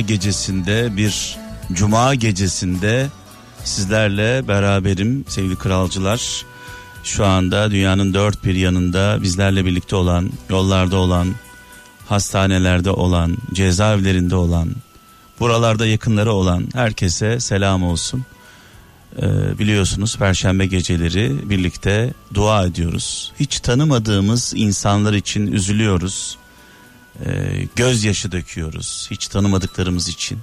Gecesinde 0.00 0.96
bir 0.96 1.38
cuma 1.72 2.14
gecesinde 2.14 3.08
sizlerle 3.64 4.48
beraberim 4.48 5.24
sevgili 5.28 5.56
kralcılar. 5.56 6.44
Şu 7.04 7.26
anda 7.26 7.70
dünyanın 7.70 8.14
dört 8.14 8.44
bir 8.44 8.54
yanında 8.54 9.18
bizlerle 9.22 9.64
birlikte 9.64 9.96
olan, 9.96 10.30
yollarda 10.50 10.96
olan, 10.96 11.34
hastanelerde 12.08 12.90
olan, 12.90 13.36
cezaevlerinde 13.52 14.36
olan, 14.36 14.68
buralarda 15.40 15.86
yakınları 15.86 16.32
olan 16.32 16.68
herkese 16.74 17.40
selam 17.40 17.82
olsun. 17.82 18.24
Ee, 19.18 19.58
biliyorsunuz 19.58 20.16
perşembe 20.16 20.66
geceleri 20.66 21.50
birlikte 21.50 22.14
dua 22.34 22.66
ediyoruz. 22.66 23.32
Hiç 23.40 23.60
tanımadığımız 23.60 24.52
insanlar 24.56 25.12
için 25.12 25.46
üzülüyoruz. 25.46 26.38
Ee, 27.26 27.66
gözyaşı 27.76 28.32
döküyoruz 28.32 29.08
hiç 29.10 29.28
tanımadıklarımız 29.28 30.08
için. 30.08 30.38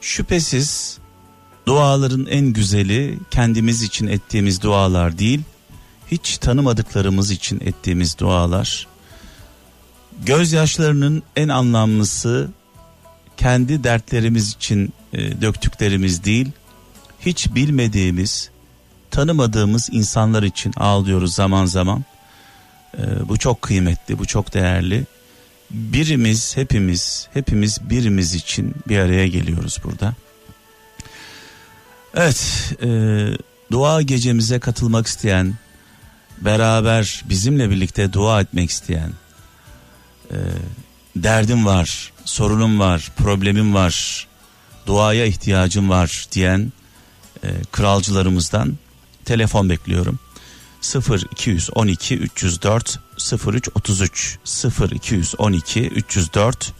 Şüphesiz 0.00 0.98
duaların 1.66 2.26
en 2.26 2.46
güzeli 2.46 3.18
kendimiz 3.30 3.82
için 3.82 4.06
ettiğimiz 4.06 4.62
dualar 4.62 5.18
değil, 5.18 5.40
hiç 6.10 6.38
tanımadıklarımız 6.38 7.30
için 7.30 7.60
ettiğimiz 7.60 8.18
dualar. 8.18 8.86
Gözyaşlarının 10.26 11.22
en 11.36 11.48
anlamlısı 11.48 12.50
kendi 13.36 13.84
dertlerimiz 13.84 14.52
için 14.52 14.92
e, 15.12 15.40
döktüklerimiz 15.42 16.24
değil, 16.24 16.48
hiç 17.20 17.54
bilmediğimiz, 17.54 18.50
tanımadığımız 19.10 19.88
insanlar 19.92 20.42
için 20.42 20.72
ağlıyoruz 20.76 21.34
zaman 21.34 21.66
zaman. 21.66 22.04
E, 22.98 23.28
bu 23.28 23.36
çok 23.36 23.62
kıymetli, 23.62 24.18
bu 24.18 24.26
çok 24.26 24.54
değerli. 24.54 25.06
Birimiz, 25.70 26.56
hepimiz, 26.56 27.28
hepimiz 27.34 27.78
birimiz 27.90 28.34
için 28.34 28.74
bir 28.88 28.98
araya 28.98 29.26
geliyoruz 29.26 29.78
burada. 29.84 30.14
Evet, 32.14 32.72
e, 32.82 32.88
dua 33.70 34.02
gecemize 34.02 34.58
katılmak 34.58 35.06
isteyen, 35.06 35.54
beraber 36.40 37.22
bizimle 37.28 37.70
birlikte 37.70 38.12
dua 38.12 38.40
etmek 38.40 38.70
isteyen, 38.70 39.12
e, 40.30 40.36
derdim 41.16 41.66
var, 41.66 42.12
sorunum 42.24 42.80
var, 42.80 43.12
problemim 43.16 43.74
var, 43.74 44.26
duaya 44.86 45.24
ihtiyacım 45.24 45.90
var 45.90 46.26
diyen 46.32 46.72
e, 47.44 47.48
kralcılarımızdan 47.72 48.78
telefon 49.24 49.70
bekliyorum. 49.70 50.18
0 50.80 51.24
212 51.32 52.18
304 52.18 52.98
03 53.46 53.68
33 53.74 54.38
0 54.44 54.90
212 54.90 55.88
304 55.88 56.72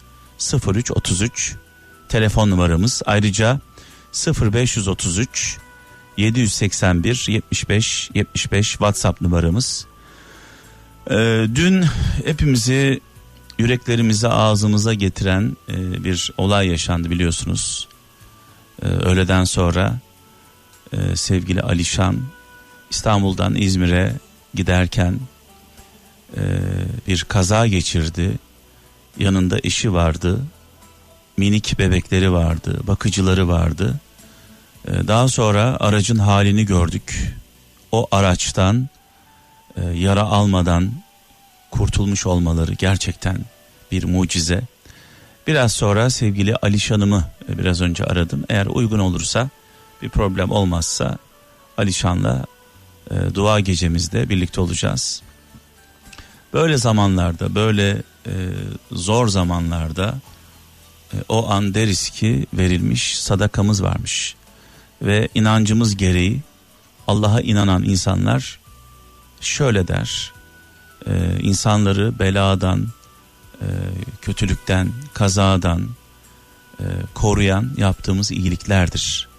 03 0.67 0.91
33 0.91 1.55
telefon 2.09 2.49
numaramız 2.49 3.01
ayrıca 3.05 3.59
0533 4.13 5.57
781 6.17 7.25
75 7.29 8.09
75 8.13 8.69
WhatsApp 8.69 9.21
numaramız. 9.21 9.85
Ee, 11.11 11.47
dün 11.55 11.85
hepimizi 12.25 12.99
yüreklerimize 13.59 14.27
ağzımıza 14.27 14.93
getiren 14.93 15.57
e, 15.69 16.03
bir 16.03 16.31
olay 16.37 16.67
yaşandı 16.67 17.09
biliyorsunuz. 17.09 17.87
Ee, 18.81 18.87
öğleden 18.87 19.43
sonra 19.43 19.99
e, 20.93 21.15
sevgili 21.15 21.61
Alişan 21.61 22.21
İstanbul'dan 22.89 23.55
İzmir'e 23.55 24.13
giderken 24.53 25.19
e, 26.37 26.41
bir 27.07 27.23
kaza 27.23 27.67
geçirdi. 27.67 28.39
Yanında 29.17 29.59
eşi 29.63 29.93
vardı. 29.93 30.39
Minik 31.37 31.79
bebekleri 31.79 32.31
vardı, 32.31 32.79
bakıcıları 32.87 33.47
vardı. 33.47 33.99
E, 34.87 35.07
daha 35.07 35.27
sonra 35.27 35.77
aracın 35.79 36.17
halini 36.17 36.65
gördük. 36.65 37.33
O 37.91 38.07
araçtan 38.11 38.89
e, 39.75 39.81
yara 39.81 40.23
almadan 40.23 40.91
kurtulmuş 41.71 42.25
olmaları 42.25 42.73
gerçekten 42.73 43.45
bir 43.91 44.03
mucize. 44.03 44.61
Biraz 45.47 45.71
sonra 45.71 46.09
sevgili 46.09 46.55
Alişan'ımı 46.55 47.25
e, 47.49 47.57
biraz 47.57 47.81
önce 47.81 48.03
aradım. 48.05 48.45
Eğer 48.49 48.65
uygun 48.65 48.99
olursa 48.99 49.49
bir 50.01 50.09
problem 50.09 50.51
olmazsa 50.51 51.17
Alişan'la 51.77 52.45
e, 53.11 53.35
dua 53.35 53.59
gecemizde 53.59 54.29
birlikte 54.29 54.61
olacağız. 54.61 55.21
Böyle 56.53 56.77
zamanlarda 56.77 57.55
böyle 57.55 58.03
e, 58.25 58.33
zor 58.91 59.27
zamanlarda 59.27 60.15
e, 61.13 61.17
o 61.29 61.49
an 61.49 61.73
deriz 61.73 62.09
ki 62.09 62.45
verilmiş 62.53 63.19
sadakamız 63.19 63.83
varmış. 63.83 64.35
Ve 65.01 65.29
inancımız 65.35 65.97
gereği 65.97 66.41
Allah'a 67.07 67.41
inanan 67.41 67.83
insanlar 67.83 68.59
şöyle 69.41 69.87
der. 69.87 70.31
E, 71.07 71.39
insanları 71.41 72.19
beladan, 72.19 72.87
e, 73.61 73.67
kötülükten, 74.21 74.91
kazadan 75.13 75.89
e, 76.79 76.85
koruyan 77.13 77.71
yaptığımız 77.77 78.31
iyiliklerdir. 78.31 79.29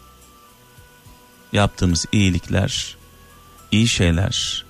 Yaptığımız 1.52 2.06
iyilikler 2.12 2.99
iyi 3.72 3.88
şeyler 3.88 4.64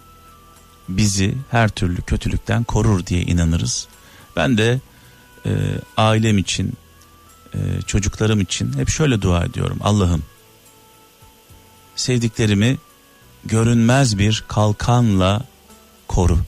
bizi 0.88 1.34
her 1.50 1.68
türlü 1.68 2.02
kötülükten 2.02 2.64
korur 2.64 3.06
diye 3.06 3.22
inanırız. 3.22 3.88
Ben 4.36 4.58
de 4.58 4.80
e, 5.46 5.50
ailem 5.96 6.38
için, 6.38 6.72
e, 7.54 7.58
çocuklarım 7.86 8.40
için 8.40 8.72
hep 8.78 8.88
şöyle 8.88 9.22
dua 9.22 9.44
ediyorum. 9.44 9.78
Allah'ım 9.80 10.22
sevdiklerimi 11.96 12.78
görünmez 13.44 14.18
bir 14.18 14.44
kalkanla 14.48 15.44
koru. 16.08 16.38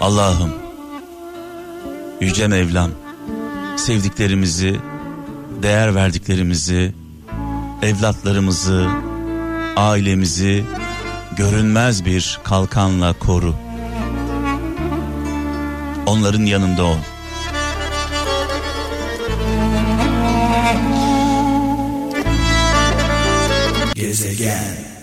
Allah'ım 0.00 0.63
Yüce 2.20 2.48
Mevlam 2.48 2.90
sevdiklerimizi, 3.76 4.76
değer 5.62 5.94
verdiklerimizi, 5.94 6.94
evlatlarımızı, 7.82 8.88
ailemizi 9.76 10.64
görünmez 11.36 12.04
bir 12.04 12.40
kalkanla 12.44 13.12
koru. 13.12 13.54
Onların 16.06 16.44
yanında 16.44 16.84
ol. 16.84 16.98
Gezegen 23.94 24.93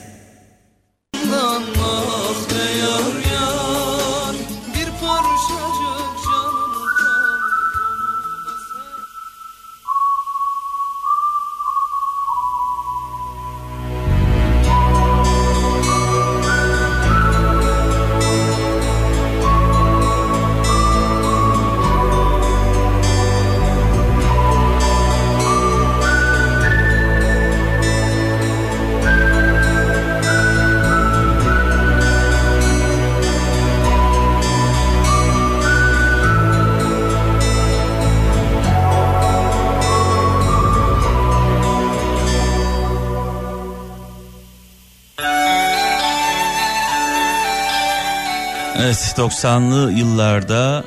Evet 48.83 49.13
90'lı 49.17 49.91
yıllarda 49.91 50.83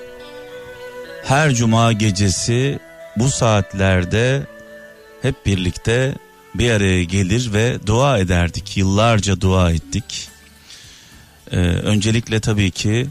her 1.25 1.55
cuma 1.55 1.93
gecesi 1.93 2.79
bu 3.17 3.31
saatlerde 3.31 4.47
hep 5.23 5.47
birlikte 5.47 6.15
bir 6.55 6.71
araya 6.71 7.05
gelir 7.05 7.53
ve 7.53 7.79
dua 7.87 8.19
ederdik. 8.19 8.77
Yıllarca 8.77 9.41
dua 9.41 9.71
ettik. 9.71 10.29
Ee, 11.51 11.57
öncelikle 11.59 12.41
tabii 12.41 12.71
ki 12.71 13.07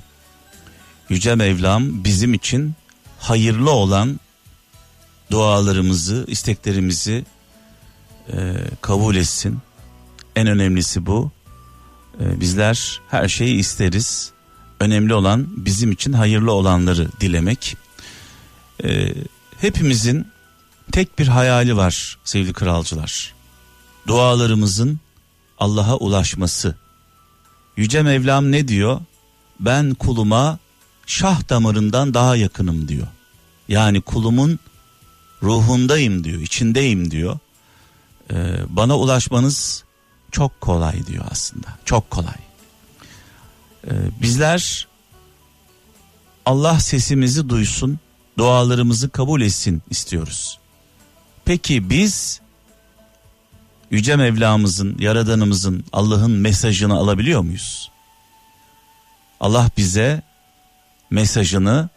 Yüce 1.09 1.35
Mevlam 1.35 2.03
bizim 2.03 2.33
için 2.33 2.73
hayırlı 3.19 3.71
olan 3.71 4.19
dualarımızı, 5.31 6.25
isteklerimizi 6.27 7.25
e, 8.33 8.55
kabul 8.81 9.15
etsin. 9.15 9.59
En 10.35 10.47
önemlisi 10.47 11.05
bu. 11.05 11.31
E, 12.19 12.41
bizler 12.41 13.01
her 13.09 13.27
şeyi 13.27 13.55
isteriz. 13.55 14.33
Önemli 14.79 15.13
olan 15.13 15.47
bizim 15.65 15.91
için 15.91 16.13
hayırlı 16.13 16.51
olanları 16.51 17.09
dilemek. 17.21 17.77
E, 18.83 19.13
hepimizin 19.61 20.27
tek 20.91 21.19
bir 21.19 21.27
hayali 21.27 21.77
var 21.77 22.17
sevgili 22.23 22.53
kralcılar. 22.53 23.33
Dualarımızın 24.07 24.99
Allah'a 25.59 25.95
ulaşması. 25.97 26.75
Yüce 27.77 28.01
Mevlam 28.01 28.51
ne 28.51 28.67
diyor? 28.67 29.01
Ben 29.59 29.93
kuluma 29.93 30.59
şah 31.05 31.49
damarından 31.49 32.13
daha 32.13 32.35
yakınım 32.35 32.87
diyor. 32.87 33.07
Yani 33.67 34.01
kulumun 34.01 34.59
ruhundayım 35.43 36.23
diyor, 36.23 36.41
içindeyim 36.41 37.11
diyor. 37.11 37.39
Ee, 38.31 38.55
bana 38.69 38.97
ulaşmanız 38.97 39.83
çok 40.31 40.61
kolay 40.61 41.05
diyor 41.07 41.25
aslında. 41.31 41.67
Çok 41.85 42.11
kolay. 42.11 42.35
Ee, 43.87 43.91
bizler 44.21 44.87
Allah 46.45 46.79
sesimizi 46.79 47.49
duysun, 47.49 47.99
dualarımızı 48.37 49.09
kabul 49.09 49.41
etsin 49.41 49.81
istiyoruz. 49.89 50.59
Peki 51.45 51.89
biz 51.89 52.41
Yüce 53.91 54.15
Mevlamızın, 54.15 54.97
Yaradanımızın, 54.99 55.85
Allah'ın 55.93 56.31
mesajını 56.31 56.93
alabiliyor 56.93 57.41
muyuz? 57.41 57.91
Allah 59.39 59.69
bize 59.77 60.21
mesajını 61.09 61.89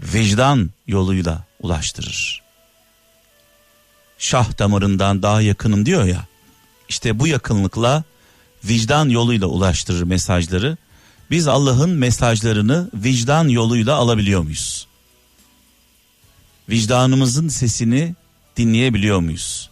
vicdan 0.00 0.70
yoluyla 0.86 1.44
ulaştırır. 1.60 2.42
Şah 4.18 4.58
damarından 4.58 5.22
daha 5.22 5.40
yakınım 5.40 5.86
diyor 5.86 6.04
ya. 6.04 6.26
İşte 6.88 7.18
bu 7.18 7.26
yakınlıkla 7.26 8.04
vicdan 8.64 9.08
yoluyla 9.08 9.46
ulaştırır 9.46 10.02
mesajları. 10.02 10.76
Biz 11.30 11.48
Allah'ın 11.48 11.90
mesajlarını 11.90 12.90
vicdan 12.94 13.48
yoluyla 13.48 13.94
alabiliyor 13.94 14.42
muyuz? 14.42 14.86
Vicdanımızın 16.68 17.48
sesini 17.48 18.14
dinleyebiliyor 18.56 19.20
muyuz? 19.20 19.70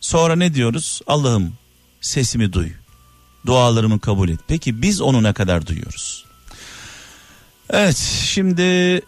Sonra 0.00 0.36
ne 0.36 0.54
diyoruz? 0.54 1.00
Allah'ım 1.06 1.54
sesimi 2.00 2.52
duy. 2.52 2.70
Dualarımı 3.46 4.00
kabul 4.00 4.28
et. 4.28 4.40
Peki 4.48 4.82
biz 4.82 5.00
onu 5.00 5.22
ne 5.22 5.32
kadar 5.32 5.66
duyuyoruz? 5.66 6.24
Evet 7.70 7.96
şimdi 8.24 9.00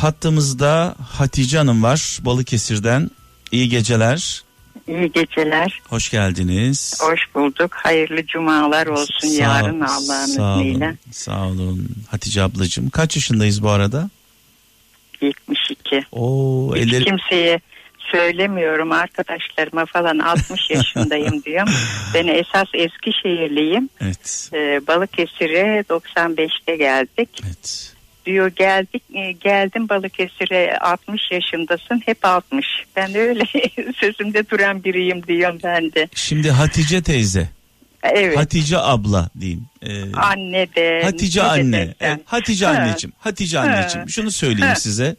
hattımızda 0.00 0.96
Hatice 1.10 1.58
Hanım 1.58 1.82
var 1.82 2.18
Balıkesir'den. 2.22 3.10
İyi 3.52 3.68
geceler. 3.68 4.44
İyi 4.88 5.12
geceler. 5.12 5.80
Hoş 5.88 6.10
geldiniz. 6.10 7.00
Hoş 7.02 7.20
bulduk. 7.34 7.72
Hayırlı 7.74 8.26
cumalar 8.26 8.86
olsun 8.86 9.28
sağ, 9.28 9.42
yarın 9.42 9.80
Allah'ın 9.80 10.26
sağ 10.26 10.54
izniyle. 10.60 10.84
Olun, 10.86 10.98
sağ 11.10 11.46
olun 11.46 11.88
Hatice 12.10 12.42
ablacığım. 12.42 12.90
Kaç 12.90 13.16
yaşındayız 13.16 13.62
bu 13.62 13.70
arada? 13.70 14.10
72. 15.20 16.04
Oo, 16.12 16.76
Hiç 16.76 16.82
elleri... 16.82 17.04
kimseye 17.04 17.60
söylemiyorum 18.12 18.92
arkadaşlarıma 18.92 19.86
falan 19.86 20.18
60 20.18 20.70
yaşındayım 20.70 21.42
diyorum. 21.46 21.72
Ben 22.14 22.26
esas 22.26 22.68
Eskişehirliyim. 22.74 23.88
Evet. 24.00 24.50
Ee, 24.54 24.80
Balıkesir'e 24.86 25.80
95'te 25.88 26.76
geldik. 26.76 27.28
Evet. 27.46 27.93
Diyor 28.26 28.48
geldik 28.48 29.02
e, 29.14 29.32
geldim 29.32 29.88
Balıkesir'e 29.88 30.78
60 30.78 31.22
yaşındasın 31.32 32.02
hep 32.06 32.24
60. 32.24 32.66
Ben 32.96 33.14
de 33.14 33.20
öyle 33.20 33.44
sözümde 34.00 34.50
duran 34.50 34.84
biriyim 34.84 35.26
diyorum 35.26 35.58
ben 35.64 35.92
de. 35.92 36.08
Şimdi 36.14 36.50
Hatice 36.50 37.02
teyze. 37.02 37.48
Evet. 38.02 38.36
Hatice 38.38 38.78
abla 38.78 39.28
diyeyim. 39.40 39.66
Ee, 39.82 40.12
anne 40.12 40.66
de. 40.76 41.00
Hatice 41.04 41.40
ne 41.40 41.44
anne. 41.44 41.72
demekten. 41.72 42.08
Evet, 42.10 42.20
Hatice 42.24 42.66
Ha. 42.66 42.72
anneciğim. 42.72 43.12
Hatice 43.18 43.58
Ha. 43.58 43.64
anneciğim. 43.64 44.08
Şunu 44.08 44.30
söyleyeyim 44.30 44.68
Ha. 44.68 44.74
size. 44.74 45.16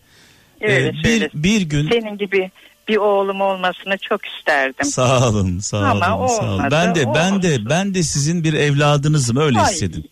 Öyle 0.61 0.87
Ee, 0.87 0.93
bir 0.93 1.03
söyle. 1.03 1.29
bir 1.33 1.61
gün 1.61 1.89
Senin 1.89 2.17
gibi 2.17 2.51
bir 2.87 2.97
oğlum 2.97 3.41
olmasını 3.41 3.97
çok 4.09 4.21
isterdim. 4.25 4.85
Sağ 4.85 5.29
olun, 5.29 5.59
sağ 5.59 5.77
Ama 5.77 6.17
olun, 6.19 6.27
sağ 6.27 6.43
olun. 6.43 6.51
olmadı, 6.53 6.67
Ben 6.71 6.95
de 6.95 7.05
ben 7.15 7.41
de 7.41 7.69
ben 7.69 7.93
de 7.93 8.03
sizin 8.03 8.43
bir 8.43 8.53
evladınızım 8.53 9.37
öyle 9.37 9.59
Ay, 9.59 9.71
hissedin. 9.73 10.09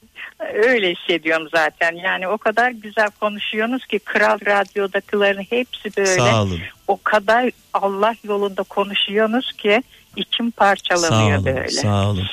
Öyle 0.54 0.94
hissediyorum 0.96 1.48
zaten. 1.56 1.96
Yani 1.96 2.28
o 2.28 2.38
kadar 2.38 2.72
güzel 2.72 3.10
konuşuyorsunuz 3.20 3.86
ki 3.86 4.00
Kral 4.00 4.40
Radyo'dakilerin 4.46 5.46
hepsi 5.50 5.98
böyle. 5.98 6.16
Sağ 6.20 6.42
olun. 6.44 6.60
O 6.88 7.00
kadar 7.04 7.50
Allah 7.74 8.16
yolunda 8.24 8.64
konuşuyorsunuz 8.64 9.52
ki 9.52 9.84
içim 10.16 10.46
Sağ 10.52 10.56
parçalanıyor 10.56 11.38
olun. 11.38 11.46
böyle. 11.46 11.68
Sağ 11.68 12.10
olun. 12.10 12.28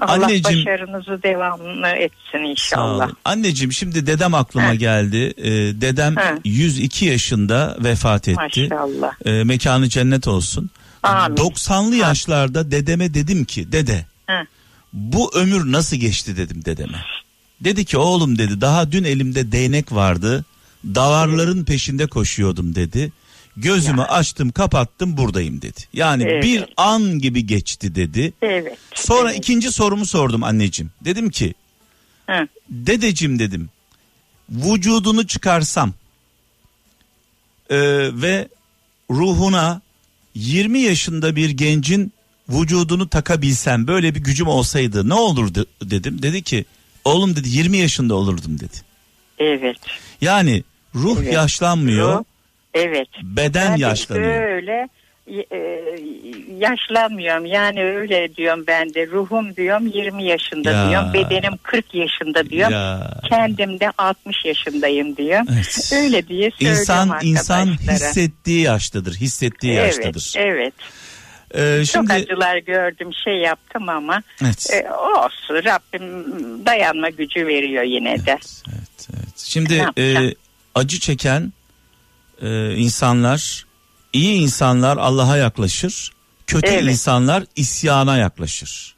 Allah 0.00 0.12
Anneciğim 0.12 0.66
başarınızı 0.66 1.22
devamlı 1.22 1.88
etsin 1.88 2.18
sağ 2.32 2.38
inşallah. 2.38 3.10
Anneciğim 3.24 3.72
şimdi 3.72 4.06
dedem 4.06 4.34
aklıma 4.34 4.66
Ha. 4.68 4.74
geldi. 4.74 5.34
Ee, 5.36 5.50
dedem 5.80 6.16
Ha. 6.16 6.34
102 6.44 7.04
yaşında 7.04 7.76
vefat 7.80 8.28
etti. 8.28 8.68
Maşallah. 8.70 9.12
Ee, 9.24 9.44
mekanı 9.44 9.88
cennet 9.88 10.28
olsun. 10.28 10.70
Amin. 11.02 11.36
90'lı 11.36 12.00
Ha. 12.02 12.08
yaşlarda 12.08 12.70
dedeme 12.70 13.14
dedim 13.14 13.44
ki 13.44 13.72
dede 13.72 14.06
Ha. 14.26 14.42
bu 14.92 15.30
ömür 15.34 15.72
nasıl 15.72 15.96
geçti 15.96 16.36
dedim 16.36 16.64
dedeme. 16.64 16.98
Dedi 17.60 17.84
ki 17.84 17.98
oğlum 17.98 18.38
dedi 18.38 18.60
daha 18.60 18.92
dün 18.92 19.04
elimde 19.04 19.52
değnek 19.52 19.92
vardı. 19.92 20.44
Davarların 20.84 21.64
peşinde 21.64 22.06
koşuyordum 22.06 22.74
dedi. 22.74 23.12
Gözümü 23.56 24.02
açtım 24.02 24.50
kapattım 24.50 25.16
buradayım 25.16 25.62
dedi. 25.62 25.80
Yani 25.92 26.22
Evet. 26.22 26.42
bir 26.42 26.64
an 26.76 27.18
gibi 27.18 27.46
geçti 27.46 27.94
dedi. 27.94 28.32
Evet. 28.42 28.78
Sonra 28.94 29.30
evet. 29.30 29.38
ikinci 29.38 29.72
sorumu 29.72 30.06
sordum 30.06 30.42
anneciğim. 30.42 30.90
Dedim 31.04 31.30
ki 31.30 31.54
Ha. 32.26 32.48
dedeciğim 32.70 33.38
dedim 33.38 33.68
vücudunu 34.50 35.26
çıkarsam 35.26 35.92
e, 37.70 37.78
ve 38.22 38.48
ruhuna 39.10 39.80
20 40.34 40.78
yaşında 40.80 41.36
bir 41.36 41.50
gencin 41.50 42.12
vücudunu 42.48 43.08
takabilsem 43.08 43.86
böyle 43.86 44.14
bir 44.14 44.20
gücüm 44.20 44.46
olsaydı 44.46 45.08
ne 45.08 45.14
olurdu 45.14 45.66
dedim. 45.82 46.22
Dedi 46.22 46.42
ki 46.42 46.64
oğlum 47.04 47.36
dedi 47.36 47.48
20 47.48 47.76
yaşında 47.78 48.14
olurdum 48.14 48.60
dedi. 48.60 48.76
Evet. 49.38 49.78
Yani 50.20 50.62
ruh 50.94 51.18
Evet. 51.22 51.32
yaşlanmıyor 51.32 52.18
Ruh, 52.18 52.24
Evet. 52.74 53.08
beden 53.22 53.72
Ben 53.72 53.76
yaşlanıyor. 53.76 54.52
Öyle 54.52 54.88
e, 55.28 55.46
yaşlanmıyorum 56.58 57.46
yani 57.46 57.84
öyle 57.84 58.36
diyorum 58.36 58.64
ben 58.66 58.94
de 58.94 59.06
ruhum 59.06 59.56
diyorum 59.56 59.86
20 59.86 60.24
yaşında 60.24 60.70
Ya. 60.70 60.90
diyorum 60.90 61.12
bedenim 61.14 61.52
40 61.62 61.94
yaşında 61.94 62.50
diyorum 62.50 62.72
Ya. 62.72 63.20
kendim 63.28 63.80
de 63.80 63.90
60 63.98 64.44
yaşındayım 64.44 65.16
diyorum 65.16 65.46
Evet. 65.54 65.90
öyle 65.92 66.28
diye 66.28 66.50
söylüyorum 66.50 66.80
İnsan 66.80 67.18
insan 67.22 67.66
hissettiği 67.66 68.60
yaştadır, 68.60 69.14
hissettiği 69.14 69.74
yaştadır. 69.74 70.34
Evet, 70.36 70.74
evet. 71.54 71.80
Ee, 71.80 71.84
Çok 71.84 71.92
şimdi 71.92 72.12
acılar 72.12 72.56
gördüm 72.56 73.10
şey 73.24 73.34
yaptım 73.34 73.88
ama 73.88 74.22
evet. 74.42 74.66
e, 74.72 74.90
olsun 74.92 75.54
Rabbim 75.64 76.66
dayanma 76.66 77.08
gücü 77.10 77.46
veriyor 77.46 77.82
yine 77.82 78.26
de. 78.26 78.38
Evet, 78.68 79.08
evet. 79.14 79.38
Şimdi 79.38 79.72
Ne 79.72 79.82
yapacağım? 79.82 80.26
e, 80.26 80.34
acı 80.74 81.00
çeken 81.00 81.52
e, 82.42 82.74
insanlar, 82.74 83.66
iyi 84.12 84.40
insanlar 84.42 84.96
Allah'a 84.96 85.36
yaklaşır, 85.36 86.10
kötü 86.46 86.70
Evet. 86.70 86.82
insanlar 86.82 87.44
isyana 87.56 88.16
yaklaşır. 88.16 88.94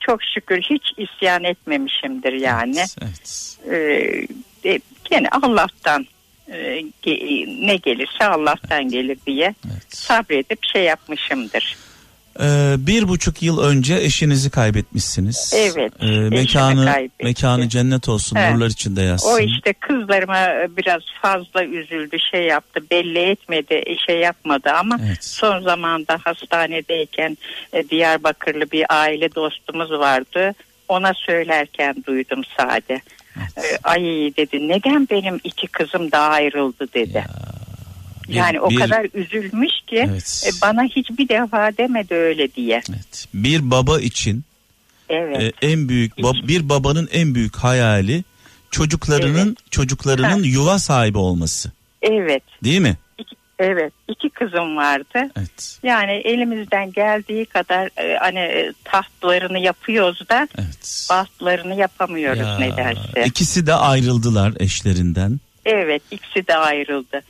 Çok 0.00 0.20
şükür 0.34 0.60
hiç 0.60 0.82
isyan 0.96 1.44
etmemişimdir 1.44 2.32
yani. 2.32 2.84
Evet. 3.02 3.56
Ee, 3.70 4.26
e, 4.70 4.80
gene 5.10 5.28
Allah'tan 5.42 6.02
e, 6.02 6.06
ne 7.66 7.76
gelirse 7.76 8.24
Allah'tan 8.24 8.88
gelir 8.88 9.18
diye 9.26 9.54
evet. 9.66 9.82
sabredip 9.88 10.58
şey 10.72 10.84
yapmışımdır. 10.84 11.76
Ee, 12.40 12.74
bir 12.78 13.08
buçuk 13.08 13.42
yıl 13.42 13.60
önce 13.62 13.94
eşinizi 13.94 14.50
kaybetmişsiniz. 14.50 15.54
Evet, 15.56 15.92
Ee, 16.00 16.06
mekanı 16.06 17.08
mekanı 17.22 17.68
cennet 17.68 18.08
olsun, 18.08 18.36
Evet. 18.36 18.54
nurlar 18.54 18.66
içinde 18.66 19.02
yatsın. 19.02 19.28
O 19.28 19.38
işte 19.38 19.72
kızlarıma 19.72 20.48
biraz 20.76 21.02
fazla 21.22 21.64
üzüldü 21.64 22.16
şey 22.30 22.42
yaptı 22.42 22.80
belli 22.90 23.18
etmedi 23.18 23.82
e, 23.86 23.96
şey 24.06 24.18
yapmadı 24.20 24.70
ama 24.70 24.98
Evet. 25.06 25.24
son 25.24 25.60
zamanda 25.60 26.18
hastanedeyken 26.24 27.38
e, 27.72 27.88
Diyarbakırlı 27.88 28.70
bir 28.70 28.86
aile 28.88 29.34
dostumuz 29.34 29.90
vardı. 29.90 30.54
Ona 30.88 31.14
söylerken 31.14 31.96
duydum 32.06 32.42
sade. 32.56 33.00
Evet. 33.36 33.56
E, 33.72 33.78
Ay 33.84 34.00
dedi 34.36 34.68
neden 34.68 35.08
benim 35.10 35.40
iki 35.44 35.66
kızım 35.66 36.12
daha 36.12 36.28
ayrıldı 36.28 36.88
dedi. 36.94 37.24
Bir- 38.28 38.34
yani 38.34 38.60
o 38.60 38.70
bir- 38.70 38.76
kadar 38.76 39.06
üzülmüş 39.14 39.72
ki 39.86 40.06
Evet. 40.08 40.44
e, 40.46 40.50
bana 40.62 40.82
hiçbir 40.84 41.28
defa 41.28 41.70
demedi 41.78 42.14
öyle 42.14 42.54
diye. 42.54 42.82
Evet. 42.90 43.26
Bir 43.34 43.70
baba 43.70 44.00
için 44.00 44.44
Evet. 45.08 45.42
e, 45.62 45.66
en 45.72 45.88
büyük 45.88 46.18
bab- 46.18 46.48
bir 46.48 46.68
babanın 46.68 47.08
en 47.12 47.34
büyük 47.34 47.56
hayali 47.56 48.24
çocuklarının 48.70 49.56
çocuklarının 49.70 50.42
yuva 50.42 50.78
sahibi 50.78 51.18
olması. 51.18 51.72
Evet. 52.02 52.42
Değil 52.64 52.80
mi? 52.80 52.96
Evet 53.62 53.92
iki 54.08 54.30
kızım 54.30 54.76
vardı. 54.76 55.30
Evet. 55.38 55.78
Yani 55.82 56.12
elimizden 56.12 56.92
geldiği 56.92 57.46
kadar 57.46 57.88
e, 57.98 58.16
hani 58.16 58.38
e, 58.38 58.72
tahtlarını 58.84 59.58
yapıyoruz 59.58 60.28
da 60.28 60.48
Evet. 60.58 61.06
bahtlarını 61.10 61.74
yapamıyoruz 61.74 62.38
Ya, 62.40 62.58
nedense. 62.58 63.24
İkisi 63.26 63.66
de 63.66 63.74
ayrıldılar 63.74 64.52
eşlerinden. 64.60 65.40
Evet 65.64 66.02
ikisi 66.10 66.46
de 66.48 66.56
ayrıldı. 66.56 67.20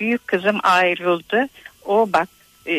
Büyük 0.00 0.26
kızım 0.26 0.58
ayrıldı. 0.62 1.48
O 1.86 2.08
bak 2.12 2.28
e, 2.66 2.72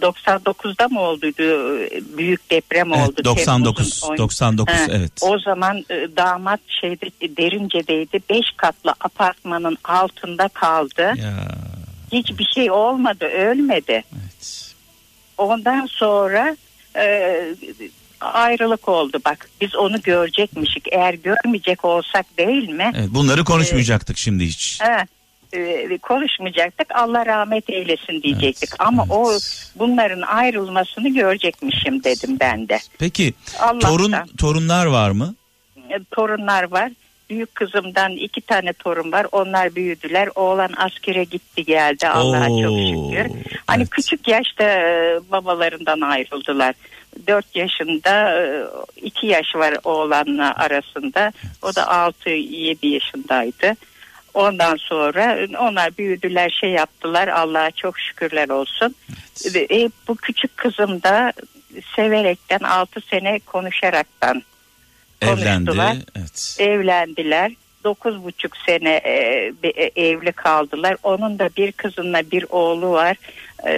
99'da 0.00 0.88
mı 0.88 1.00
olduydu 1.00 1.78
e, 1.78 2.00
büyük 2.18 2.50
deprem 2.50 2.92
Evet, 2.94 3.08
oldu. 3.08 3.24
99 3.24 4.00
Temmuz'un 4.00 4.08
on- 4.12 4.18
99 4.18 4.74
Ha, 4.74 4.86
evet. 4.90 5.12
O 5.20 5.38
zaman 5.38 5.76
e, 5.90 6.08
damat 6.16 6.60
şeyde 6.80 7.36
derince'deydi. 7.36 8.20
Beş 8.30 8.46
katlı 8.56 8.94
apartmanın 9.00 9.78
altında 9.84 10.48
kaldı. 10.48 11.02
Ya 11.16 11.34
Hiçbir 12.12 12.44
şey 12.44 12.70
olmadı, 12.70 13.24
ölmedi. 13.24 13.92
evet. 13.92 14.74
Ondan 15.38 15.86
sonra 15.86 16.56
e, 16.96 17.54
ayrılık 18.20 18.88
oldu 18.88 19.18
bak. 19.24 19.48
Biz 19.60 19.76
onu 19.76 20.00
görecekmişik. 20.02 20.88
Eğer 20.92 21.14
görmeyecek 21.14 21.84
olsak 21.84 22.26
değil 22.38 22.68
mi? 22.68 22.92
Evet, 22.96 23.08
bunları 23.10 23.44
konuşmayacaktık 23.44 24.18
şimdi 24.18 24.44
hiç. 24.44 24.80
Ha, 24.80 25.04
e, 25.52 25.98
konuşmayacaktık. 25.98 26.86
Allah 26.94 27.26
rahmet 27.26 27.70
eylesin 27.70 28.22
diyecektik. 28.22 28.68
Evet, 28.70 28.80
Ama 28.80 29.02
evet. 29.02 29.12
o 29.16 29.38
bunların 29.76 30.20
ayrılmasını 30.20 31.08
görecekmişim 31.08 32.04
dedim 32.04 32.36
ben 32.40 32.68
de. 32.68 32.78
Peki 32.98 33.34
Allah'tan. 33.60 33.80
torun 33.80 34.14
torunlar 34.38 34.86
var 34.86 35.10
mı? 35.10 35.34
E, 35.76 36.04
torunlar 36.10 36.62
var. 36.62 36.92
Büyük 37.30 37.54
kızımdan 37.54 38.12
iki 38.12 38.40
tane 38.40 38.72
torun 38.72 39.12
var. 39.12 39.26
Onlar 39.32 39.74
büyüdüler. 39.74 40.28
Oğlan 40.34 40.70
askere 40.76 41.24
gitti 41.24 41.64
geldi. 41.64 42.08
Allah'a 42.08 42.48
çok 42.48 42.78
şükür. 42.78 43.34
Hani 43.66 43.82
evet. 43.82 43.90
küçük 43.90 44.28
yaşta 44.28 44.64
e, 44.64 45.20
babalarından 45.32 46.00
ayrıldılar. 46.00 46.74
Dört 47.26 47.56
yaşında 47.56 48.40
e, 48.40 48.64
iki 48.96 49.26
yaş 49.26 49.54
var 49.54 49.74
oğlanla 49.84 50.54
arasında. 50.54 51.32
O 51.62 51.74
da 51.74 51.88
altı 51.88 52.30
yedi 52.30 52.86
yaşındaydı. 52.86 53.76
Ondan 54.34 54.76
sonra 54.76 55.38
onlar 55.58 55.98
büyüdüler 55.98 56.50
şey 56.60 56.70
yaptılar. 56.70 57.28
Allah'a 57.28 57.70
çok 57.70 57.98
şükürler 57.98 58.48
olsun. 58.48 58.94
E, 59.54 59.90
bu 60.08 60.16
küçük 60.16 60.56
kızım 60.56 61.02
da 61.02 61.32
severekten 61.96 62.58
altı 62.58 63.00
sene 63.00 63.38
konuşaraktan 63.38 64.42
Evlendi. 65.22 65.64
konuştular. 65.64 65.96
Evet. 66.18 66.56
evlendiler. 66.58 67.52
Dokuz 67.84 68.24
buçuk 68.24 68.56
sene 68.56 68.90
e, 68.90 69.52
e, 69.62 70.02
evli 70.08 70.32
kaldılar. 70.32 70.96
Onun 71.02 71.38
da 71.38 71.50
bir 71.56 71.72
kızınla 71.72 72.30
bir 72.30 72.44
oğlu 72.50 72.90
var. 72.90 73.16
E, 73.66 73.72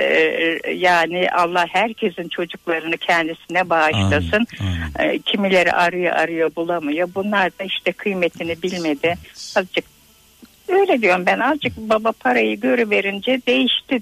yani 0.74 1.28
Allah 1.30 1.66
herkesin 1.72 2.28
çocuklarını 2.28 2.96
kendisine 2.96 3.70
bağışlasın. 3.70 4.46
Amin, 4.60 4.80
amin. 4.98 5.14
E, 5.14 5.18
kimileri 5.18 5.72
arıyor 5.72 6.12
arıyor 6.12 6.50
bulamıyor. 6.56 7.08
Bunlar 7.14 7.50
da 7.58 7.64
işte 7.64 7.92
kıymetini 7.92 8.62
bilmedi. 8.62 9.14
Azıcık 9.56 9.84
öyle 10.68 11.02
diyorum 11.02 11.26
ben 11.26 11.38
azıcık 11.38 11.76
baba 11.76 12.12
parayı 12.12 12.60
görüverince 12.60 13.42
değişti 13.46 14.00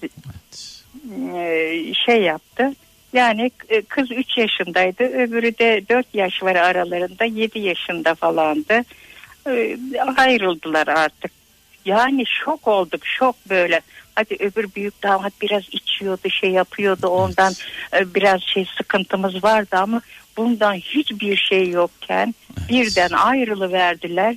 e, 1.35 1.94
şey 2.06 2.23
yaptı. 2.23 2.73
Yani 3.12 3.50
e, 3.69 3.83
kız 3.83 4.11
3 4.11 4.38
yaşındaydı 4.38 5.05
öbürü 5.05 5.59
de 5.59 5.83
4 5.88 6.07
yaş 6.14 6.43
var 6.43 6.57
aralarında 6.57 7.25
7 7.25 7.59
yaşında 7.59 8.14
falandı. 8.14 8.83
E, 9.47 9.79
Ayrıldılar 10.17 10.88
artık. 10.88 11.31
Yani 11.85 12.25
şok 12.45 12.69
olduk 12.69 13.07
şok 13.07 13.37
böyle. 13.50 13.81
Hadi 14.14 14.37
öbür 14.40 14.75
büyük 14.76 15.02
damat 15.02 15.33
biraz 15.43 15.62
içiyordu 15.73 16.31
şey 16.31 16.50
yapıyordu 16.50 17.07
ondan 17.07 17.52
e, 17.95 18.14
biraz 18.14 18.43
şey 18.43 18.67
sıkıntımız 18.79 19.45
vardı 19.45 19.76
ama 19.76 20.00
bundan 20.37 20.75
hiçbir 20.75 21.37
şey 21.37 21.71
yokken 21.71 22.35
birden 22.69 23.11
ayrılıverdiler. 23.11 24.37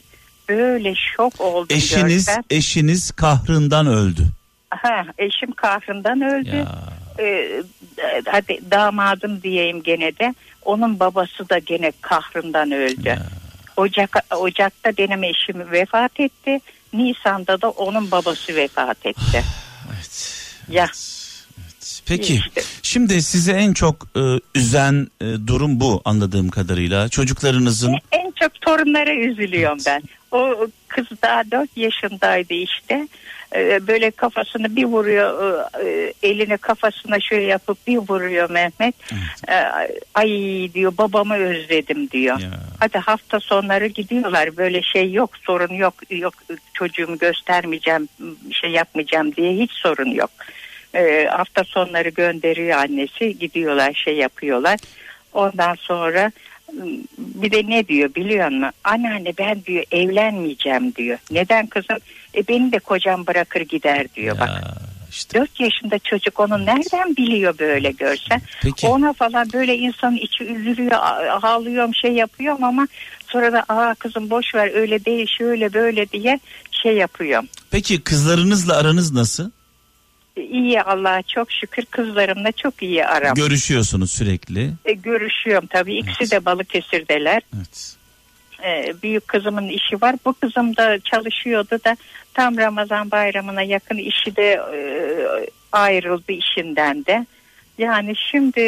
Böyle 0.50 0.96
şok 0.96 1.42
oldum 1.42 1.77
Eşiniz 1.77 2.25
görsem. 2.25 2.44
eşiniz 2.50 3.12
kahrından 3.12 3.88
öldü. 3.88 4.22
Ha, 4.70 5.06
eşim 5.18 5.51
kahrından 5.51 6.22
öldü. 6.22 6.56
Ya. 6.56 6.68
Ee, 7.20 7.63
hadi 8.25 8.60
damadım 8.72 9.41
diyeyim 9.43 9.84
gene 9.84 10.17
de 10.17 10.36
onun 10.65 11.00
babası 11.00 11.50
da 11.50 11.58
gene 11.58 11.91
kahrından 12.01 12.72
öldü. 12.72 13.08
Ya. 13.08 13.25
Ocak 13.77 14.25
Ocak'ta 14.36 14.98
benim 14.98 15.24
eşim 15.24 15.72
vefat 15.72 16.20
etti. 16.20 16.60
Nisan'da 16.93 17.62
da 17.62 17.70
onun 17.70 18.12
babası 18.12 18.55
vefat 18.55 19.05
etti. 19.05 19.43
Evet. 19.88 20.43
Ya. 20.70 20.84
Evet. 20.84 21.24
Peki 22.05 22.34
İşte. 22.34 22.62
şimdi 22.82 23.22
sizi 23.22 23.51
en 23.51 23.74
çok 23.74 24.08
e, 24.15 24.22
üzen 24.55 25.08
e, 25.22 25.25
durum 25.48 25.79
bu 25.79 26.01
anladığım 26.05 26.50
kadarıyla. 26.50 27.10
Çocuklarınızın 27.10 27.96
En 28.12 28.32
çok 28.32 28.62
torunlara 28.62 29.13
üzülüyorum 29.13 29.77
ben. 29.86 30.01
O 30.32 30.67
kız 30.88 31.05
daha 31.22 31.51
4 31.51 31.77
yaşındaydı 31.77 32.53
işte. 32.53 33.08
Ee, 33.55 33.88
Böyle 33.88 34.12
kafasını 34.12 34.75
bir 34.75 34.83
vuruyor, 34.86 35.60
e, 35.86 36.13
elini 36.24 36.57
kafasına 36.57 37.19
şöyle 37.19 37.43
yapıp 37.43 37.88
bir 37.88 37.98
vuruyor 37.98 38.50
Mehmet. 38.50 38.95
Ee, 39.50 39.53
Ay 40.13 40.29
diyor 40.74 40.93
babamı 40.98 41.36
özledim 41.36 42.10
diyor. 42.10 42.39
Ya. 42.39 42.50
Hadi 42.79 42.98
hafta 42.98 43.39
sonları 43.39 43.88
gidiyorlar 43.88 44.57
böyle 44.57 44.81
şey 44.81 45.12
yok 45.12 45.29
sorun 45.45 45.74
yok 45.74 45.93
yok 46.10 46.33
çocuğumu 46.74 47.17
göstermeyeceğim 47.17 48.07
şey 48.51 48.69
yapmayacağım 48.69 49.36
diye 49.36 49.53
hiç 49.53 49.72
sorun 49.72 50.10
yok. 50.12 50.29
Hafta 51.29 51.63
sonları 51.63 52.10
gönderiyor 52.10 52.77
annesi 52.77 53.39
gidiyorlar 53.39 53.93
şey 53.93 54.15
yapıyorlar. 54.15 54.79
Ondan 55.33 55.75
sonra 55.75 56.31
bir 57.17 57.51
de 57.51 57.63
ne 57.67 57.88
diyor 57.88 58.15
biliyor 58.15 58.48
musun? 58.48 58.72
Anneanne 58.83 59.33
ben 59.38 59.63
diyor 59.65 59.83
evlenmeyeceğim 59.91 60.95
diyor. 60.95 61.17
Neden 61.31 61.67
kızım? 61.67 61.98
E 62.36 62.48
beni 62.48 62.72
de 62.72 62.80
kocam 62.80 63.28
bırakır 63.28 63.62
gider 63.62 64.08
diyor 64.16 64.40
bak. 64.40 64.50
Ya, 64.50 64.74
işte 65.12 65.40
4 65.40 65.60
yaşında 65.60 66.00
çocuk 66.00 66.40
onu 66.40 66.66
nereden 66.66 67.16
biliyor 67.16 67.60
böyle 67.60 67.92
görsen. 67.92 68.42
Peki. 68.62 68.88
Ona 68.88 69.13
falan 69.13 69.48
böyle 69.54 69.78
insanın 69.78 70.18
içi 70.18 70.44
üzülüyor, 70.44 70.92
ağlıyorum 71.42 71.96
şey 71.96 72.12
yapıyorum 72.12 72.63
ama 72.63 72.88
sonra 73.28 73.54
da 73.54 73.66
aa 73.70 73.96
kızım 73.96 74.30
boş 74.30 74.56
ver 74.56 74.74
öyle 74.74 75.06
değil 75.06 75.28
şöyle 75.38 75.74
böyle 75.74 76.10
diye 76.10 76.40
şey 76.72 76.96
yapıyorum. 76.96 77.48
Peki 77.72 78.02
kızlarınızla 78.02 78.78
aranız 78.78 79.12
nasıl? 79.12 79.50
İyi 80.36 80.82
Allah'a 80.82 81.22
çok 81.22 81.52
şükür 81.52 81.86
kızlarımla 81.86 82.52
çok 82.52 82.84
iyi 82.84 83.06
aram. 83.06 83.36
Görüşüyorsunuz 83.36 84.12
sürekli. 84.12 84.74
E, 84.86 84.94
görüşüyorum 84.94 85.68
tabii 85.68 85.96
ikisi 85.98 86.32
de 86.32 86.46
Balıkesir'deler. 86.46 87.42
Evet. 87.58 87.96
E, 88.63 88.93
büyük 89.03 89.27
kızımın 89.27 89.67
işi 89.67 90.01
var. 90.01 90.15
Bu 90.25 90.34
kızım 90.34 90.75
da 90.75 91.00
çalışıyordu 91.00 91.79
da 91.86 91.98
tam 92.34 92.58
Ramazan 92.58 93.12
bayramına 93.12 93.62
yakın 93.62 93.98
işi 93.98 94.36
de 94.36 94.62
e, 94.74 94.79
ayrıldı 95.72 96.32
işinden 96.32 97.05
de. 97.05 97.25
Yani 97.77 98.13
şimdi 98.15 98.62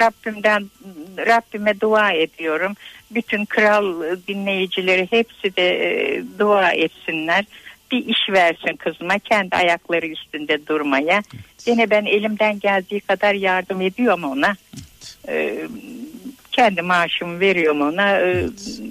Rabbimden 0.00 0.70
Rabbime 1.18 1.80
dua 1.80 2.12
ediyorum. 2.12 2.74
Bütün 3.10 3.44
kral 3.44 4.02
dinleyicileri 4.28 5.06
hepsi 5.10 5.56
de 5.56 5.88
e, 5.88 6.22
dua 6.38 6.72
etsinler. 6.72 7.44
Bir 7.90 8.06
iş 8.06 8.30
versin 8.30 8.76
kızıma 8.76 9.18
kendi 9.18 9.56
ayakları 9.56 10.06
üstünde 10.06 10.66
durmaya. 10.66 11.22
Yine 11.66 11.90
ben 11.90 12.04
elimden 12.04 12.58
geldiği 12.58 13.00
kadar 13.00 13.34
yardım 13.34 13.80
ediyorum 13.80 14.24
ona. 14.24 14.56
E, 15.28 15.58
kendi 16.56 16.82
maaşımı 16.82 17.40
veriyorum 17.40 17.80
ona. 17.80 18.10
E, 18.18 18.46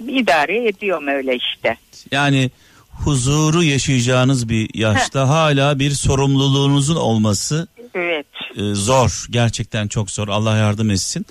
idare 0.08 0.68
ediyorum 0.68 1.08
öyle 1.08 1.36
işte. 1.36 1.76
Yani 2.10 2.50
huzuru 2.90 3.62
yaşayacağınız 3.62 4.48
bir 4.48 4.70
yaşta 4.74 5.28
hala 5.28 5.78
bir 5.78 5.90
sorumluluğunuzun 5.90 6.96
olması 6.96 7.68
Evet. 7.94 8.26
e, 8.56 8.74
zor. 8.74 9.26
Gerçekten 9.30 9.88
çok 9.88 10.10
zor. 10.10 10.28
Allah 10.28 10.56
yardım 10.56 10.90
etsin. 10.90 11.26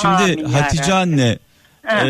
Şimdi 0.00 0.14
Amin 0.14 0.44
Hatice 0.44 0.82
Rabbi. 0.82 0.92
anne 0.92 1.38
Ha, 1.86 1.96
e, 1.98 2.04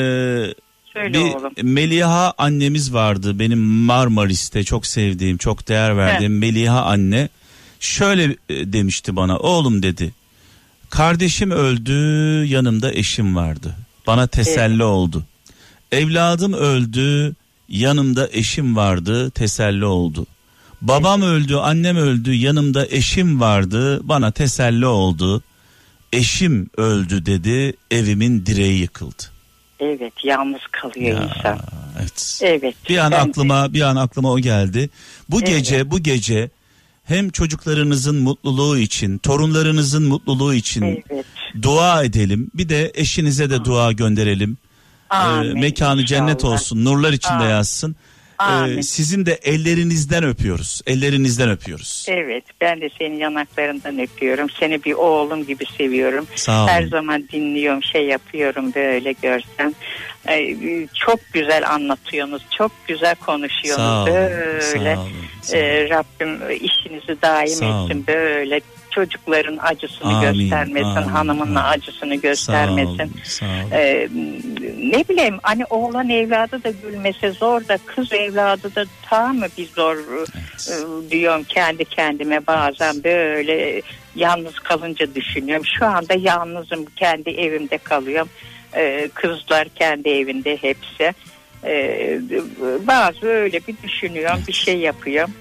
söyle 0.92 1.12
bir 1.12 1.34
oğlum. 1.34 1.52
Meliha 1.62 2.34
annemiz 2.38 2.94
vardı. 2.94 3.38
Benim 3.38 3.58
Marmaris'te 3.58 4.64
çok 4.64 4.86
sevdiğim, 4.86 5.36
çok 5.38 5.68
değer 5.68 5.96
verdiğim 5.96 6.38
Meliha 6.38 6.82
anne. 6.82 7.28
Şöyle 7.80 8.24
e, 8.24 8.72
demişti 8.72 9.16
bana. 9.16 9.38
Oğlum 9.38 9.82
dedi. 9.82 10.12
Kardeşim 10.90 11.50
öldü, 11.50 11.92
yanımda 12.46 12.92
eşim 12.92 13.36
vardı. 13.36 13.74
Bana 14.06 14.26
teselli 14.26 14.84
oldu. 14.84 15.24
Evladım 15.92 16.52
öldü, 16.52 17.34
yanımda 17.68 18.28
eşim 18.32 18.76
vardı, 18.76 19.30
teselli 19.30 19.84
oldu. 19.84 20.26
Babam 20.82 21.22
öldü, 21.22 21.54
annem 21.56 21.96
öldü, 21.96 22.32
yanımda 22.34 22.86
eşim 22.86 23.40
vardı, 23.40 24.08
bana 24.08 24.30
teselli 24.30 24.86
oldu. 24.86 25.42
Eşim 26.12 26.70
öldü 26.76 27.26
dedi, 27.26 27.72
evimin 27.90 28.46
direği 28.46 28.80
yıkıldı. 28.80 29.22
Evet 29.80 30.12
yalnız 30.24 30.60
kalıyor 30.72 31.22
insan. 31.22 31.58
Evet. 32.00 32.40
Evet. 32.42 32.74
Bir 32.88 32.98
an 32.98 33.12
ben- 33.12 33.28
aklıma 33.28 33.72
bir 33.72 33.80
an 33.80 33.96
aklıma 33.96 34.32
o 34.32 34.38
geldi. 34.38 34.90
Bu 35.28 35.38
Evet. 35.38 35.48
gece 35.48 35.90
bu 35.90 35.98
gece 35.98 36.50
hem 37.06 37.30
çocuklarınızın 37.30 38.16
mutluluğu 38.16 38.78
için, 38.78 39.18
torunlarınızın 39.18 40.02
mutluluğu 40.08 40.54
için 40.54 40.82
Evet. 41.10 41.26
dua 41.62 42.04
edelim. 42.04 42.50
Bir 42.54 42.68
de 42.68 42.92
eşinize 42.94 43.50
de 43.50 43.64
dua 43.64 43.92
gönderelim. 43.92 44.56
Ee, 45.12 45.16
Amin, 45.16 45.60
mekanı 45.60 46.04
cennet 46.04 46.34
inşallah. 46.34 46.52
olsun, 46.52 46.84
nurlar 46.84 47.12
içinde 47.12 47.32
Amin. 47.32 47.48
yazsın. 47.48 47.96
Ee, 48.40 48.82
sizin 48.82 49.26
de 49.26 49.32
ellerinizden 49.32 50.24
öpüyoruz. 50.24 50.80
Ellerinizden 50.86 51.50
öpüyoruz. 51.50 52.06
Evet 52.08 52.44
ben 52.60 52.80
de 52.80 52.88
senin 52.98 53.18
yanaklarından 53.18 53.98
öpüyorum. 53.98 54.50
Seni 54.60 54.84
bir 54.84 54.92
oğlum 54.92 55.46
gibi 55.46 55.64
seviyorum. 55.78 56.26
Sağ 56.34 56.60
olun. 56.60 56.68
Her 56.68 56.86
zaman 56.86 57.28
dinliyorum 57.32 57.82
şey 57.82 58.06
yapıyorum 58.06 58.74
böyle 58.74 59.12
görsem. 59.12 59.72
Ee, 60.28 60.56
çok 60.94 61.20
güzel 61.32 61.70
anlatıyorsunuz. 61.70 62.42
Çok 62.58 62.72
güzel 62.88 63.14
konuşuyorsunuz. 63.14 63.76
Sağ 63.76 64.02
olun. 64.02 64.12
Böyle. 64.14 64.94
Sağ 64.94 65.00
olun. 65.00 65.10
Sağ. 65.46 65.56
Ee, 65.56 65.88
Rabbim 65.90 66.40
işinizi 66.60 67.22
daim 67.22 67.48
Sağ 67.48 67.66
olun. 67.66 67.84
etsin 67.90 68.04
böyle. 68.06 68.60
Çocukların 68.90 69.58
acısını 69.62 70.16
Amin, 70.16 70.40
göstermesin. 70.40 70.86
amin, 70.86 71.08
hanımının 71.08 71.54
amin. 71.54 71.70
acısını 71.70 72.14
Sağ 72.14 72.20
göstermesin. 72.20 72.88
olun. 72.88 73.10
Sağ 73.24 73.46
olun. 73.46 73.70
Ee, 73.72 74.08
ne 74.78 75.08
bileyim 75.08 75.38
hani 75.42 75.64
oğlan 75.64 76.08
evladı 76.10 76.64
da 76.64 76.70
gülmese 76.70 77.30
zor 77.30 77.68
da 77.68 77.78
kız 77.86 78.12
evladı 78.12 78.74
da 78.74 78.84
tam 79.02 79.36
mı 79.38 79.46
bir 79.58 79.66
zor 79.66 79.96
Evet. 79.96 80.28
e, 80.68 81.10
diyorum 81.10 81.44
kendi 81.44 81.84
kendime 81.84 82.46
bazen 82.46 83.04
böyle 83.04 83.82
yalnız 84.14 84.58
kalınca 84.58 85.14
düşünüyorum. 85.14 85.64
Şu 85.78 85.86
anda 85.86 86.14
yalnızım 86.14 86.84
kendi 86.96 87.30
evimde 87.30 87.78
kalıyorum. 87.78 88.28
Ee, 88.76 89.08
kızlar 89.14 89.68
kendi 89.68 90.08
evinde 90.08 90.56
hepsi. 90.62 91.14
Ee, 91.66 92.20
bazı 92.86 93.26
öyle 93.26 93.60
bir 93.68 93.74
düşünüyorum 93.82 94.40
bir 94.48 94.52
şey 94.52 94.78
yapıyorum. 94.78 95.32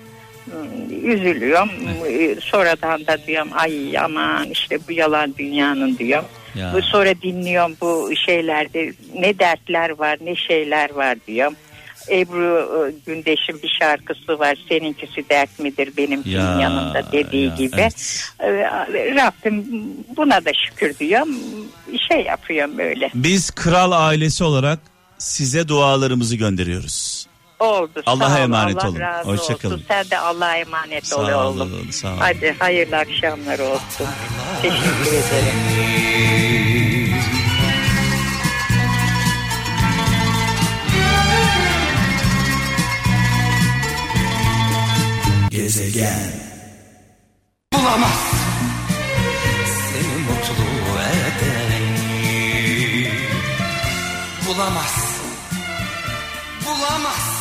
Hmm, 0.45 1.11
Üzülüyorum. 1.11 1.69
Ee, 2.09 2.35
Sonradan 2.41 3.07
da 3.07 3.17
diyorum 3.27 3.49
ay 3.53 3.97
aman 3.97 4.49
işte 4.49 4.79
bu 4.87 4.91
yalan 4.91 5.33
dünyanın 5.37 5.97
diyorum. 5.97 6.25
Ya. 6.55 6.71
Bu 6.75 6.81
sonra 6.81 7.09
dinliyorum 7.21 7.75
bu 7.81 8.11
şeylerde 8.25 8.93
ne 9.19 9.39
dertler 9.39 9.89
var 9.89 10.17
ne 10.21 10.35
şeyler 10.35 10.89
var 10.93 11.17
diyorum. 11.27 11.55
Ebru 12.11 12.87
e, 12.87 12.93
Gündeş'in 13.05 13.61
bir 13.63 13.77
şarkısı 13.79 14.39
var. 14.39 14.57
Seninkisi 14.69 15.29
dert 15.29 15.59
midir 15.59 15.89
benimkinin 15.97 16.35
Ya, 16.35 16.59
yanında 16.61 17.11
dediği 17.11 17.45
ya, 17.47 17.55
gibi. 17.55 17.75
evet. 17.75 18.29
E, 18.39 19.15
Rabbim 19.15 19.65
buna 20.17 20.45
da 20.45 20.51
şükür 20.53 20.97
diyorum. 20.99 21.29
Şey 22.09 22.21
yapıyorum 22.21 22.77
böyle. 22.77 23.09
Biz 23.15 23.51
kral 23.51 23.91
ailesi 23.91 24.43
olarak 24.43 24.79
size 25.17 25.67
dualarımızı 25.67 26.35
gönderiyoruz. 26.35 27.27
Oldu. 27.59 28.03
Allah'a 28.05 28.35
ol, 28.37 28.41
emanet 28.41 28.77
Allah 28.77 28.89
olun. 28.89 28.99
razı 28.99 29.29
Hoşça 29.29 29.43
olsun. 29.43 29.55
kalın. 29.57 29.81
Sen 29.87 30.09
de 30.09 30.17
Allah'a 30.19 30.55
emanet 30.57 31.13
ol 31.13 31.25
Sağ 31.27 31.47
oğlum. 31.47 31.71
olun. 31.71 31.87
Sağ 31.91 32.07
olun. 32.07 32.17
Hadi 32.19 32.55
hayırlı 32.59 32.97
akşamlar 32.97 33.59
olsun. 33.59 34.07
Teşekkür 34.61 35.07
ederim. 35.07 35.55
Gezegen. 45.51 46.31
Bulamaz 47.73 48.19
seni 49.91 50.17
mutlu 50.27 50.99
eden 51.01 51.83
Bulamaz 54.47 55.04
Bulamaz 56.65 57.15
Benim 57.15 57.34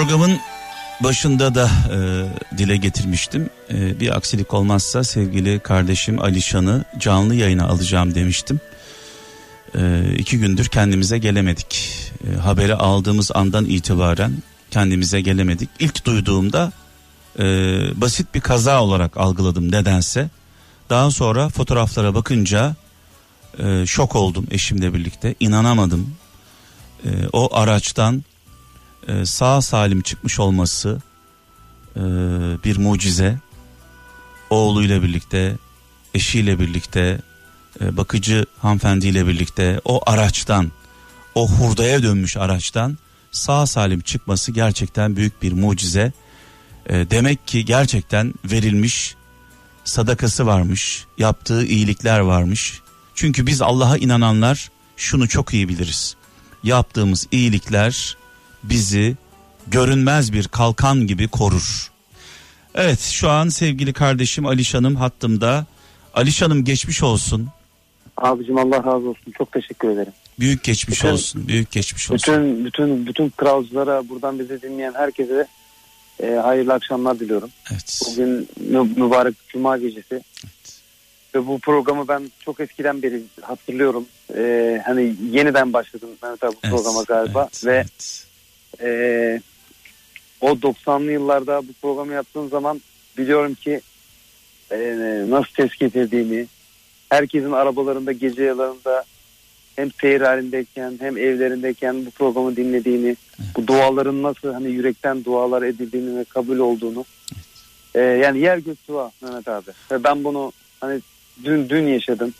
Programın 0.00 0.40
başında 1.00 1.54
da 1.54 1.70
e, 1.90 1.98
dile 2.58 2.76
getirmiştim. 2.76 3.50
E, 3.70 4.00
bir 4.00 4.16
aksilik 4.16 4.54
olmazsa 4.54 5.04
sevgili 5.04 5.60
kardeşim 5.60 6.20
Alişan'ı 6.20 6.84
canlı 6.98 7.34
yayına 7.34 7.66
alacağım 7.66 8.14
demiştim. 8.14 8.60
E, 9.74 10.04
iki 10.18 10.38
gündür 10.38 10.66
kendimize 10.66 11.18
gelemedik. 11.18 11.92
E, 12.30 12.36
haberi 12.36 12.74
aldığımız 12.74 13.30
andan 13.34 13.64
itibaren 13.64 14.32
kendimize 14.70 15.20
gelemedik. 15.20 15.68
İlk 15.78 16.04
duyduğumda 16.04 16.72
e, 17.38 17.44
basit 17.94 18.34
bir 18.34 18.40
kaza 18.40 18.82
olarak 18.82 19.16
algıladım 19.16 19.72
nedense. 19.72 20.28
Daha 20.90 21.10
sonra 21.10 21.48
fotoğraflara 21.48 22.14
bakınca 22.14 22.74
e, 23.58 23.86
şok 23.86 24.16
oldum 24.16 24.46
eşimle 24.50 24.94
birlikte. 24.94 25.34
İnanamadım. 25.40 26.14
E, 27.04 27.08
o 27.32 27.56
araçtan 27.56 28.24
e, 29.08 29.26
sağ 29.26 29.60
salim 29.60 30.00
çıkmış 30.00 30.40
olması 30.40 31.00
e, 31.96 32.00
bir 32.64 32.78
mucize. 32.78 33.38
Oğluyla 34.50 35.02
birlikte, 35.02 35.56
eşiyle 36.14 36.58
birlikte, 36.58 37.20
e, 37.80 37.96
bakıcı 37.96 38.46
hanımefendiyle 38.58 39.26
birlikte 39.26 39.80
o 39.84 40.10
araçtan, 40.10 40.72
o 41.34 41.48
hurdaya 41.48 42.02
dönmüş 42.02 42.36
araçtan 42.36 42.98
sağ 43.32 43.66
salim 43.66 44.00
çıkması 44.00 44.52
gerçekten 44.52 45.16
büyük 45.16 45.42
bir 45.42 45.52
mucize. 45.52 46.12
E, 46.86 47.10
demek 47.10 47.46
ki 47.46 47.64
gerçekten 47.64 48.34
verilmiş 48.44 49.14
sadakası 49.84 50.46
varmış, 50.46 51.04
yaptığı 51.18 51.64
iyilikler 51.66 52.20
varmış. 52.20 52.80
Çünkü 53.14 53.46
biz 53.46 53.62
Allah'a 53.62 53.96
inananlar 53.96 54.70
şunu 54.96 55.28
çok 55.28 55.54
iyi 55.54 55.68
biliriz. 55.68 56.16
Yaptığımız 56.62 57.26
iyilikler 57.32 58.16
bizi 58.62 59.16
görünmez 59.66 60.32
bir 60.32 60.48
kalkan 60.48 61.06
gibi 61.06 61.28
korur. 61.28 61.90
Evet 62.74 63.00
şu 63.00 63.30
an 63.30 63.48
sevgili 63.48 63.92
kardeşim 63.92 64.46
Alişan'ım 64.46 64.96
hattımda. 64.96 65.66
Alişan'ım 66.14 66.64
geçmiş 66.64 67.02
olsun. 67.02 67.48
Abicim 68.16 68.58
Allah 68.58 68.76
razı 68.76 69.08
olsun. 69.08 69.32
Çok 69.38 69.52
teşekkür 69.52 69.88
ederim. 69.88 70.12
Büyük 70.40 70.62
geçmiş 70.64 70.98
Bütün- 70.98 71.12
olsun. 71.12 71.48
Büyük 71.48 71.70
geçmiş 71.70 72.10
olsun. 72.10 72.34
Bütün 72.34 72.64
bütün 72.64 73.06
bütün 73.06 73.30
kralcılara 73.30 74.08
buradan 74.08 74.38
bizi 74.38 74.62
dinleyen 74.62 74.94
herkese 74.94 75.46
e, 76.22 76.26
hayırlı 76.34 76.72
akşamlar 76.72 77.20
diliyorum. 77.20 77.50
Evet. 77.72 78.00
Bugün 78.10 78.28
mü- 78.60 78.94
mübarek 78.96 79.34
cuma 79.48 79.78
gecesi. 79.78 80.22
Ve 81.34 81.46
bu 81.46 81.58
programı 81.58 82.08
ben 82.08 82.30
çok 82.44 82.60
eskiden 82.60 83.02
beri 83.02 83.22
hatırlıyorum. 83.42 84.06
E, 84.36 84.82
hani 84.86 85.14
yeniden 85.30 85.72
başladım 85.72 86.08
Mehmet 86.22 86.44
abi 86.44 86.52
bu 86.52 86.58
Evet, 86.62 86.74
programa 86.76 87.02
galiba. 87.02 87.42
evet, 87.52 87.64
Ve 87.66 87.74
evet. 87.74 88.24
E, 88.82 89.40
o 90.40 90.50
90'lı 90.50 91.12
yıllarda 91.12 91.62
bu 91.68 91.72
programı 91.82 92.12
yaptığım 92.12 92.48
zaman 92.48 92.80
biliyorum 93.18 93.54
ki 93.54 93.80
e, 94.70 94.76
nasıl 95.28 95.52
tespit 95.52 95.96
edildiğini, 95.96 96.46
herkesin 97.08 97.52
arabalarında 97.52 98.12
gece 98.12 98.42
yalarında 98.42 99.04
hem 99.76 99.90
seyir 100.00 100.20
halindeyken 100.20 100.96
hem 101.00 101.16
evlerindeyken 101.16 102.06
bu 102.06 102.10
programı 102.10 102.56
dinlediğini, 102.56 103.16
bu 103.56 103.66
duaların 103.66 104.22
nasıl 104.22 104.52
hani 104.52 104.70
yürekten 104.70 105.24
dualar 105.24 105.62
edildiğini 105.62 106.18
ve 106.18 106.24
kabul 106.24 106.58
olduğunu. 106.58 107.04
E, 107.94 108.00
yani 108.00 108.38
yer 108.38 108.58
gök 108.58 108.88
dua 108.88 109.10
Mehmet 109.22 109.48
abi. 109.48 109.70
Ve 109.90 110.04
ben 110.04 110.24
bunu 110.24 110.52
hani 110.80 111.00
dün 111.44 111.68
dün 111.68 111.86
yaşadım. 111.86 112.34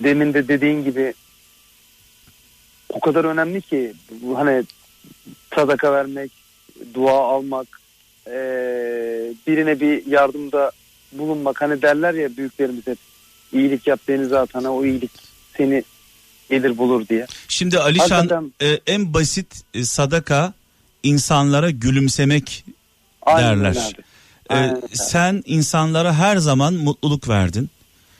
Demin 0.00 0.34
de 0.34 0.48
dediğin 0.48 0.84
gibi 0.84 1.14
o 2.88 3.00
kadar 3.00 3.24
önemli 3.24 3.60
ki 3.60 3.92
hani 4.34 4.64
sadaka 5.54 5.92
vermek, 5.92 6.30
dua 6.94 7.12
almak, 7.12 7.66
eee, 8.26 8.32
birine 9.46 9.80
bir 9.80 10.06
yardımda 10.06 10.72
bulunmak. 11.12 11.60
Hani 11.60 11.82
derler 11.82 12.14
ya 12.14 12.36
büyüklerimiz 12.36 12.86
hep 12.86 12.98
iyilik 13.52 13.86
yap 13.86 14.00
denize 14.08 14.38
at 14.38 14.54
hani 14.54 14.68
o 14.68 14.84
iyilik 14.84 15.10
seni 15.56 15.82
gelir 16.50 16.78
bulur 16.78 17.08
diye. 17.08 17.26
Şimdi 17.48 17.78
Alişan 17.78 18.08
Hakikaten- 18.08 18.52
e, 18.62 18.80
en 18.86 19.14
basit 19.14 19.62
e, 19.74 19.84
sadaka 19.84 20.52
insanlara 21.02 21.70
gülümsemek 21.70 22.64
Aynen 23.22 23.60
Derler. 23.60 23.70
abi. 23.94 24.02
Aynen. 24.48 24.82
sen 24.92 25.42
insanlara 25.46 26.14
her 26.14 26.36
zaman 26.36 26.74
mutluluk 26.74 27.28
verdin. 27.28 27.70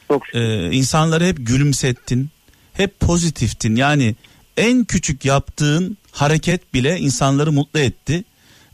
Çok 0.09 0.27
şükür. 0.27 0.39
Ee, 0.41 0.71
insanları 0.73 1.25
hep 1.27 1.37
gülümsettin. 1.41 2.29
Hep 2.73 3.01
pozitiftin. 3.01 3.77
Yani 3.77 4.15
en 4.57 4.85
küçük 4.85 5.25
yaptığın 5.25 5.97
hareket 6.13 6.75
bile 6.75 6.99
insanları 6.99 7.53
mutlu 7.53 7.81
etti. 7.81 8.25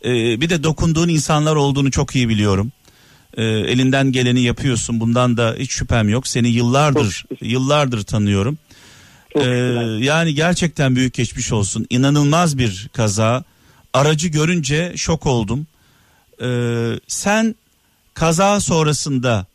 Ee, 0.04 0.40
bir 0.40 0.50
de 0.50 0.64
dokunduğun 0.64 1.08
insanlar 1.08 1.56
olduğunu 1.56 1.90
çok 1.90 2.16
iyi 2.16 2.28
biliyorum. 2.28 2.72
Ee, 3.36 3.44
elinden 3.44 4.12
geleni 4.12 4.40
yapıyorsun. 4.40 5.00
Bundan 5.00 5.36
da 5.36 5.54
hiç 5.58 5.72
şüphem 5.72 6.08
yok. 6.08 6.28
Seni 6.28 6.48
yıllardır 6.48 7.24
yıllardır 7.40 8.02
tanıyorum. 8.02 8.58
Ee, 9.34 9.44
yani 10.04 10.34
gerçekten 10.34 10.96
büyük 10.96 11.14
geçmiş 11.14 11.52
olsun. 11.52 11.86
İnanılmaz 11.90 12.58
bir 12.58 12.88
kaza. 12.92 13.44
Aracı 13.92 14.28
görünce 14.28 14.92
şok 14.96 15.26
oldum. 15.26 15.66
Ee, 16.42 16.90
sen 17.08 17.54
kaza 18.14 18.60
sonrasında 18.60 19.46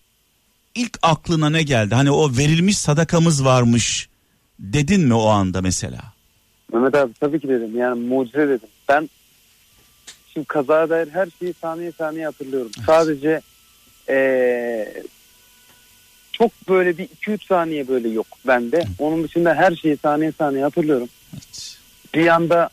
ilk 0.76 1.00
aklına 1.02 1.50
ne 1.50 1.64
geldi? 1.64 1.96
Hani 1.96 2.12
o 2.12 2.38
verilmiş 2.38 2.78
sadakamız 2.78 3.46
varmış 3.46 4.10
dedin 4.60 5.02
mi 5.02 5.14
o 5.14 5.28
anda 5.28 5.62
mesela? 5.62 6.13
Mehmet 6.74 6.96
abi 6.96 7.14
tabii 7.20 7.40
ki 7.40 7.48
dedim 7.50 7.78
yani 7.78 8.00
mucize 8.08 8.48
dedim. 8.50 8.70
Ben 8.90 9.10
şimdi 10.34 10.46
kazaya 10.48 10.90
dair 10.90 11.08
her 11.14 11.28
şeyi 11.40 11.54
saniye 11.62 11.92
saniye 11.92 12.26
hatırlıyorum. 12.26 12.72
Sadece 12.86 13.42
eee, 14.10 15.04
çok 16.32 16.52
böyle 16.70 16.98
bir 16.98 17.08
2-3 17.08 17.48
saniye 17.48 17.88
böyle 17.88 18.10
yok 18.10 18.28
bende. 18.48 18.84
Onun 19.00 19.24
dışında 19.24 19.56
her 19.56 19.76
şeyi 19.76 19.98
saniye 19.98 20.32
saniye 20.32 20.64
hatırlıyorum. 20.64 21.10
Bir 22.14 22.28
anda 22.28 22.70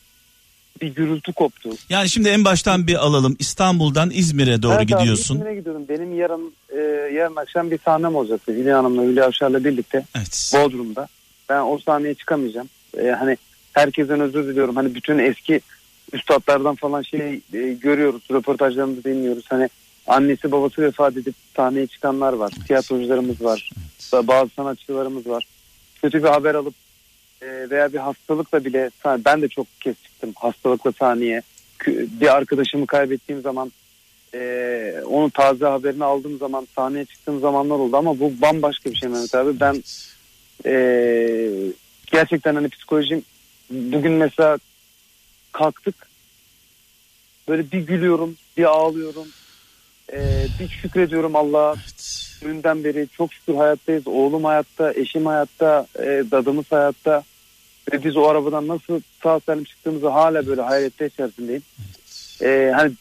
bir 0.81 0.89
gürültü 0.89 1.33
koptu. 1.33 1.71
Yani 1.89 2.09
şimdi 2.09 2.29
en 2.29 2.45
baştan 2.45 2.87
bir 2.87 2.95
alalım. 3.07 3.37
İstanbul'dan 3.39 4.11
İzmir'e 4.15 4.63
doğru 4.63 4.73
Evet 4.75 4.93
abi, 4.93 4.99
gidiyorsun. 5.01 5.35
İzmir'e 5.35 5.55
gidiyorum. 5.55 5.85
Benim 5.89 6.19
yarın 6.19 6.53
e, 6.69 6.77
yarın 7.15 7.37
akşam 7.37 7.71
bir 7.71 7.79
sahnem 7.85 8.15
olacaktı. 8.17 8.53
Hülya 8.53 8.79
Hanım'la 8.79 9.03
Hülya 9.03 9.27
Avşar'la 9.27 9.65
birlikte 9.65 10.05
Evet. 10.17 10.53
Bodrum'da. 10.55 11.09
Ben 11.49 11.61
o 11.61 11.79
sahneye 11.79 12.15
çıkamayacağım. 12.15 12.69
E, 12.99 13.09
hani 13.11 13.37
herkesten 13.72 14.20
özür 14.20 14.46
diliyorum. 14.46 14.76
Hani 14.76 14.94
bütün 14.94 15.18
eski 15.18 15.61
üstadlardan 16.12 16.74
falan 16.74 17.02
şey 17.02 17.40
e, 17.52 17.59
görüyoruz. 17.72 18.22
Röportajlarımızı 18.30 19.04
dinliyoruz. 19.04 19.44
Hani 19.48 19.68
annesi 20.06 20.52
babası 20.52 20.83
vefat 20.83 21.16
edip 21.16 21.35
sahneye 21.56 21.87
çıkanlar 21.87 22.33
var. 22.33 22.52
Tiyatrocularımız 22.66 23.44
var. 23.44 23.70
Bazı 24.12 24.50
sanatçılarımız 24.56 25.26
var. 25.26 25.46
Kötü 26.02 26.22
bir 26.22 26.28
haber 26.28 26.54
alıp 26.54 26.74
e, 27.42 27.70
veya 27.70 27.92
bir 27.92 27.98
hastalıkla 27.98 28.64
bile 28.64 28.90
ben 29.04 29.42
de 29.42 29.48
çok 29.48 29.66
kez 29.80 29.94
çıktım 30.02 30.33
hastalıkla 30.37 30.92
sahneye. 30.92 31.42
Bir 31.87 32.37
arkadaşımı 32.37 32.87
kaybettiğim 32.87 33.42
zaman 33.42 33.72
e, 34.35 35.02
onun 35.06 35.28
taze 35.28 35.66
haberini 35.66 36.04
aldığım 36.04 36.38
zaman 36.38 36.66
sahneye 36.76 37.04
çıktığım 37.04 37.40
zamanlar 37.40 37.74
oldu 37.74 37.96
ama 37.96 38.18
bu 38.18 38.33
bambaşka 38.42 38.90
bir 38.90 38.96
şey 38.96 39.09
Mehmet 39.09 39.35
abi. 39.35 39.61
Ben 39.61 39.83
e, 40.66 40.74
gerçekten 42.06 42.54
hani 42.54 42.68
psikolojim 42.68 43.22
bugün 43.70 44.12
mesela 44.12 44.59
kalktık. 45.52 45.94
Böyle 47.48 47.72
bir 47.72 47.78
gülüyorum 47.80 48.37
bir 48.56 48.64
ağlıyorum. 48.64 49.28
E, 50.12 50.46
bir 50.61 50.68
şükrediyorum 50.68 51.37
Allah'a. 51.37 51.74
Dünden 52.42 52.85
beri 52.85 53.09
çok 53.16 53.33
şükür 53.33 53.54
hayattayız. 53.54 54.06
Oğlum 54.06 54.44
hayatta 54.44 54.92
eşim 54.92 55.26
hayatta 55.26 55.87
e, 55.98 56.24
dadımız 56.30 56.72
hayatta. 56.72 57.22
Ve 57.92 58.04
biz 58.04 58.16
o 58.16 58.28
arabadan 58.28 58.68
nasıl 58.68 59.00
sağ 59.22 59.40
salim 59.40 59.64
çıktığımızı 59.64 60.09
hala 60.09 60.46
böyle 60.46 60.61
hayrette 60.61 61.06
içerisindeyim. 61.06 61.62
E, 62.42 62.72
hani 62.76 62.92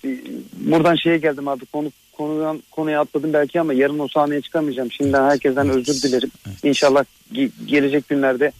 buradan 0.53 0.95
şeye 0.95 1.17
geldim 1.17 1.47
abi 1.47 1.65
konu 1.65 1.91
konudan 2.11 2.63
konuya 2.71 3.01
atladım 3.01 3.33
belki 3.33 3.61
ama 3.61 3.73
yarın 3.73 3.99
o 3.99 4.07
sahneye 4.07 4.41
çıkamayacağım. 4.41 4.91
Şimdiden 4.91 5.29
herkesten 5.29 5.69
özür 5.69 6.01
dilerim. 6.09 6.31
İnşallah 6.63 7.05
ge- 7.33 7.51
gelecek 7.65 8.09
günlerde 8.09 8.51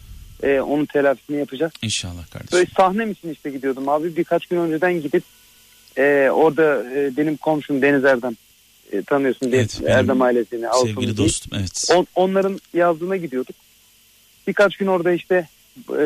e, 0.43 0.59
onun 0.59 0.85
telafisini 0.85 1.37
yapacağız. 1.37 1.71
İnşallah 1.81 2.27
kardeşim. 2.31 2.57
Böyle 2.57 2.69
sahnem 2.77 3.11
için 3.11 3.29
işte 3.29 3.49
gidiyordum 3.49 3.89
abi. 3.89 4.15
Birkaç 4.15 4.45
gün 4.45 4.57
önceden 4.57 5.01
gidip 5.01 5.23
e, 5.97 6.29
orada 6.33 6.83
e, 6.95 7.17
benim 7.17 7.37
komşum 7.37 7.81
Deniz 7.81 8.05
Erdem 8.05 8.35
e, 8.91 9.01
tanıyorsun 9.01 9.45
Evet, 9.51 9.77
Deniz 9.79 9.89
Erdem 9.89 10.21
ailesini. 10.21 10.67
Altın 10.67 10.87
Sevgili 10.87 11.05
değil. 11.05 11.17
dostum 11.17 11.51
evet. 11.59 11.87
On- 11.95 12.07
onların 12.15 12.59
yazdığına 12.73 13.17
gidiyorduk. 13.17 13.55
Birkaç 14.47 14.77
gün 14.77 14.87
orada 14.87 15.11
işte 15.11 15.47
e, 15.99 16.03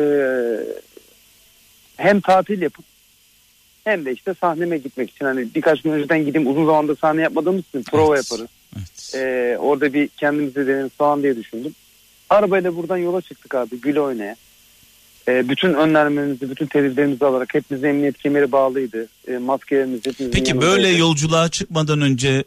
hem 1.96 2.20
tatil 2.20 2.62
yapıp 2.62 2.84
hem 3.84 4.04
de 4.04 4.12
işte 4.12 4.34
sahneme 4.40 4.78
gitmek 4.78 5.10
için 5.10 5.24
hani 5.24 5.48
birkaç 5.54 5.82
gün 5.82 5.90
önceden 5.92 6.24
gideyim 6.24 6.48
uzun 6.50 6.66
zamanda 6.66 6.94
sahne 6.96 7.22
yapmadığımız 7.22 7.64
için 7.68 7.82
prova 7.82 8.16
Evet. 8.16 8.30
yaparız. 8.30 8.50
evet. 8.76 9.14
E, 9.14 9.58
orada 9.58 9.92
bir 9.92 10.08
kendimizi 10.08 10.54
deneriz 10.66 10.90
falan 10.92 11.22
diye 11.22 11.36
düşündüm. 11.36 11.74
Arabayla 12.30 12.76
buradan 12.76 12.96
yola 12.96 13.20
çıktık 13.20 13.54
abi 13.54 13.80
gül 13.80 13.96
oynaya. 13.96 14.36
E, 15.28 15.48
bütün 15.48 15.74
önlemlerimizi, 15.74 16.50
bütün 16.50 16.66
tedbirlerimizi 16.66 17.24
alarak 17.26 17.54
hepimizin 17.54 17.88
emniyet 17.88 18.18
kemeri 18.18 18.52
bağlıydı. 18.52 19.08
E, 19.28 19.38
maskelerimiz 19.38 19.98
hepimizin 19.98 20.30
Peki 20.30 20.60
böyle 20.60 20.88
yolculuğa 20.88 21.48
çıkmadan 21.48 22.00
önce 22.00 22.44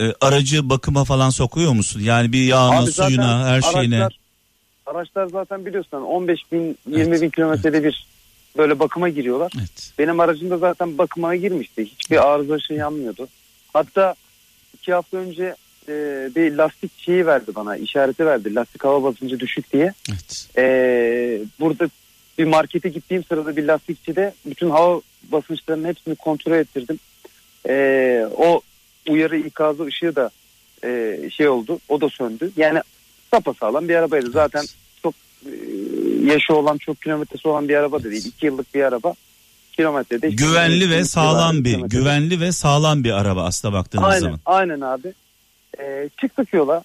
e, 0.00 0.04
aracı 0.20 0.70
bakıma 0.70 1.04
falan 1.04 1.30
sokuyor 1.30 1.72
musun? 1.72 2.00
Yani 2.00 2.32
bir 2.32 2.44
yağına, 2.44 2.78
Abi 2.78 2.90
zaten 2.90 3.08
suyuna, 3.08 3.48
her 3.48 3.62
şeyine. 3.62 3.96
Araçlar, 3.96 4.18
araçlar 4.86 5.26
zaten 5.26 5.66
biliyorsun 5.66 5.96
15 5.96 6.40
bin 6.52 6.78
20 6.88 7.02
Evet, 7.02 7.22
bin 7.22 7.30
kilometrede 7.30 7.84
bir 7.84 8.06
böyle 8.56 8.78
bakıma 8.78 9.08
giriyorlar. 9.08 9.52
Evet. 9.58 9.92
Benim 9.98 10.20
aracım 10.20 10.50
da 10.50 10.58
zaten 10.58 10.98
bakıma 10.98 11.36
girmişti. 11.36 11.84
Hiçbir 11.84 12.28
arıza 12.28 12.58
şey 12.58 12.76
yanmıyordu. 12.76 13.28
Hatta 13.72 14.14
iki 14.74 14.92
hafta 14.92 15.16
önce 15.16 15.54
e, 15.88 16.30
bir 16.36 16.54
lastik 16.54 16.98
şeyi 16.98 17.26
verdi 17.26 17.54
bana 17.54 17.76
işareti 17.76 18.26
verdi. 18.26 18.54
Lastik 18.54 18.84
hava 18.84 19.02
basıncı 19.02 19.40
düşük 19.40 19.72
diye. 19.72 19.94
Evet. 20.10 20.48
E, 20.56 20.64
burada 21.60 21.88
bir 22.38 22.44
markete 22.44 22.88
gittiğim 22.88 23.24
sırada 23.24 23.56
bir 23.56 23.64
lastikçide 23.64 24.34
bütün 24.46 24.70
hava 24.70 25.00
basınçlarının 25.32 25.88
hepsini 25.88 26.14
kontrol 26.14 26.52
ettirdim. 26.52 26.98
E, 27.68 28.26
o 28.36 28.60
uyarı 29.08 29.36
ikazı 29.36 29.84
ışığı 29.84 30.16
da 30.16 30.30
e, 30.84 31.20
şey 31.30 31.48
oldu. 31.48 31.78
O 31.88 32.00
da 32.00 32.08
söndü. 32.08 32.50
Yani 32.56 32.80
sapasağlam 33.30 33.88
bir 33.88 33.94
arabaydı. 33.94 34.30
Zaten 34.30 34.64
çok 35.02 35.14
e, 35.46 35.50
yaşı 36.24 36.54
olan 36.54 36.78
çok 36.78 37.02
kilometresi 37.02 37.48
olan 37.48 37.68
bir 37.68 37.74
araba 37.74 38.02
da 38.04 38.10
değil. 38.10 38.24
İki 38.26 38.46
yıllık 38.46 38.74
bir 38.74 38.82
araba. 38.82 39.14
Kilometrede. 39.72 40.30
Güvenli 40.30 40.90
ve 40.90 40.94
200 40.94 41.10
sağlam 41.10 41.64
bir, 41.64 41.70
kilometrede. 41.70 42.00
güvenli 42.00 42.40
ve 42.40 42.52
sağlam 42.52 43.04
bir 43.04 43.12
araba 43.12 43.44
aslına 43.44 43.74
baktığınız 43.74 44.04
Aynen, 44.04 44.20
zaman. 44.20 44.40
aynen 44.46 44.80
abi. 44.80 45.12
Ee, 45.78 46.08
çıktık 46.20 46.52
yola. 46.52 46.84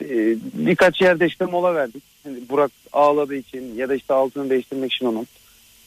Ee, 0.00 0.36
birkaç 0.54 1.00
yerde 1.00 1.26
işte 1.26 1.44
mola 1.44 1.74
verdik. 1.74 2.02
Hani 2.24 2.48
Burak 2.48 2.70
ağladığı 2.92 3.34
için 3.34 3.74
ya 3.76 3.88
da 3.88 3.94
işte 3.94 4.14
altını 4.14 4.50
değiştirmek 4.50 4.92
için 4.92 5.06
onun. 5.06 5.26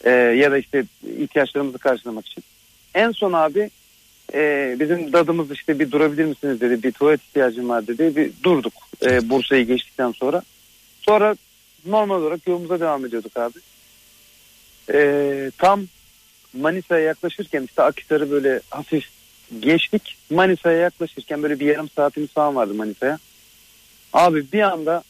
Ee, 0.04 0.10
ya 0.12 0.52
da 0.52 0.58
işte 0.58 0.84
ihtiyaçlarımızı 1.18 1.78
karşılamak 1.78 2.28
için. 2.28 2.44
En 2.94 3.12
son 3.12 3.34
abi 3.34 3.70
e, 4.34 4.76
bizim 4.80 5.14
dadımız 5.14 5.52
işte 5.52 5.80
bir 5.80 5.92
durabilir 5.92 6.26
misiniz 6.26 6.62
dedi. 6.62 6.84
Bir 6.84 6.92
tuvalet 6.92 7.22
ihtiyacım 7.22 7.70
var 7.70 7.88
dedi. 7.88 8.16
Bir 8.16 8.32
durduk 8.44 8.74
e, 9.06 9.30
Bursa'yı 9.30 9.66
geçtikten 9.66 10.12
sonra. 10.12 10.42
Sonra 11.02 11.36
normal 11.86 12.22
olarak 12.22 12.48
yolumuza 12.48 12.80
devam 12.80 13.06
ediyorduk 13.06 13.38
abi. 13.38 13.60
Ee, 14.94 15.52
tam 15.58 15.86
Manisa'ya 16.54 17.04
yaklaşırken 17.04 17.64
işte 17.64 17.84
Akhisar'ı 17.84 18.32
böyle 18.32 18.62
hafif 18.70 19.10
geçtik. 19.60 20.16
Manisa'ya 20.30 20.78
yaklaşırken 20.78 21.44
böyle 21.44 21.60
bir 21.60 21.66
yarım 21.66 21.90
saatimiz 21.90 22.30
falan 22.30 22.56
vardı 22.56 22.74
Manisa'ya. 22.74 23.20
Abi 24.14 24.52
bir 24.54 24.62
anda 24.62 25.04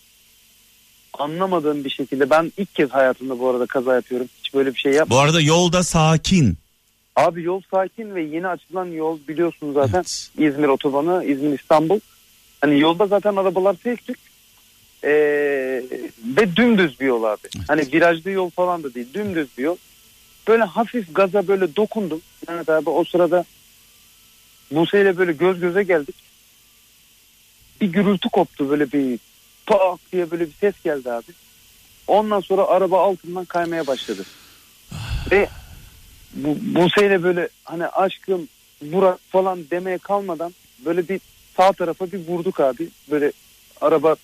anlamadığım 1.14 1.84
bir 1.84 1.90
şekilde 1.90 2.30
ben 2.30 2.52
ilk 2.58 2.76
kez 2.76 2.90
hayatımda 2.90 3.40
bu 3.40 3.50
arada 3.50 3.66
kaza 3.66 3.96
yapıyorum. 3.96 4.28
Hiç 4.44 4.54
böyle 4.54 4.74
bir 4.74 4.80
şey 4.80 4.94
yap. 4.94 5.10
Bu 5.10 5.20
arada 5.20 5.42
yolda 5.42 5.84
sakin. 5.84 6.58
Abi 7.16 7.44
yol 7.44 7.62
sakin 7.72 8.16
ve 8.16 8.24
yeni 8.24 8.48
açılan 8.48 8.86
yol 8.86 9.20
biliyorsunuz 9.28 9.74
zaten 9.74 9.98
Evet. 10.00 10.30
İzmir 10.38 10.68
otobanı, 10.68 11.26
İzmir 11.26 11.60
İstanbul. 11.60 12.00
Hani 12.62 12.80
yolda 12.80 13.08
zaten 13.08 13.36
arabalar 13.36 13.76
tek 13.84 14.06
tük. 14.06 14.18
Ee, 15.04 15.10
ve 16.38 16.56
dümdüz 16.56 17.00
bir 17.00 17.06
yol 17.06 17.24
abi. 17.24 17.48
Hani 17.68 17.82
virajlı 17.94 18.32
yol 18.32 18.50
falan 18.50 18.84
da 18.84 18.94
değil 18.94 19.08
dümdüz 19.14 19.48
bir 19.58 19.64
yol. 19.64 19.78
Böyle 20.48 20.64
hafif 20.64 21.16
gaza 21.16 21.48
böyle 21.48 21.76
dokundum. 21.76 22.22
Evet 22.48 22.70
abi 22.70 22.90
o 22.90 23.04
sırada 23.04 23.46
Buse 24.72 25.02
ile 25.02 25.18
böyle 25.18 25.32
göz 25.32 25.60
göze 25.60 25.84
geldik. 25.84 26.16
Bir 27.82 27.88
gürültü 27.88 28.30
koptu 28.30 28.70
böyle 28.70 28.92
bir 28.92 29.20
tak 29.66 30.00
diye 30.12 30.32
böyle 30.32 30.46
bir 30.46 30.54
ses 30.62 30.74
geldi 30.84 31.12
abi. 31.12 31.32
Ondan 32.08 32.40
sonra 32.40 32.68
araba 32.68 33.04
altından 33.04 33.46
kaymaya 33.46 33.88
başladı. 33.88 34.26
Ve 35.32 35.50
bu, 36.34 36.58
Buse 36.62 37.08
ile 37.08 37.24
böyle 37.24 37.50
hani 37.64 37.88
aşkım 37.88 38.48
Burak 38.82 39.20
falan 39.30 39.66
demeye 39.72 39.98
kalmadan 39.98 40.54
böyle 40.86 41.10
bir 41.10 41.20
sağ 41.58 41.72
tarafa 41.72 42.12
bir 42.12 42.28
vurduk 42.28 42.60
abi. 42.60 42.90
Böyle 43.12 43.32
araba 43.82 44.16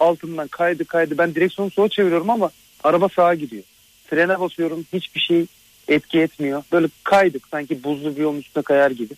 altından 0.00 0.48
kaydı 0.48 0.84
kaydı. 0.84 1.18
Ben 1.18 1.34
direksiyonu 1.34 1.70
sola 1.70 1.88
çeviriyorum 1.88 2.30
ama 2.30 2.50
araba 2.84 3.08
sağa 3.08 3.34
gidiyor. 3.34 3.62
Frene 4.06 4.40
basıyorum 4.40 4.86
hiçbir 4.92 5.20
şey 5.20 5.46
etki 5.88 6.20
etmiyor. 6.20 6.62
Böyle 6.72 6.88
kaydık 7.04 7.42
sanki 7.50 7.84
buzlu 7.84 8.16
bir 8.16 8.20
yolun 8.20 8.38
üstüne 8.38 8.62
kayar 8.62 8.90
gibi. 8.90 9.14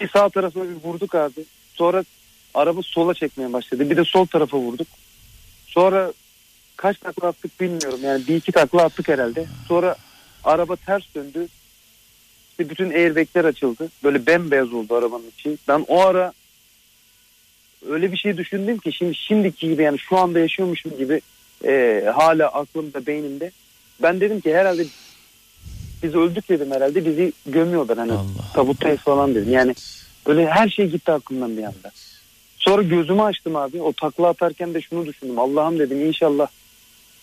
Bir 0.00 0.08
sağ 0.08 0.28
tarafına 0.28 0.64
bir 0.64 0.84
vurduk 0.84 1.14
abi. 1.14 1.44
Sonra 1.74 2.04
araba 2.54 2.82
sola 2.82 3.14
çekmeye 3.14 3.52
başladı. 3.52 3.90
Bir 3.90 3.96
de 3.96 4.04
sol 4.04 4.26
tarafa 4.26 4.58
vurduk. 4.58 4.86
Sonra 5.66 6.12
kaç 6.76 6.98
takla 6.98 7.28
attık 7.28 7.60
bilmiyorum. 7.60 8.00
Yani 8.02 8.26
bir 8.28 8.36
iki 8.36 8.52
takla 8.52 8.82
attık 8.82 9.08
herhalde. 9.08 9.46
Sonra 9.68 9.96
araba 10.44 10.76
ters 10.76 11.02
döndü. 11.14 11.48
İşte 12.50 12.70
bütün 12.70 12.90
airbagler 12.90 13.44
açıldı. 13.44 13.88
Böyle 14.04 14.26
bembeyaz 14.26 14.72
oldu 14.72 14.94
arabanın 14.94 15.30
içi. 15.38 15.58
Ben 15.68 15.84
o 15.88 16.00
ara 16.00 16.32
öyle 17.88 18.12
bir 18.12 18.16
şey 18.16 18.36
düşündüm 18.36 18.78
ki 18.78 18.92
şimdi 18.92 19.14
şimdiki 19.14 19.68
gibi 19.68 19.82
yani 19.82 19.98
şu 19.98 20.16
anda 20.16 20.38
yaşıyormuşum 20.38 20.96
gibi 20.98 21.20
e, 21.64 22.04
hala 22.14 22.48
aklımda 22.48 23.06
beynimde. 23.06 23.50
Ben 24.02 24.20
dedim 24.20 24.40
ki 24.40 24.54
herhalde 24.54 24.86
biz 26.02 26.14
öldük 26.14 26.48
dedim 26.48 26.70
herhalde 26.70 27.04
bizi 27.04 27.32
gömüyorlar 27.46 27.98
hani 27.98 28.12
Allah. 28.12 28.52
tabuttayız 28.54 29.00
falan 29.00 29.34
dedim. 29.34 29.52
Yani 29.52 29.74
böyle 30.26 30.50
her 30.50 30.68
şey 30.68 30.86
gitti 30.86 31.12
aklımdan 31.12 31.56
bir 31.56 31.62
anda. 31.62 31.90
Sonra 32.58 32.82
gözümü 32.82 33.22
açtım 33.22 33.56
abi. 33.56 33.82
O 33.82 33.92
takla 33.92 34.28
atarken 34.28 34.74
de 34.74 34.80
şunu 34.80 35.06
düşündüm. 35.06 35.38
Allah'ım 35.38 35.78
dedim 35.78 36.06
inşallah 36.06 36.48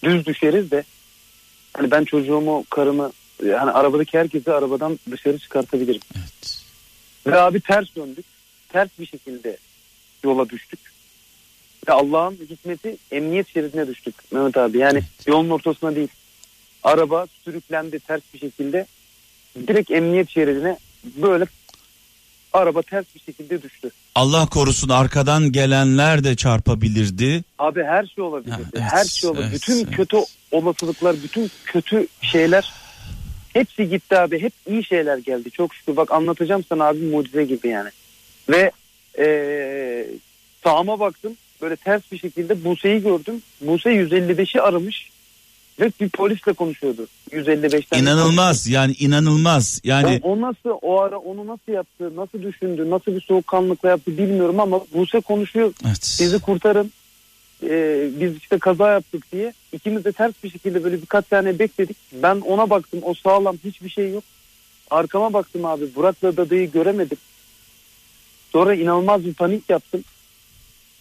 düz 0.03 0.25
düşeriz 0.25 0.71
de 0.71 0.83
hani 1.73 1.91
ben 1.91 2.03
çocuğumu, 2.03 2.65
karımı 2.69 3.11
hani 3.41 3.71
arabadaki 3.71 4.17
herkesi 4.17 4.53
arabadan 4.53 4.99
dışarı 5.11 5.37
çıkartabilirim. 5.39 6.01
Evet. 6.17 6.61
Ve 7.27 7.39
abi 7.39 7.59
ters 7.59 7.95
döndük. 7.95 8.25
Ters 8.69 8.89
bir 8.99 9.05
şekilde 9.05 9.57
yola 10.23 10.49
düştük. 10.49 10.79
Ve 11.87 11.93
Allah'ın 11.93 12.37
hikmeti 12.49 12.97
emniyet 13.11 13.47
şeridine 13.53 13.87
düştük 13.87 14.31
Mehmet 14.31 14.57
abi. 14.57 14.77
Yani 14.77 15.01
yolun 15.27 15.49
ortasına 15.49 15.95
değil. 15.95 16.07
Araba 16.85 17.27
sürüklendi 17.43 17.99
ters 17.99 18.21
bir 18.33 18.39
şekilde. 18.39 18.85
Direkt 19.67 19.91
emniyet 19.91 20.29
şeridine 20.29 20.77
böyle 21.03 21.45
araba 22.53 22.81
ters 22.81 23.05
bir 23.15 23.19
şekilde 23.19 23.61
düştü. 23.61 23.89
Allah 24.15 24.45
korusun 24.45 24.89
arkadan 24.89 25.51
gelenler 25.51 26.23
de 26.23 26.35
çarpabilirdi. 26.35 27.43
Abi 27.59 27.83
her 27.83 28.05
şey 28.05 28.23
olabilir. 28.23 28.51
Ha, 28.51 28.59
evet, 28.73 28.83
her 28.91 29.05
şey 29.05 29.29
olabilir. 29.29 29.47
evet, 29.49 29.55
bütün 29.61 29.85
evet. 29.85 29.95
kötü 29.95 30.17
olasılıklar, 30.51 31.15
bütün 31.23 31.51
kötü 31.65 32.07
şeyler 32.21 32.73
hepsi 33.53 33.89
gitti 33.89 34.17
abi. 34.17 34.41
Hep 34.41 34.53
iyi 34.69 34.83
şeyler 34.83 35.17
geldi. 35.17 35.51
Çok 35.51 35.75
şükür. 35.75 35.95
Bak 35.95 36.11
anlatacağım 36.11 36.63
sana 36.69 36.83
abi 36.85 36.99
mucize 36.99 37.43
gibi 37.43 37.67
yani. 37.67 37.89
Ve 38.49 38.71
eee 39.17 40.07
sağıma 40.63 40.99
baktım. 40.99 41.33
Böyle 41.61 41.75
ters 41.75 42.01
bir 42.11 42.17
şekilde 42.17 42.63
Buse'yi 42.63 43.03
gördüm. 43.03 43.41
Buse 43.61 43.89
155'i 43.89 44.61
aramış. 44.61 45.09
Ve 45.79 45.91
bir 45.99 46.09
polisle 46.09 46.53
konuşuyordu. 46.53 47.07
155'ten. 47.31 48.01
İnanılmaz 48.01 48.67
yani 48.67 48.93
inanılmaz. 48.99 49.81
Yani 49.83 50.19
O, 50.23 50.31
o 50.31 50.41
nasıl 50.41 50.69
o 50.81 50.99
ara 51.01 51.17
onu 51.17 51.47
nasıl 51.47 51.71
yaptı, 51.71 52.15
nasıl 52.15 52.41
düşündü, 52.43 52.89
nasıl 52.89 53.15
bir 53.15 53.21
soğukkanlıkla 53.21 53.89
yaptı 53.89 54.17
bilmiyorum 54.17 54.59
ama 54.59 54.79
Buse 54.93 55.19
konuşuyor. 55.21 55.73
evet. 55.85 56.17
Bizi 56.21 56.39
kurtarın. 56.41 56.91
Ee, 57.63 58.09
biz 58.19 58.37
işte 58.37 58.59
kaza 58.59 58.91
yaptık 58.91 59.31
diye. 59.31 59.53
İkimiz 59.73 60.05
de 60.05 60.11
ters 60.11 60.33
bir 60.43 60.49
şekilde 60.49 60.83
böyle 60.83 61.01
birkaç 61.01 61.25
tane 61.27 61.59
bekledik. 61.59 61.97
Ben 62.13 62.35
ona 62.35 62.69
baktım. 62.69 62.99
O 63.03 63.13
sağlam 63.13 63.57
hiçbir 63.63 63.89
şey 63.89 64.11
yok. 64.11 64.23
Arkama 64.91 65.33
baktım 65.33 65.65
abi. 65.65 65.95
Burak'la 65.95 66.37
dadayı 66.37 66.71
göremedim. 66.71 67.17
Sonra 68.51 68.75
inanılmaz 68.75 69.25
bir 69.25 69.33
panik 69.33 69.69
yaptım. 69.69 70.03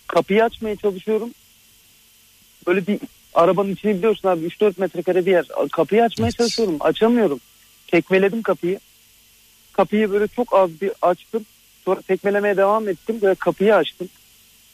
Kapıyı 0.06 0.44
açmaya 0.44 0.76
çalışıyorum. 0.76 1.30
Böyle 2.66 2.86
bir 2.86 2.98
arabanın 3.34 3.72
içini 3.72 3.94
biliyorsun 3.98 4.28
abi 4.28 4.46
3-4 4.46 4.72
metrekare 4.80 5.26
bir 5.26 5.30
yer. 5.30 5.46
Kapıyı 5.72 6.02
açmaya 6.02 6.26
Evet. 6.26 6.36
çalışıyorum. 6.36 6.76
Açamıyorum. 6.80 7.40
Tekmeledim 7.86 8.42
kapıyı. 8.42 8.78
Kapıyı 9.72 10.10
böyle 10.10 10.28
çok 10.28 10.54
az 10.54 10.70
bir 10.80 10.90
açtım. 11.02 11.46
Sonra 11.84 12.00
tekmelemeye 12.00 12.56
devam 12.56 12.88
ettim. 12.88 13.18
Böyle 13.22 13.34
kapıyı 13.34 13.74
açtım. 13.74 14.08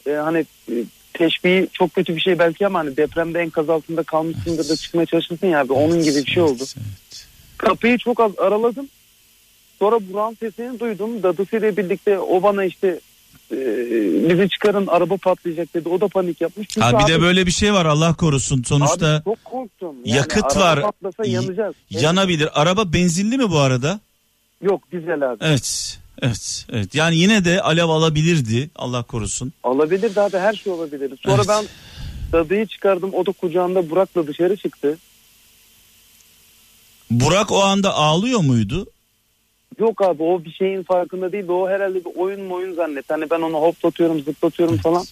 Ee, 0.06 0.10
hani 0.10 0.46
e, 0.70 0.74
teşbihi 1.12 1.68
çok 1.72 1.94
kötü 1.94 2.16
bir 2.16 2.20
şey 2.20 2.38
belki 2.38 2.66
ama 2.66 2.78
hani 2.78 2.96
depremde 2.96 3.40
enkaz 3.40 3.70
altında 3.70 4.02
kalmışsındır 4.02 4.68
da 4.68 4.76
çıkmaya 4.76 5.06
çalışırsın 5.06 5.46
ya 5.46 5.60
abi. 5.60 5.72
Onun 5.72 6.02
gibi 6.02 6.16
bir 6.16 6.30
şey 6.30 6.42
oldu. 6.42 6.62
Evet, 6.62 6.74
evet. 6.76 7.26
Kapıyı 7.56 7.98
çok 7.98 8.20
az 8.20 8.38
araladım. 8.38 8.88
Sonra 9.78 9.98
Burak'ın 10.00 10.36
sesini 10.40 10.80
duydum. 10.80 11.22
Dadısıyla 11.22 11.76
birlikte 11.76 12.18
o 12.18 12.42
bana 12.42 12.64
işte 12.64 13.00
e, 13.52 13.56
bizi 14.28 14.48
çıkarın 14.48 14.86
araba 14.86 15.16
patlayacak 15.16 15.74
dedi. 15.74 15.88
O 15.88 16.00
da 16.00 16.08
panik 16.08 16.40
yapmış. 16.40 16.68
Çünkü 16.68 16.86
Ha 16.86 16.98
bir 17.00 17.06
de 17.06 17.14
abi- 17.14 17.22
böyle 17.22 17.46
bir 17.46 17.50
şey 17.50 17.72
var 17.72 17.86
Allah 17.86 18.14
korusun. 18.14 18.62
Sonuçta 18.62 19.14
Abi 19.16 19.24
çok 19.24 19.44
korktum. 19.44 19.96
Yani 20.04 20.16
yakıt 20.16 20.56
var. 20.56 20.82
patlasa 20.82 21.26
yanacağız. 21.26 21.74
Evet. 21.92 22.02
yanabilir. 22.02 22.48
Araba 22.60 22.92
benzinli 22.92 23.36
mi 23.38 23.50
bu 23.50 23.58
arada? 23.58 24.00
Yok 24.62 24.82
dizel 24.92 25.30
abi. 25.30 25.38
Evet. 25.40 25.98
Evet. 26.22 26.66
Evet. 26.72 26.94
Yani 26.94 27.16
yine 27.16 27.44
de 27.44 27.62
alev 27.62 27.84
alabilirdi. 27.88 28.70
Allah 28.76 29.02
korusun. 29.02 29.52
Olabilir 29.62 30.16
abi 30.16 30.36
her 30.38 30.54
şey 30.54 30.72
olabilir. 30.72 31.12
Sonra 31.22 31.36
Evet. 31.36 31.46
ben 31.48 31.64
dadıyı 32.32 32.66
çıkardım. 32.66 33.10
O 33.14 33.26
da 33.26 33.32
kucağında 33.32 33.90
Burak'la 33.90 34.26
dışarı 34.26 34.56
çıktı. 34.56 34.98
Burak 37.10 37.50
o 37.52 37.62
anda 37.62 37.94
ağlıyor 37.94 38.40
muydu? 38.40 38.86
Yok 39.80 40.02
abi 40.02 40.22
o 40.22 40.44
bir 40.44 40.52
şeyin 40.52 40.82
farkında 40.82 41.32
değil. 41.32 41.48
O 41.48 41.68
herhalde 41.68 42.04
bir 42.04 42.10
oyun 42.16 42.40
mu 42.42 42.54
oyun 42.54 42.74
zannet. 42.74 43.10
Hani 43.10 43.30
ben 43.30 43.40
onu 43.40 43.54
hoplatıyorum 43.56 44.20
zıplatıyorum 44.22 44.76
falan. 44.76 45.04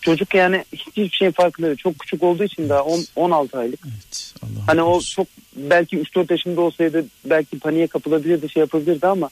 Çocuk 0.00 0.34
yani 0.34 0.64
hiçbir 0.72 1.10
şeyin 1.10 1.32
farkında 1.32 1.66
değil. 1.66 1.76
Çok 1.76 1.98
küçük 1.98 2.22
olduğu 2.22 2.44
için 2.44 2.68
daha 2.68 2.82
on- 2.84 3.04
16 3.16 3.58
aylık. 3.58 3.80
Evet. 3.84 4.34
Allah 4.42 4.66
Hani 4.66 4.82
o 4.82 4.92
korusun. 4.92 5.14
çok 5.14 5.26
belki 5.56 5.96
3-4 5.98 6.30
yaşında 6.30 6.60
olsaydı 6.60 7.04
belki 7.24 7.58
paniğe 7.58 7.86
kapılabilirdi 7.86 8.48
şey 8.48 8.60
yapabilirdi 8.60 9.06
ama 9.06 9.30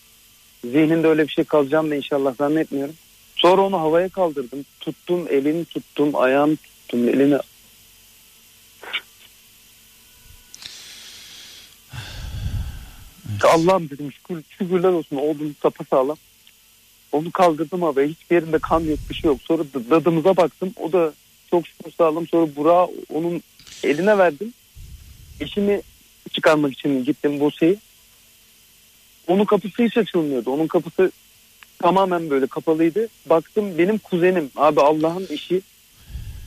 zihninde 0.65 1.07
öyle 1.09 1.23
bir 1.23 1.33
şey 1.33 1.45
kalacağını 1.45 1.91
da 1.91 1.95
inşallah 1.95 2.35
zannetmiyorum. 2.39 2.95
Sonra 3.37 3.63
onu 3.63 3.81
havaya 3.81 4.09
kaldırdım. 4.09 4.65
Tuttum 4.81 5.27
elini 5.31 5.65
tuttum 5.65 6.11
ayağını 6.17 6.57
tuttum 6.57 7.09
elini. 7.09 7.39
Allah'ım 13.45 13.91
dedim 13.91 14.13
şükür, 14.13 14.43
şükürler 14.59 14.89
olsun 14.89 15.17
oğlum 15.17 15.57
sapasağlam. 15.63 16.17
Onu 17.13 17.31
kaldırdım 17.31 17.83
havaya 17.83 18.09
hiçbir 18.09 18.35
yerinde 18.37 18.59
kan 18.59 18.81
yok 18.81 18.99
bir 19.11 19.15
şey 19.15 19.29
yok. 19.29 19.41
Sonra 19.45 19.63
da- 19.63 19.91
dadımıza 19.91 20.37
baktım 20.37 20.73
o 20.81 20.93
da 20.93 21.13
çok 21.51 21.67
şükür 21.67 21.93
sağlam. 21.99 22.27
Sonra 22.29 22.57
Burak'ı 22.57 22.93
onun 23.15 23.43
eline 23.85 24.19
verdim. 24.19 24.53
Eşimi 25.41 25.81
çıkarmak 26.33 26.73
için 26.73 27.05
gittim 27.05 27.41
Buse'yi. 27.41 27.77
Onun 29.27 29.45
kapısı 29.45 29.83
hiç 29.83 29.97
açılmıyordu. 29.97 30.51
Onun 30.51 30.67
kapısı 30.67 31.13
tamamen 31.79 32.31
böyle 32.31 32.47
kapalıydı. 32.47 33.09
Baktım 33.27 33.79
benim 33.79 33.99
kuzenim. 33.99 34.51
Abi 34.57 34.81
Allah'ın 34.81 35.27
işi. 35.27 35.63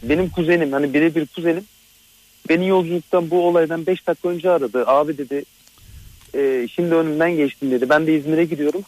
Benim 0.04 0.30
kuzenim. 0.30 0.72
Hani 0.72 0.94
birebir 0.94 1.26
kuzenim. 1.26 1.66
Beni 2.50 2.68
yolculuktan 2.68 3.30
bu 3.30 3.48
olaydan 3.48 3.86
5 3.86 4.08
dakika 4.08 4.30
önce 4.30 4.50
aradı. 4.50 4.88
Abi 4.88 5.18
dedi 5.18 5.46
"e, 6.36 6.68
şimdi 6.68 6.96
önümden 6.96 7.32
geçtin 7.36 7.72
dedi. 7.72 7.90
Ben 7.90 8.08
de 8.08 8.16
İzmir'e 8.18 8.46
gidiyorum. 8.46 8.82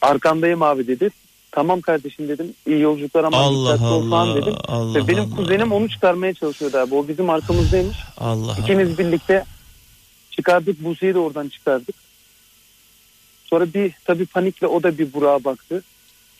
Arkandayım 0.00 0.62
abi 0.62 0.86
dedi. 0.86 1.10
Tamam 1.50 1.80
kardeşim 1.80 2.28
dedim. 2.28 2.54
İyi 2.66 2.80
yolculuklar 2.80 3.24
ama 3.24 3.36
Allah 3.36 3.74
dikkatli 3.74 3.92
ol 3.94 4.10
falan 4.10 4.26
Allah. 4.26 4.42
dedim. 4.42 4.54
Allah 4.68 4.94
Ve 4.94 5.08
benim 5.08 5.24
Allah. 5.24 5.36
kuzenim 5.36 5.72
onu 5.72 5.88
çıkarmaya 5.88 6.34
çalışıyordu 6.34 6.76
abi. 6.78 6.94
O 6.94 7.08
bizim 7.08 7.30
arkamızdaymış. 7.30 7.96
Allah 8.18 8.56
İkimiz 8.62 8.98
birlikte 8.98 9.44
çıkardık. 10.30 10.84
Buse'yi 10.84 11.14
de 11.14 11.18
oradan 11.18 11.48
çıkardık. 11.48 11.94
Sonra 13.44 13.74
bir 13.74 13.92
tabii 14.04 14.26
panikle 14.26 14.66
o 14.66 14.82
da 14.82 14.98
bir 14.98 15.12
Burak'a 15.12 15.44
baktı. 15.44 15.82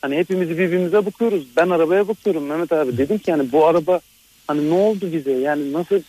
Hani 0.01 0.17
hepimiz 0.17 0.49
birbirimize 0.51 1.07
bakıyoruz. 1.07 1.43
Ben 1.57 1.71
arabaya 1.71 2.09
bakıyorum 2.09 2.47
Mehmet 2.47 2.73
abi. 2.73 2.99
Dedim 2.99 3.19
ki 3.19 3.31
yani 3.31 3.53
bu 3.53 3.67
araba 3.67 4.01
hani 4.47 4.71
ne 4.71 4.75
oldu 4.75 5.13
bize? 5.13 5.33
Yani 5.33 5.73
nasıl 5.73 6.01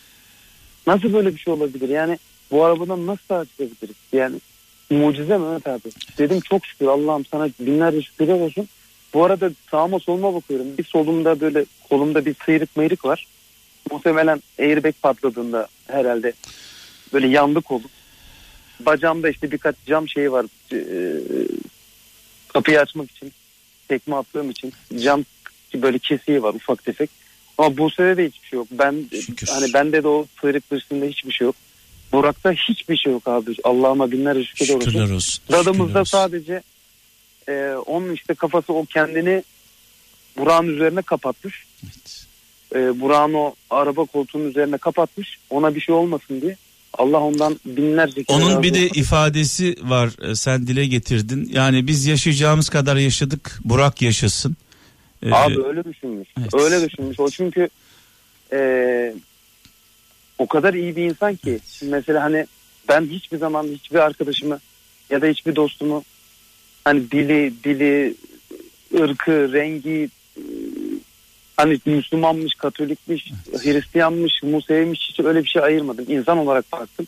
nasıl 0.86 1.12
böyle 1.12 1.34
bir 1.34 1.38
şey 1.38 1.52
olabilir? 1.54 1.88
Yani 1.88 2.18
bu 2.50 2.64
arabadan 2.64 3.06
nasıl 3.06 3.22
sağ 3.28 3.44
çıkabiliriz? 3.44 3.96
Yani 4.12 4.36
mucize 4.90 5.38
Mehmet 5.38 5.66
abi. 5.66 5.90
Dedim 6.18 6.40
çok 6.40 6.66
şükür 6.66 6.86
Allah'ım 6.86 7.24
sana 7.24 7.48
binlerce 7.60 8.02
şükürler 8.02 8.40
olsun. 8.40 8.68
Bu 9.14 9.24
arada 9.24 9.50
sağıma 9.70 9.98
soluma 9.98 10.34
bakıyorum. 10.34 10.66
Bir 10.78 10.84
solumda 10.84 11.40
böyle 11.40 11.64
kolumda 11.88 12.24
bir 12.24 12.34
sıyrık 12.44 12.76
mıyrık 12.76 13.04
var. 13.04 13.26
Muhtemelen 13.90 14.42
airbag 14.58 14.94
patladığında 15.02 15.68
herhalde 15.86 16.32
böyle 17.12 17.28
yandı 17.28 17.60
kolum. 17.60 17.90
Bacağımda 18.80 19.28
işte 19.30 19.52
birkaç 19.52 19.76
cam 19.86 20.08
şeyi 20.08 20.32
var. 20.32 20.46
Ee, 20.72 20.76
kapıyı 22.48 22.80
açmak 22.80 23.10
için. 23.10 23.32
Tekme 23.88 24.16
attığım 24.16 24.50
için. 24.50 24.72
Cam 25.02 25.24
böyle 25.74 25.98
kesiği 25.98 26.42
var 26.42 26.54
ufak 26.54 26.84
tefek. 26.84 27.10
Ama 27.58 27.76
Buse'de 27.76 28.16
de 28.16 28.26
hiçbir 28.26 28.48
şey 28.48 28.56
yok. 28.56 28.66
Ben 28.70 29.04
Şükür. 29.20 29.46
hani 29.46 29.72
bende 29.74 30.02
de 30.02 30.08
o 30.08 30.26
sıyrık 30.40 30.70
dışında 30.70 31.04
hiçbir 31.04 31.32
şey 31.32 31.44
yok. 31.44 31.56
Burak'ta 32.12 32.52
hiçbir 32.52 32.96
şey 32.96 33.12
yok 33.12 33.28
abi. 33.28 33.54
Allah'ıma 33.64 34.10
binlerce 34.10 34.44
şükürler 34.44 34.74
olsun. 34.74 34.90
Şükürler 34.90 35.10
olsun. 35.10 35.42
Dadımızda 35.52 36.00
olsun. 36.00 36.10
sadece 36.10 36.62
e, 37.48 37.74
onun 37.86 38.14
işte 38.14 38.34
kafası 38.34 38.72
o 38.72 38.84
kendini 38.84 39.42
Burak'ın 40.36 40.66
üzerine 40.68 41.02
kapatmış. 41.02 41.64
Evet. 41.84 42.26
E, 42.74 43.00
Burak'ın 43.00 43.34
o 43.34 43.54
araba 43.70 44.04
koltuğunun 44.04 44.48
üzerine 44.50 44.78
kapatmış. 44.78 45.38
Ona 45.50 45.74
bir 45.74 45.80
şey 45.80 45.94
olmasın 45.94 46.40
diye. 46.40 46.56
Allah 46.98 47.20
ondan 47.20 47.60
binlerce 47.64 48.24
kere 48.24 48.36
Onun 48.36 48.62
bir 48.62 48.74
de 48.74 48.84
olsun. 48.84 49.00
ifadesi 49.00 49.76
var 49.82 50.30
e, 50.30 50.34
sen 50.34 50.66
dile 50.66 50.86
getirdin. 50.86 51.50
Yani 51.52 51.86
biz 51.86 52.06
yaşayacağımız 52.06 52.68
kadar 52.68 52.96
yaşadık 52.96 53.60
Burak 53.64 54.02
yaşasın. 54.02 54.56
Ee, 55.22 55.30
Abi 55.32 55.64
öyle 55.64 55.84
düşünmüş. 55.84 56.28
Evet. 56.40 56.54
Öyle 56.54 56.88
düşünmüş. 56.90 57.20
O 57.20 57.30
çünkü 57.30 57.68
eee, 58.52 59.14
o 60.40 60.46
kadar 60.46 60.74
iyi 60.74 60.96
bir 60.96 61.04
insan 61.04 61.36
ki 61.36 61.58
mesela 61.82 62.22
hani 62.22 62.46
ben 62.88 63.06
hiçbir 63.06 63.38
zaman 63.38 63.64
hiçbir 63.64 63.98
arkadaşımı 63.98 64.60
ya 65.10 65.22
da 65.22 65.26
hiçbir 65.26 65.56
dostumu 65.56 66.04
hani 66.84 67.10
dili, 67.10 67.52
dili, 67.64 68.14
ırkı, 69.00 69.52
rengi 69.52 70.08
eee, 70.36 70.42
hani 71.56 71.78
Müslümanmış, 71.86 72.54
Katolikmiş, 72.54 73.32
Hristiyanmış, 73.62 74.42
Museymiş 74.42 75.00
hiç 75.10 75.20
öyle 75.20 75.44
bir 75.44 75.48
şey 75.48 75.62
ayırmadım. 75.62 76.04
İnsan 76.08 76.38
olarak 76.38 76.72
baktım. 76.72 77.06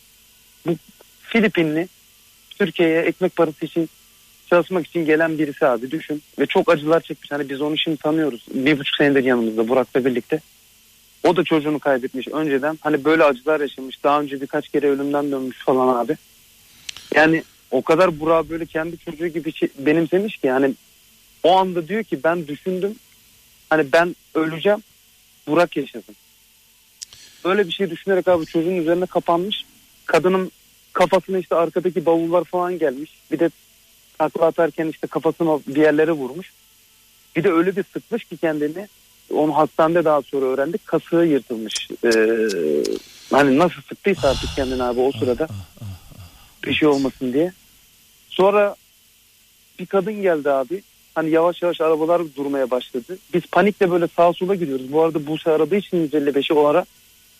Bu 0.65 0.75
Filipinli 1.21 1.87
Türkiye'ye 2.59 3.01
ekmek 3.01 3.35
parası 3.35 3.65
için 3.65 3.89
çalışmak 4.49 4.87
için 4.87 5.05
gelen 5.05 5.37
birisi 5.37 5.65
abi 5.65 5.91
düşün. 5.91 6.21
Ve 6.39 6.45
çok 6.45 6.71
acılar 6.71 6.99
çekmiş. 6.99 7.31
Hani 7.31 7.49
biz 7.49 7.61
onu 7.61 7.77
şimdi 7.77 7.97
tanıyoruz. 7.97 8.45
Bir 8.53 8.79
buçuk 8.79 8.95
senedir 8.95 9.23
yanımızda 9.23 9.67
Burak'la 9.67 10.05
birlikte. 10.05 10.41
O 11.23 11.35
da 11.35 11.43
çocuğunu 11.43 11.79
kaybetmiş 11.79 12.27
önceden. 12.27 12.79
Hani 12.81 13.03
böyle 13.03 13.23
acılar 13.23 13.59
yaşamış. 13.59 14.03
Daha 14.03 14.21
önce 14.21 14.41
birkaç 14.41 14.69
kere 14.69 14.89
ölümden 14.89 15.31
dönmüş 15.31 15.57
falan 15.57 15.95
abi. 15.95 16.17
Yani 17.15 17.43
o 17.71 17.81
kadar 17.81 18.19
Burak'ı 18.19 18.49
böyle 18.49 18.65
kendi 18.65 18.97
çocuğu 18.97 19.27
gibi 19.27 19.53
benimsemiş 19.79 20.37
ki 20.37 20.47
yani 20.47 20.73
o 21.43 21.57
anda 21.57 21.87
diyor 21.87 22.03
ki 22.03 22.23
ben 22.23 22.47
düşündüm. 22.47 22.95
Hani 23.69 23.91
ben 23.93 24.15
öleceğim. 24.35 24.83
Burak 25.47 25.77
yaşasın. 25.77 26.15
Böyle 27.45 27.67
bir 27.67 27.71
şey 27.71 27.89
düşünerek 27.89 28.27
abi 28.27 28.45
çocuğun 28.45 28.75
üzerine 28.75 29.05
kapanmış. 29.05 29.65
Kadının 30.05 30.51
kafasına 30.93 31.37
işte 31.37 31.55
arkadaki 31.55 32.05
bavullar 32.05 32.43
falan 32.43 32.79
gelmiş. 32.79 33.11
Bir 33.31 33.39
de 33.39 33.49
takla 34.17 34.45
atarken 34.45 34.87
işte 34.87 35.07
kafasını 35.07 35.59
bir 35.67 35.81
yerlere 35.81 36.11
vurmuş. 36.11 36.53
Bir 37.35 37.43
de 37.43 37.51
öyle 37.51 37.75
bir 37.75 37.83
sıkmış 37.93 38.23
ki 38.23 38.37
kendini. 38.37 38.87
Onu 39.35 39.57
hastanede 39.57 40.05
daha 40.05 40.21
sonra 40.21 40.45
öğrendik. 40.45 40.85
Kasığı 40.85 41.15
yırtılmış. 41.15 41.89
Ee, 42.03 42.09
hani 43.31 43.57
nasıl 43.57 43.81
sıktıysa 43.81 44.29
artık 44.29 44.49
kendini 44.55 44.83
abi 44.83 44.99
o 44.99 45.11
sırada. 45.11 45.47
Bir 46.65 46.73
şey 46.73 46.87
olmasın 46.87 47.33
diye. 47.33 47.53
Sonra 48.29 48.75
bir 49.79 49.85
kadın 49.85 50.21
geldi 50.21 50.51
abi. 50.51 50.83
Hani 51.15 51.29
yavaş 51.29 51.61
yavaş 51.61 51.81
arabalar 51.81 52.21
durmaya 52.35 52.71
başladı. 52.71 53.17
Biz 53.33 53.41
panikle 53.51 53.91
böyle 53.91 54.07
sağa 54.07 54.33
sola 54.33 54.55
gidiyoruz. 54.55 54.91
Bu 54.91 55.01
arada 55.01 55.27
Buse 55.27 55.51
aradığı 55.51 55.75
için 55.75 56.07
155'i 56.07 56.53
o 56.53 56.65
ara. 56.65 56.85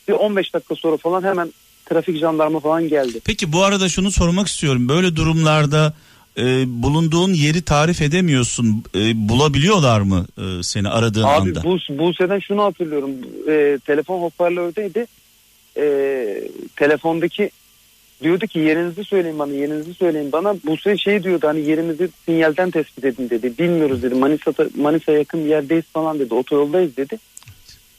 Bir 0.08 0.14
15 0.14 0.54
dakika 0.54 0.76
sonra 0.76 0.98
falan 0.98 1.24
hemen 1.24 1.54
trafik 1.86 2.18
jandarma 2.18 2.60
falan 2.60 2.88
geldi. 2.88 3.22
Peki 3.26 3.54
bu 3.54 3.64
arada 3.64 3.90
şunu 3.90 4.12
sormak 4.12 4.48
istiyorum. 4.48 4.90
Böyle 4.90 5.16
durumlarda 5.16 5.94
e, 6.38 6.44
bulunduğun 6.68 7.34
yeri 7.34 7.62
tarif 7.62 8.02
edemiyorsun. 8.02 8.84
E, 8.96 9.30
bulabiliyorlar 9.30 10.02
mı 10.02 10.26
e, 10.38 10.64
seni 10.64 10.90
aradığın 10.90 11.24
Abi 11.24 11.50
anda? 11.50 11.64
bu, 11.64 11.78
Buse'den 11.90 12.40
şunu 12.40 12.64
hatırlıyorum. 12.64 13.12
Ee, 13.50 13.80
telefon 13.86 14.22
hoparlördeydi. 14.22 15.06
Ee, 15.78 16.44
telefondaki 16.76 17.50
diyordu 18.24 18.48
ki 18.48 18.60
yerinizi 18.60 19.04
söyleyin 19.04 19.40
bana 19.40 19.54
yerinizi 19.54 19.94
söyleyin 19.94 20.32
bana. 20.32 20.56
Buse 20.66 20.98
şey 20.98 21.24
diyordu 21.24 21.48
hani 21.48 21.60
yerimizi 21.70 22.10
sinyalden 22.26 22.72
tespit 22.72 23.06
edin 23.06 23.30
dedi. 23.30 23.58
Bilmiyoruz 23.60 24.04
dedi. 24.04 24.16
Manisa, 24.16 24.54
Manisa 24.78 25.12
yakın 25.12 25.46
bir 25.46 25.50
yerdeyiz 25.50 25.86
falan 25.94 26.20
dedi. 26.20 26.34
Otoyoldayız 26.34 26.98
dedi. 26.98 27.20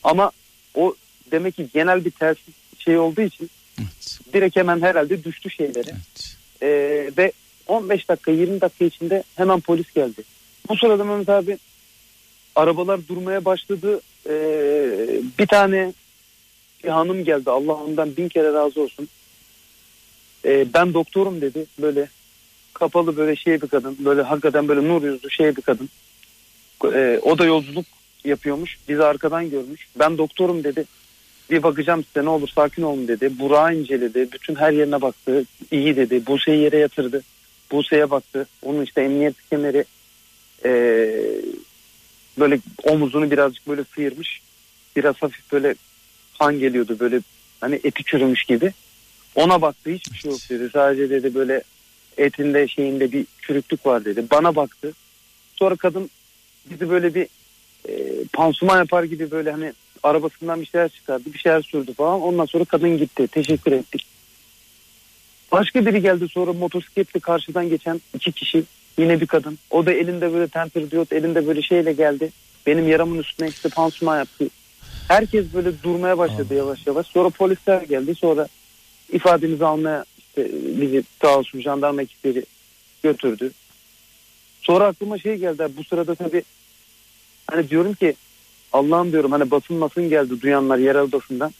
Ama 0.04 0.30
o 0.74 0.94
demek 1.30 1.56
ki 1.56 1.66
genel 1.74 2.04
bir 2.04 2.10
ters 2.10 2.36
şey 2.78 2.98
olduğu 2.98 3.20
için 3.20 3.50
Evet, 3.78 4.18
direkt 4.32 4.56
hemen 4.56 4.82
herhalde 4.82 5.24
düştü 5.24 5.50
şeyleri. 5.50 5.90
evet. 5.90 6.36
Ee, 6.62 7.10
ve 7.18 7.32
15 7.66 8.08
dakika 8.08 8.30
20 8.30 8.60
dakika 8.60 8.84
içinde 8.84 9.22
hemen 9.36 9.60
polis 9.60 9.92
geldi. 9.94 10.22
Bu 10.68 10.76
sırada 10.76 11.04
Mehmet 11.04 11.28
abi 11.28 11.58
arabalar 12.56 13.08
durmaya 13.08 13.44
başladı. 13.44 14.00
Ee, 14.28 15.20
bir 15.38 15.46
tane 15.46 15.92
bir 16.84 16.88
hanım 16.88 17.24
geldi. 17.24 17.50
Allah 17.50 17.74
ondan 17.74 18.16
bin 18.16 18.28
kere 18.28 18.52
razı 18.52 18.80
olsun. 18.80 19.08
Ee, 20.44 20.66
ben 20.74 20.94
doktorum 20.94 21.40
dedi. 21.40 21.66
Böyle 21.78 22.08
kapalı 22.74 23.16
böyle 23.16 23.36
şey 23.36 23.62
bir 23.62 23.68
kadın. 23.68 23.96
Böyle 24.00 24.22
hakikaten 24.22 24.68
böyle 24.68 24.88
nur 24.88 25.02
yüzlü 25.02 25.30
şey 25.30 25.56
bir 25.56 25.62
kadın. 25.62 25.88
Ee, 26.84 27.20
o 27.22 27.38
da 27.38 27.44
yolculuk 27.44 27.86
yapıyormuş. 28.24 28.78
Bizi 28.88 29.04
arkadan 29.04 29.50
görmüş. 29.50 29.88
Ben 29.98 30.18
doktorum 30.18 30.64
dedi. 30.64 30.84
Bir 31.50 31.62
bakacağım 31.62 32.04
size 32.04 32.24
ne 32.24 32.28
olur 32.28 32.48
sakin 32.48 32.82
olun 32.82 33.08
dedi. 33.08 33.38
Burak'ı 33.38 33.74
inceledi. 33.74 34.28
Bütün 34.32 34.54
her 34.54 34.72
yerine 34.72 35.02
baktı. 35.02 35.44
İyi 35.70 35.96
dedi. 35.96 36.26
Buse'yi 36.26 36.62
yere 36.62 36.78
yatırdı. 36.78 37.22
Buse'ye 37.72 38.10
baktı. 38.10 38.46
Onun 38.62 38.82
işte 38.82 39.02
emniyet 39.02 39.34
kemeri 39.50 39.84
ee, 40.64 41.40
böyle 42.38 42.58
omuzunu 42.82 43.30
birazcık 43.30 43.68
böyle 43.68 43.84
sıyırmış. 43.94 44.40
Biraz 44.96 45.16
hafif 45.16 45.52
böyle 45.52 45.74
kan 46.38 46.58
geliyordu 46.58 46.96
böyle 47.00 47.20
hani 47.60 47.80
eti 47.84 48.04
çürümüş 48.04 48.44
gibi. 48.44 48.72
Ona 49.34 49.62
baktı 49.62 49.90
hiçbir 49.90 50.18
şey 50.18 50.30
yok 50.30 50.40
dedi. 50.50 50.70
Sadece 50.72 51.10
dedi 51.10 51.34
böyle 51.34 51.62
etinde 52.18 52.68
şeyinde 52.68 53.12
bir 53.12 53.26
çürüklük 53.38 53.86
var 53.86 54.04
dedi. 54.04 54.24
Bana 54.30 54.56
baktı. 54.56 54.92
Sonra 55.56 55.76
kadın 55.76 56.10
bizi 56.70 56.90
böyle 56.90 57.14
bir 57.14 57.26
e, 57.88 58.24
pansuman 58.32 58.78
yapar 58.78 59.02
gibi 59.02 59.30
böyle 59.30 59.50
hani 59.50 59.72
arabasından 60.02 60.60
bir 60.60 60.66
şeyler 60.66 60.88
çıkardı. 60.88 61.24
Bir 61.34 61.38
şeyler 61.38 61.62
sürdü 61.62 61.94
falan. 61.94 62.20
Ondan 62.20 62.44
sonra 62.46 62.64
kadın 62.64 62.98
gitti. 62.98 63.28
Teşekkür 63.28 63.72
ettik. 63.72 64.06
Başka 65.54 65.86
biri 65.86 66.02
geldi 66.02 66.28
sonra 66.28 66.52
motosikletle 66.52 67.20
karşıdan 67.20 67.68
geçen 67.68 68.00
iki 68.14 68.32
kişi. 68.32 68.64
Yine 68.98 69.20
bir 69.20 69.26
kadın. 69.26 69.58
O 69.70 69.86
da 69.86 69.92
elinde 69.92 70.32
böyle 70.32 70.48
temper 70.48 70.90
diyot 70.90 71.12
elinde 71.12 71.46
böyle 71.46 71.62
şeyle 71.62 71.92
geldi. 71.92 72.30
Benim 72.66 72.88
yaramın 72.88 73.18
üstüne 73.18 73.48
işte 73.48 73.68
pansuman 73.68 74.18
yaptı. 74.18 74.48
Herkes 75.08 75.46
böyle 75.54 75.82
durmaya 75.82 76.18
başladı 76.18 76.54
yavaş 76.54 76.86
yavaş. 76.86 77.06
Sonra 77.06 77.30
polisler 77.30 77.82
geldi. 77.82 78.14
Sonra 78.14 78.48
ifademizi 79.12 79.64
almaya 79.64 80.04
işte 80.18 80.50
bizi 80.80 81.04
sağ 81.22 81.38
olsun 81.38 81.60
jandarma 81.60 82.02
ekipleri 82.02 82.44
götürdü. 83.02 83.52
Sonra 84.62 84.86
aklıma 84.86 85.18
şey 85.18 85.36
geldi. 85.36 85.68
Bu 85.76 85.84
sırada 85.84 86.14
tabii 86.14 86.42
hani 87.50 87.70
diyorum 87.70 87.94
ki 87.94 88.14
Allah'ım 88.72 89.12
diyorum 89.12 89.32
hani 89.32 89.50
basın 89.50 89.76
masın 89.76 90.08
geldi 90.08 90.40
duyanlar 90.40 90.78
yerel 90.78 91.12
basından. 91.12 91.52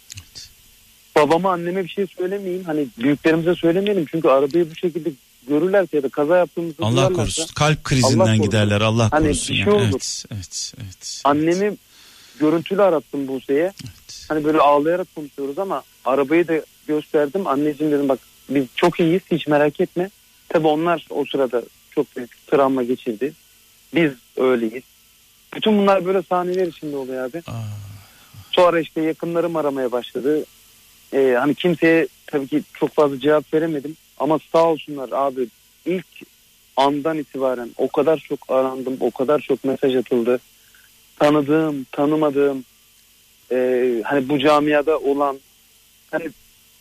Babama 1.16 1.52
anneme 1.52 1.84
bir 1.84 1.88
şey 1.88 2.06
söylemeyeyim. 2.18 2.64
Hani 2.64 2.86
büyüklerimize 2.98 3.54
söylemeyelim. 3.54 4.04
Çünkü 4.10 4.28
arabayı 4.28 4.70
bu 4.70 4.74
şekilde 4.74 5.10
görürlerse 5.48 5.96
ya 5.96 6.02
da 6.02 6.08
kaza 6.08 6.36
yaptığımızı 6.36 6.74
Allah 6.80 7.12
korusun. 7.12 7.46
Kalp 7.54 7.84
krizinden 7.84 8.18
Allah 8.18 8.24
korusun. 8.26 8.44
giderler. 8.44 8.80
Allah 8.80 9.08
Hani 9.12 9.24
korusun. 9.26 9.56
bir 9.56 9.62
şey 9.64 9.72
olur. 9.72 9.84
Evet, 9.86 10.24
evet, 10.32 10.72
evet. 10.80 11.20
annemi 11.24 11.76
görüntülü 12.40 12.82
arattım 12.82 13.28
Buse'ye. 13.28 13.72
Evet. 13.84 14.26
Hani 14.28 14.44
böyle 14.44 14.58
ağlayarak 14.58 15.14
konuşuyoruz 15.14 15.58
ama 15.58 15.82
arabayı 16.04 16.48
da 16.48 16.54
gösterdim. 16.86 17.46
Anneciğim 17.46 17.92
dedim 17.92 18.08
bak 18.08 18.18
biz 18.48 18.64
çok 18.76 19.00
iyiyiz 19.00 19.22
hiç 19.30 19.46
merak 19.46 19.80
etme. 19.80 20.10
Tabi 20.48 20.66
onlar 20.66 21.06
o 21.10 21.24
sırada 21.24 21.62
çok 21.90 22.16
büyük 22.16 22.46
travma 22.46 22.82
geçirdi. 22.82 23.32
Biz 23.94 24.12
öyleyiz. 24.36 24.82
Bütün 25.56 25.78
bunlar 25.78 26.04
böyle 26.04 26.22
sahneler 26.22 26.66
içinde 26.66 26.96
oluyor 26.96 27.24
abi. 27.28 27.38
Aa, 27.46 27.52
Sonra 28.52 28.80
işte 28.80 29.00
yakınlarım 29.02 29.56
aramaya 29.56 29.92
başladı. 29.92 30.44
Ee, 31.14 31.36
hani 31.38 31.54
kimseye 31.54 32.08
tabii 32.26 32.48
ki 32.48 32.62
çok 32.74 32.90
fazla 32.90 33.20
cevap 33.20 33.54
veremedim. 33.54 33.96
Ama 34.18 34.38
sağ 34.52 34.64
olsunlar 34.64 35.08
abi 35.12 35.48
ilk 35.86 36.06
andan 36.76 37.18
itibaren 37.18 37.70
o 37.76 37.88
kadar 37.88 38.18
çok 38.28 38.38
arandım, 38.48 38.96
o 39.00 39.10
kadar 39.10 39.40
çok 39.40 39.64
mesaj 39.64 39.96
atıldı. 39.96 40.40
Tanıdığım, 41.18 41.84
tanımadığım, 41.92 42.64
e, 43.52 43.56
hani 44.04 44.28
bu 44.28 44.38
camiada 44.38 44.98
olan, 44.98 45.40
hani 46.10 46.30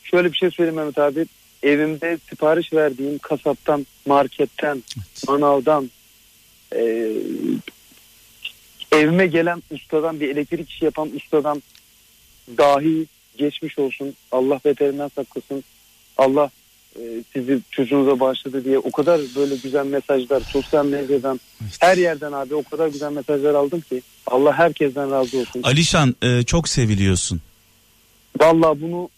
şöyle 0.04 0.32
bir 0.32 0.38
şey 0.38 0.52
söyleyeyim 0.52 0.76
Mehmet 0.76 0.98
abi. 0.98 1.26
Evimde 1.64 2.18
sipariş 2.30 2.74
verdiğim 2.74 3.18
kasaptan, 3.18 3.86
marketten, 4.06 4.84
evet. 4.98 5.28
manavdan, 5.28 5.90
e, 6.76 7.12
evime 8.92 9.28
gelen 9.28 9.64
ustadan, 9.72 10.20
bir 10.20 10.30
elektrik 10.30 10.70
işi 10.70 10.86
yapan 10.86 11.12
ustadan 11.16 11.64
dahi 12.58 13.08
geçmiş 13.38 13.80
olsun. 13.80 14.14
Allah 14.32 14.60
beterinden 14.66 15.08
saklasın. 15.16 15.64
Allah 16.18 16.50
e, 16.96 17.02
sizi 17.34 17.60
çocuğunuza 17.72 18.20
bağışladı 18.20 18.66
diye 18.66 18.80
o 18.80 18.92
kadar 18.92 19.22
böyle 19.36 19.56
güzel 19.56 19.86
mesajlar 19.86 20.42
sosyal 20.42 20.86
medyadan 20.86 21.40
her 21.80 21.98
yerden 21.98 22.32
abi 22.32 22.56
o 22.56 22.64
kadar 22.64 22.88
güzel 22.88 23.12
mesajlar 23.12 23.54
aldım 23.54 23.82
ki 23.82 24.02
Allah 24.28 24.54
herkesten 24.54 25.12
razı 25.12 25.38
olsun. 25.40 25.64
Alişan 25.64 26.16
e, 26.22 26.44
çok 26.44 26.70
seviliyorsun. 26.70 27.42
Vallahi 28.42 28.82
bunu 28.82 29.10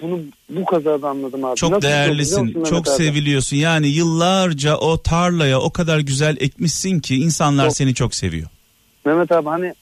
bunu 0.00 0.20
bu 0.50 0.64
kazada 0.64 1.08
anladım 1.08 1.44
abi. 1.44 1.56
Çok 1.56 1.70
Nasıl 1.70 1.82
değerlisin, 1.82 2.64
çok 2.64 2.88
seviliyorsun. 2.88 3.56
Yani 3.56 3.88
yıllarca 3.88 4.76
o 4.76 5.02
tarlaya 5.02 5.60
o 5.60 5.70
kadar 5.70 5.98
güzel 5.98 6.36
ekmişsin 6.40 7.00
ki 7.00 7.16
insanlar 7.16 7.64
Çok. 7.64 7.76
seni 7.76 7.94
çok 7.94 8.14
seviyor. 8.14 8.48
Mehmet 9.04 9.32
abi 9.32 9.48
hani 9.48 9.74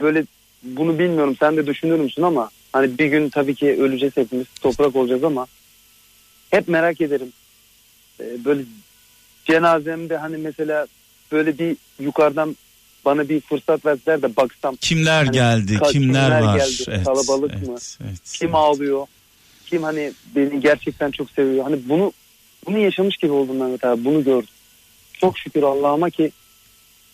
böyle 0.00 0.24
bunu 0.62 0.98
bilmiyorum 0.98 1.36
sen 1.40 1.56
de 1.56 1.66
düşünür 1.66 2.00
müsün 2.00 2.22
ama 2.22 2.50
hani 2.76 2.98
bir 2.98 3.06
gün 3.06 3.28
tabii 3.28 3.54
ki 3.54 3.82
öleceğiz 3.82 4.16
hepimiz 4.16 4.46
toprak 4.60 4.96
olacağız 4.96 5.24
ama 5.24 5.46
hep 6.50 6.68
merak 6.68 7.00
ederim. 7.00 7.32
Ee, 8.20 8.44
böyle 8.44 8.62
cenazemde 9.44 10.16
hani 10.16 10.36
mesela 10.36 10.86
böyle 11.32 11.58
bir 11.58 11.76
yukarıdan 12.00 12.56
bana 13.04 13.28
bir 13.28 13.40
fırsat 13.40 13.86
verdiler 13.86 14.22
de 14.22 14.36
baksam 14.36 14.76
Kimler 14.76 15.24
Hani 15.24 15.30
geldi, 15.30 15.66
kimler, 15.66 15.90
kimler 15.92 16.42
var? 16.42 16.58
geldi, 16.58 17.04
kalabalık 17.04 17.68
mı? 17.68 17.76
evet. 18.04 18.20
kim 18.32 18.54
ağlıyor, 18.54 19.06
kim 19.66 19.82
hani 19.82 20.12
beni 20.36 20.60
gerçekten 20.60 21.10
çok 21.10 21.30
seviyor. 21.30 21.64
Hani 21.64 21.88
bunu 21.88 22.12
bunu 22.66 22.78
yaşamış 22.78 23.16
gibi 23.16 23.32
oldum 23.32 23.56
Mehmet 23.56 23.84
abi. 23.84 24.04
Bunu 24.04 24.24
gördüm. 24.24 24.48
Çok 25.12 25.38
şükür 25.38 25.62
Allah'ıma 25.62 26.10
ki 26.10 26.32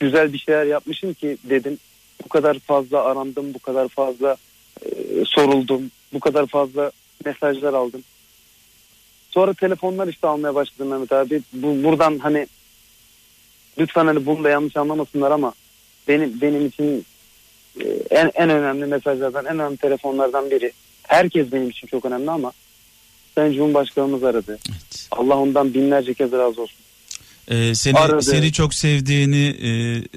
güzel 0.00 0.32
bir 0.32 0.38
şeyler 0.38 0.64
yapmışım 0.64 1.14
ki 1.14 1.36
dedim. 1.44 1.78
Bu 2.24 2.28
kadar 2.28 2.58
fazla 2.58 3.02
arandım, 3.04 3.54
bu 3.54 3.58
kadar 3.58 3.88
fazla 3.88 4.36
e, 4.84 4.88
soruldum, 5.26 5.90
bu 6.12 6.20
kadar 6.20 6.46
fazla 6.46 6.90
mesajlar 7.24 7.74
aldım. 7.74 8.04
Sonra 9.30 9.54
telefonlar 9.54 10.08
işte 10.08 10.26
almaya 10.26 10.54
başladım 10.54 10.88
Mehmet 10.88 11.12
abi. 11.12 11.42
Bu, 11.52 11.82
buradan 11.82 12.18
hani 12.18 12.46
lütfen 13.78 14.06
hani 14.06 14.26
bunu 14.26 14.44
da 14.44 14.48
yanlış 14.50 14.76
anlamasınlar 14.76 15.30
ama 15.30 15.52
benim 16.08 16.40
benim 16.40 16.66
için 16.66 17.06
e, 17.80 17.84
en 18.10 18.30
en 18.34 18.50
önemli 18.50 18.86
mesajlardan, 18.86 19.44
en 19.44 19.54
önemli 19.58 19.76
telefonlardan 19.76 20.50
biri. 20.50 20.72
Herkes 21.02 21.52
benim 21.52 21.70
için 21.70 21.86
çok 21.86 22.04
önemli 22.04 22.30
ama 22.30 22.52
Sayın 23.34 23.52
Cumhurbaşkanımız 23.54 24.24
aradı. 24.24 24.58
Evet. 24.70 25.08
Allah 25.10 25.36
ondan 25.38 25.74
binlerce 25.74 26.14
kez 26.14 26.32
razı 26.32 26.62
olsun. 26.62 26.76
Ee, 27.48 27.74
seni 27.74 27.98
Aradı. 27.98 28.22
seni 28.22 28.52
çok 28.52 28.74
sevdiğini, 28.74 29.46
e, 29.46 29.70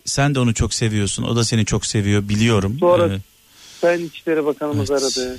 sen 0.05 0.35
de 0.35 0.39
onu 0.39 0.53
çok 0.53 0.73
seviyorsun. 0.73 1.23
O 1.23 1.35
da 1.35 1.43
seni 1.43 1.65
çok 1.65 1.85
seviyor, 1.85 2.29
biliyorum. 2.29 2.77
Sonra- 2.79 3.13
Ee, 3.13 3.19
Sayın 3.81 4.07
İçişleri 4.07 4.45
Bakanımız 4.45 4.91
Evet. 4.91 5.01
aradı. 5.03 5.37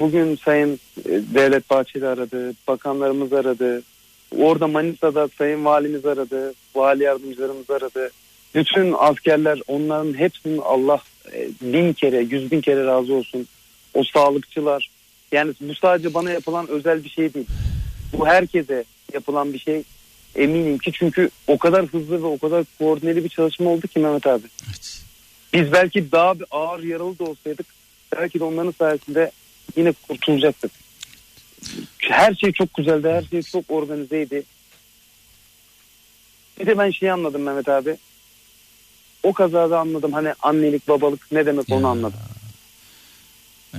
Bugün 0.00 0.36
Sayın 0.44 0.80
e, 1.08 1.10
Devlet 1.34 1.70
Bahçeli 1.70 2.06
aradı. 2.06 2.52
Bakanlarımız 2.68 3.32
aradı. 3.32 3.82
Orada 4.38 4.66
Manisa'da 4.66 5.28
Sayın 5.38 5.64
Valimiz 5.64 6.06
aradı. 6.06 6.54
Vali 6.74 7.02
yardımcılarımız 7.02 7.70
aradı. 7.70 8.10
Bütün 8.54 8.94
askerler 8.98 9.60
onların 9.66 10.18
hepsinin 10.18 10.58
Allah 10.58 11.02
e, 11.32 11.48
bin 11.60 11.92
kere, 11.92 12.20
yüz 12.20 12.50
bin 12.50 12.60
kere 12.60 12.84
razı 12.86 13.14
olsun. 13.14 13.46
O 13.94 14.04
sağlıkçılar. 14.04 14.90
Yani 15.32 15.52
bu 15.60 15.74
sadece 15.74 16.14
bana 16.14 16.30
yapılan 16.30 16.68
özel 16.68 17.04
bir 17.04 17.08
şey 17.08 17.34
değil. 17.34 17.46
Bu 18.12 18.26
herkese 18.26 18.84
yapılan 19.12 19.52
bir 19.52 19.58
şey. 19.58 19.82
Eminim 20.36 20.78
ki 20.78 20.92
çünkü 20.92 21.30
o 21.46 21.58
kadar 21.58 21.86
hızlı 21.86 22.22
ve 22.22 22.26
o 22.26 22.38
kadar 22.38 22.64
koordineli 22.78 23.24
bir 23.24 23.28
çalışma 23.28 23.70
oldu 23.70 23.86
ki 23.86 23.98
Mehmet 23.98 24.26
abi. 24.26 24.46
evet. 24.68 25.02
Biz 25.52 25.72
belki 25.72 26.12
daha 26.12 26.40
bir 26.40 26.46
ağır 26.50 26.82
yaralı 26.82 27.18
da 27.18 27.24
olsaydık 27.24 27.66
belki 28.16 28.40
de 28.40 28.44
onların 28.44 28.74
sayesinde 28.78 29.30
yine 29.76 29.92
kurtulacaktık. 29.92 30.70
Her 31.98 32.34
şey 32.34 32.52
çok 32.52 32.74
güzeldi. 32.74 33.08
Her 33.08 33.22
şey 33.22 33.42
çok 33.42 33.64
organizeydi. 33.68 34.42
Bir 36.60 36.66
de 36.66 36.78
ben 36.78 36.90
şeyi 36.90 37.12
anladım 37.12 37.42
Mehmet 37.42 37.68
abi. 37.68 37.96
O 39.22 39.32
kazada 39.32 39.78
anladım 39.78 40.12
hani 40.12 40.32
annelik 40.42 40.88
babalık 40.88 41.32
ne 41.32 41.46
demek 41.46 41.70
onu 41.70 41.82
Ya. 41.82 41.88
anladım. 41.88 42.20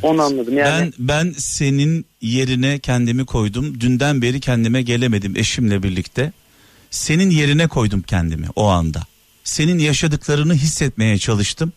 Onu 0.01 0.21
anladım. 0.21 0.57
Yani 0.57 0.91
Ben 0.99 1.07
ben 1.07 1.31
senin 1.37 2.05
yerine 2.21 2.79
kendimi 2.79 3.25
koydum. 3.25 3.81
Dünden 3.81 4.21
beri 4.21 4.39
kendime 4.39 4.81
gelemedim 4.81 5.35
eşimle 5.37 5.83
birlikte. 5.83 6.31
Senin 6.91 7.29
yerine 7.29 7.67
koydum 7.67 8.01
kendimi 8.01 8.47
o 8.55 8.65
anda. 8.65 9.03
Senin 9.49 9.79
yaşadıklarını 9.79 10.53
hissetmeye 10.53 11.17
çalıştım. 11.17 11.73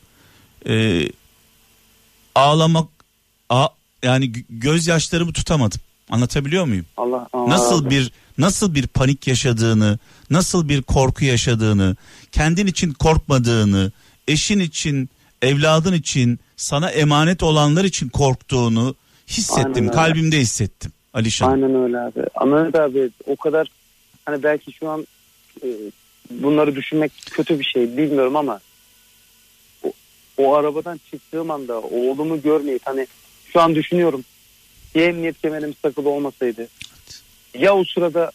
Ee, 0.68 1.08
ağlamak 2.34 2.88
a, 3.48 3.68
yani 4.02 4.24
gö- 4.30 4.44
gözyaşlarımı 4.50 5.32
tutamadım. 5.32 5.80
Anlatabiliyor 6.10 6.64
muyum? 6.64 6.86
Allah, 6.96 7.28
Allah 7.32 7.48
Nasıl 7.48 7.90
bir 7.90 8.12
nasıl 8.38 8.74
bir 8.74 8.86
panik 8.86 9.26
yaşadığını, 9.26 9.98
nasıl 10.30 10.68
bir 10.68 10.82
korku 10.82 11.24
yaşadığını, 11.24 11.96
kendin 12.32 12.66
için 12.66 12.92
korkmadığını, 12.92 13.92
eşin 14.28 14.60
için, 14.60 15.08
evladın 15.42 15.92
için, 15.92 16.40
sana 16.56 16.90
emanet 16.90 17.42
olanlar 17.42 17.84
için 17.84 18.08
korktuğunu 18.08 18.94
hissettim, 19.28 19.90
kalbimde 19.90 20.38
hissettim. 20.38 20.92
Alişan. 21.14 21.52
Aynen 21.52 21.82
öyle 21.82 21.98
abi. 21.98 22.50
Mehmet 22.50 22.74
abi 22.74 23.10
o 23.26 23.36
kadar 23.36 23.68
hani 24.24 24.42
belki 24.42 24.72
şu 24.72 24.90
an 24.90 25.06
e, 25.62 25.68
bunları 26.40 26.76
düşünmek 26.76 27.12
kötü 27.30 27.58
bir 27.58 27.64
şey 27.64 27.96
bilmiyorum 27.96 28.36
ama 28.36 28.60
o, 29.84 29.92
o 30.36 30.54
arabadan 30.54 31.00
çıktığım 31.10 31.50
anda 31.50 31.80
oğlumu 31.80 32.42
görmeyip 32.42 32.82
hani 32.84 33.06
şu 33.52 33.60
an 33.60 33.74
düşünüyorum 33.74 34.24
ya 34.94 35.04
emniyet 35.04 35.42
kemerimiz 35.42 35.76
takılı 35.82 36.08
olmasaydı 36.08 36.68
ya 37.58 37.74
o 37.74 37.84
sırada 37.84 38.30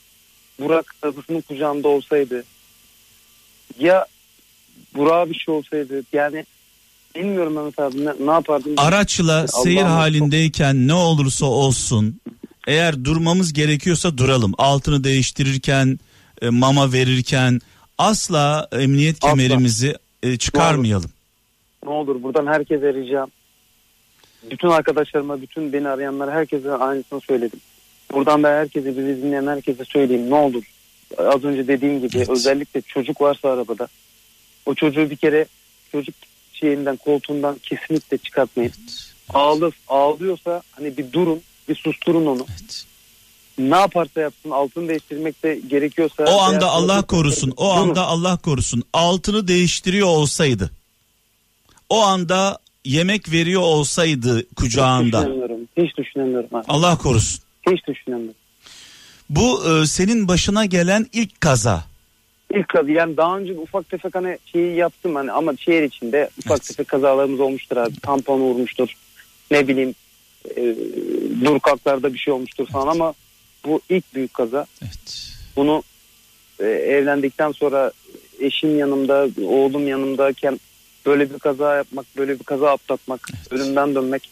Burak 0.59 0.95
dadısının 1.03 1.41
kucağında 1.41 1.87
olsaydı 1.87 2.43
ya 3.79 4.05
Burak'a 4.95 5.29
bir 5.29 5.35
şey 5.35 5.53
olsaydı 5.53 6.03
yani 6.13 6.45
bilmiyorum 7.15 7.53
Mehmet 7.53 7.79
abi 7.79 8.05
ne, 8.05 8.13
ne 8.25 8.31
yapardım. 8.31 8.73
Araçla 8.77 9.47
seyir 9.47 9.79
çok- 9.79 9.87
halindeyken 9.89 10.87
ne 10.87 10.93
olursa 10.93 11.45
olsun 11.45 12.19
eğer 12.67 13.05
durmamız 13.05 13.53
gerekiyorsa 13.53 14.17
duralım. 14.17 14.53
Altını 14.57 15.03
değiştirirken, 15.03 15.99
e, 16.41 16.49
mama 16.49 16.93
verirken 16.93 17.59
asla 17.97 18.67
emniyet 18.71 19.17
Asla. 19.23 19.29
kemerimizi 19.29 19.95
e, 20.23 20.37
çıkarmayalım. 20.37 21.11
Ne 21.83 21.89
olur 21.89 22.23
buradan 22.23 22.47
herkese 22.47 22.93
ricam. 22.93 23.29
Bütün 24.51 24.67
arkadaşlarıma, 24.67 25.41
bütün 25.41 25.73
beni 25.73 25.89
arayanlara 25.89 26.31
herkese 26.31 26.71
aynısını 26.71 27.21
söyledim. 27.21 27.59
Buradan 28.13 28.43
da 28.43 28.49
herkese, 28.49 28.97
bizi 28.97 29.21
dinleyen 29.23 29.47
herkese 29.47 29.85
söyleyeyim. 29.85 30.29
Ne 30.29 30.35
olur. 30.35 30.63
Az 31.17 31.43
önce 31.43 31.67
dediğim 31.67 32.01
gibi 32.01 32.17
Evet. 32.17 32.29
özellikle 32.29 32.81
çocuk 32.81 33.21
varsa 33.21 33.49
arabada. 33.49 33.87
O 34.65 34.75
çocuğu 34.75 35.09
bir 35.09 35.15
kere 35.15 35.45
çocuk 35.91 36.15
şeyinden, 36.53 36.95
koltuğundan 36.95 37.57
kesinlikle 37.63 38.17
çıkartmayın. 38.17 38.71
Ağlı, 39.33 39.71
ağlıyorsa 39.87 40.61
hani 40.71 40.97
bir 40.97 41.11
durun, 41.13 41.41
bir 41.69 41.75
susturun 41.75 42.25
onu. 42.25 42.45
Evet. 42.49 42.85
Ne 43.58 43.76
yaparsa 43.78 44.22
yapsın 44.22 44.49
altını 44.51 44.88
değiştirmek 44.89 45.43
de 45.43 45.60
gerekiyorsa. 45.68 46.24
O 46.28 46.41
anda 46.41 46.70
Allah 46.70 47.01
korusun. 47.01 47.53
O 47.58 47.70
anda 47.72 48.05
Allah 48.05 48.38
korusun. 48.38 48.84
Altını 48.93 49.47
değiştiriyor 49.47 50.08
olsaydı. 50.08 50.72
O 51.89 52.01
anda 52.01 52.58
yemek 52.86 53.32
veriyor 53.32 53.62
olsaydı 53.62 54.38
Hiç 54.39 54.45
kucağında. 54.55 55.20
düşünemiyorum. 55.22 55.60
Hiç 55.78 55.97
düşünemiyorum. 55.97 56.49
abi. 56.55 56.64
Allah 56.68 56.97
korusun. 56.97 57.39
Hiç 57.72 57.88
düşünemiyorum. 57.88 58.36
Bu 59.30 59.62
e, 59.70 59.86
senin 59.88 60.28
başına 60.28 60.66
gelen 60.66 61.05
ilk 61.14 61.41
kaza. 61.41 61.84
İlk 62.53 62.68
kazı 62.68 62.91
yani 62.91 63.18
daha 63.18 63.38
önce 63.38 63.53
ufak 63.53 63.89
tefek 63.89 64.16
hani 64.16 64.38
şeyi 64.51 64.76
yaptım 64.76 65.16
hani 65.16 65.32
ama 65.32 65.53
şehir 65.58 65.84
içinde 65.84 66.30
ufak 66.39 66.51
Evet. 66.58 66.68
tefek 66.68 66.88
kazalarımız 66.88 67.39
olmuştur 67.39 67.78
abi. 67.78 67.99
Tampon 67.99 68.39
vurmuştur. 68.39 68.93
Ne 69.51 69.68
bileyim 69.68 69.95
e, 70.58 70.76
durkaklarda 71.45 72.14
bir 72.14 72.20
şey 72.20 72.34
olmuştur 72.34 72.66
falan 72.68 72.88
ama 72.88 73.14
bu 73.68 73.82
ilk 73.89 74.15
büyük 74.15 74.34
kaza. 74.34 74.65
Evet. 74.82 75.32
Bunu 75.55 75.84
e, 76.59 76.65
evlendikten 76.65 77.51
sonra 77.51 77.91
eşim 78.39 78.80
yanımda, 78.80 79.28
oğlum 79.45 79.88
yanımdayken 79.88 80.59
böyle 81.05 81.34
bir 81.34 81.39
kaza 81.39 81.76
yapmak, 81.76 82.05
böyle 82.18 82.39
bir 82.39 82.43
kaza 82.43 82.72
atlatmak, 82.72 83.30
ölümden 83.51 83.95
dönmek. 83.95 84.30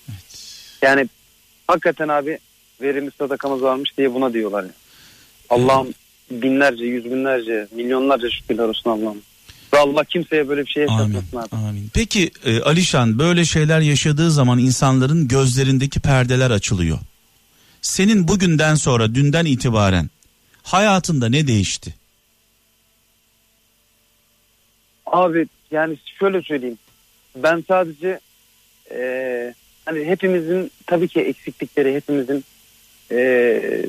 Yani 0.82 1.10
hakikaten 1.68 2.08
abi 2.08 2.40
verimiz 2.82 3.14
sadakamız 3.18 3.62
varmış 3.62 3.98
diye 3.98 4.14
buna 4.14 4.34
diyorlar. 4.34 4.64
Yani. 4.64 4.74
Allah'ım 5.50 5.94
binlerce, 6.32 6.86
yüz 6.86 7.06
binlerce, 7.06 7.68
milyonlarca 7.72 8.30
şükürler 8.30 8.64
olsun 8.64 8.90
Allah'ım. 8.90 9.22
Allah 9.72 10.04
kimseye 10.04 10.50
böyle 10.50 10.66
bir 10.66 10.72
şey 10.72 10.86
Amin. 10.90 11.14
yaşatmasın 11.14 11.38
abi. 11.38 11.62
Amin. 11.70 11.90
Peki 11.94 12.32
e, 12.46 12.62
Alişan 12.62 13.20
böyle 13.20 13.46
şeyler 13.46 13.80
yaşadığı 13.80 14.32
zaman 14.32 14.60
insanların 14.60 15.28
gözlerindeki 15.28 16.00
perdeler 16.00 16.52
açılıyor. 16.52 16.98
Senin 17.86 18.28
bugünden 18.28 18.76
sonra 18.76 19.16
dünden 19.16 19.46
itibaren 19.46 20.10
hayatında 20.64 21.30
ne 21.30 21.48
değişti? 21.48 21.96
Abi 25.06 25.48
yani 25.72 25.98
şöyle 26.20 26.42
söyleyeyim. 26.42 26.78
Ben 27.36 27.64
sadece 27.68 28.20
e, 28.92 29.54
hani 29.86 30.06
hepimizin 30.06 30.72
tabii 30.88 31.08
ki 31.08 31.20
eksiklikleri 31.20 31.96
hepimizin 31.96 32.44
e, 33.12 33.86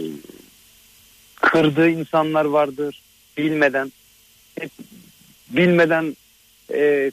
kırdığı 1.35 1.89
insanlar 1.89 2.45
vardır 2.45 3.03
bilmeden 3.37 3.93
hep 4.59 4.71
bilmeden 5.51 6.17
e, 6.75 7.11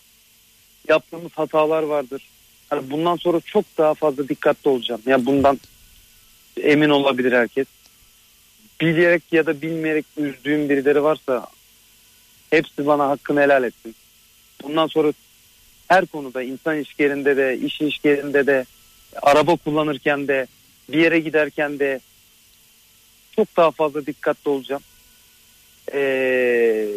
yaptığımız 0.88 1.32
hatalar 1.32 1.84
vardır. 1.84 2.28
Hani 2.70 2.92
bundan 2.92 3.16
sonra 3.16 3.40
çok 3.46 3.66
daha 3.78 3.94
fazla 3.94 4.30
dikkatli 4.30 4.70
olacağım. 4.70 5.02
Ya 5.06 5.26
bundan 5.26 5.60
emin 6.62 6.89
olabilir 6.89 7.32
herkes. 7.32 7.68
Bilerek 8.82 9.24
ya 9.32 9.45
da 9.45 9.62
bilmeyerek 9.62 10.06
üzdüğüm 10.18 10.70
birileri 10.70 11.04
varsa 11.04 11.47
hepsi 12.49 12.88
bana 12.88 13.10
hakkını 13.10 13.41
helal 13.41 13.64
etsin. 13.64 13.95
Bundan 14.64 14.88
sonra 14.88 15.14
her 15.88 16.06
konuda 16.06 16.43
insan 16.43 16.76
ilişkilerinde 16.76 17.38
de, 17.38 17.58
iş 17.58 17.82
ilişkilerinde 17.82 18.47
de, 18.47 18.66
araba 19.22 19.56
kullanırken 19.56 20.28
de, 20.28 20.47
bir 20.89 20.99
yere 20.99 21.20
giderken 21.20 21.80
de 21.80 21.99
çok 23.36 23.58
daha 23.58 23.72
fazla 23.72 24.06
dikkatli 24.06 24.49
olacağım. 24.49 24.82
Ee, 25.93 26.88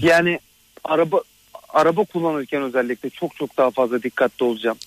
yani 0.00 0.40
araba 0.84 1.22
araba 1.68 2.04
kullanırken 2.04 2.62
özellikle 2.62 3.10
çok 3.10 3.36
çok 3.36 3.56
daha 3.56 3.70
fazla 3.70 4.02
dikkatli 4.02 4.44
olacağım. 4.44 4.78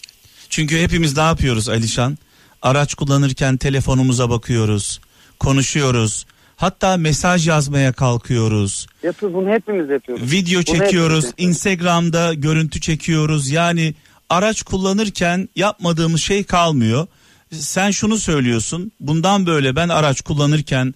Çünkü 0.51 0.79
hepimiz 0.79 1.17
ne 1.17 1.23
yapıyoruz 1.23 1.69
Alişan? 1.69 2.17
Araç 2.61 2.93
kullanırken 2.93 3.57
telefonumuza 3.57 4.29
bakıyoruz, 4.29 4.99
konuşuyoruz. 5.39 6.25
Hatta 6.55 6.97
mesaj 6.97 7.47
yazmaya 7.47 7.93
kalkıyoruz. 7.93 8.87
Yapıyoruz 9.03 9.37
bunu 9.37 9.49
hepimiz 9.49 9.89
yapıyoruz. 9.89 10.31
Video 10.31 10.61
Bunu 10.67 10.77
çekiyoruz. 10.77 11.25
Instagram'da 11.37 12.33
görüntü 12.33 12.81
çekiyoruz. 12.81 13.49
Yani 13.49 13.93
araç 14.29 14.63
kullanırken 14.63 15.49
yapmadığımız 15.55 16.21
şey 16.21 16.43
kalmıyor. 16.43 17.07
Sen 17.51 17.91
şunu 17.91 18.17
söylüyorsun. 18.17 18.91
Bundan 18.99 19.45
böyle 19.45 19.75
ben 19.75 19.89
araç 19.89 20.21
kullanırken 20.21 20.93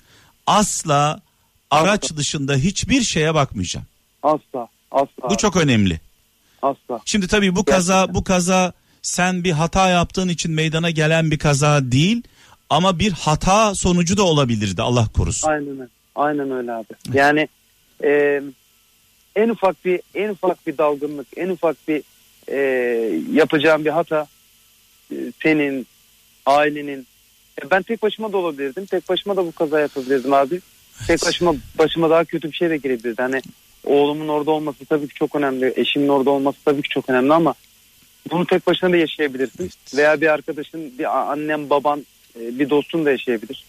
asla 0.48 1.22
araç 1.72 2.16
dışında 2.16 2.56
hiçbir 2.56 3.02
şeye 3.02 3.34
bakmayacağım. 3.34 3.86
Asla 4.24 4.68
asla 4.92 5.30
Bu 5.30 5.38
çok 5.38 5.56
önemli. 5.58 6.00
asla. 6.62 7.00
Şimdi 7.06 7.28
tabii 7.28 7.56
bu 7.56 7.66
kaza 7.66 8.14
bu 8.14 8.24
kaza 8.24 8.74
sen 9.06 9.44
bir 9.44 9.52
hata 9.52 9.90
yaptığın 9.90 10.30
için 10.30 10.52
meydana 10.52 10.90
gelen 10.90 11.32
bir 11.32 11.38
kaza 11.38 11.92
değil 11.92 12.24
ama 12.70 13.00
bir 13.00 13.12
hata 13.12 13.76
sonucu 13.76 14.18
da 14.18 14.24
olabilirdi 14.24 14.82
Allah 14.82 15.08
korusun. 15.18 15.48
Aynen 15.48 15.70
öyle. 15.70 15.88
Aynen 16.16 16.52
öyle 16.52 16.72
abi. 16.72 16.88
Yani 17.14 17.48
e, 18.04 18.42
en 19.36 19.50
ufak 19.50 19.86
bir 19.86 20.00
en 20.16 20.30
ufak 20.30 20.68
bir 20.68 20.78
dalgınlık, 20.78 21.28
en 21.38 21.50
ufak 21.50 21.78
bir 21.88 22.04
e, 22.48 22.60
yapacağım 23.34 23.86
bir 23.86 23.90
hata 23.90 24.28
e, 25.12 25.16
senin, 25.44 25.88
ailenin. 26.46 27.08
E, 27.62 27.72
ben 27.72 27.82
tek 27.82 28.04
başıma 28.04 28.34
da 28.34 28.38
olabilirdim. 28.38 28.86
Tek 28.86 29.10
başıma 29.10 29.36
da 29.36 29.46
bu 29.46 29.52
kaza 29.52 29.80
yapabilirdim 29.80 30.34
abi. 30.34 30.62
Tek 31.08 31.26
başıma 31.26 31.56
başıma 31.78 32.10
daha 32.10 32.26
kötü 32.26 32.52
bir 32.52 32.56
şey 32.56 32.70
de 32.70 32.78
girebilirdi. 32.78 33.22
Hani 33.22 33.42
oğlumun 33.84 34.28
orada 34.28 34.52
olması 34.52 34.86
tabii 34.86 35.08
ki 35.08 35.14
çok 35.14 35.36
önemli. 35.36 35.74
Eşimin 35.76 36.08
orada 36.08 36.30
olması 36.30 36.58
tabii 36.66 36.82
ki 36.82 36.90
çok 36.90 37.10
önemli 37.10 37.34
ama 37.34 37.56
bunu 38.32 38.46
tek 38.48 38.68
başına 38.68 38.92
da 38.92 38.98
yaşayabilirsin. 38.98 39.72
Veya 39.96 40.22
bir 40.22 40.28
arkadaşın, 40.28 40.98
bir 41.00 41.18
a- 41.18 41.32
annem, 41.32 41.70
baban, 41.70 42.06
e, 42.40 42.60
bir 42.60 42.70
dostun 42.70 43.06
da 43.06 43.12
yaşayabilir. 43.12 43.64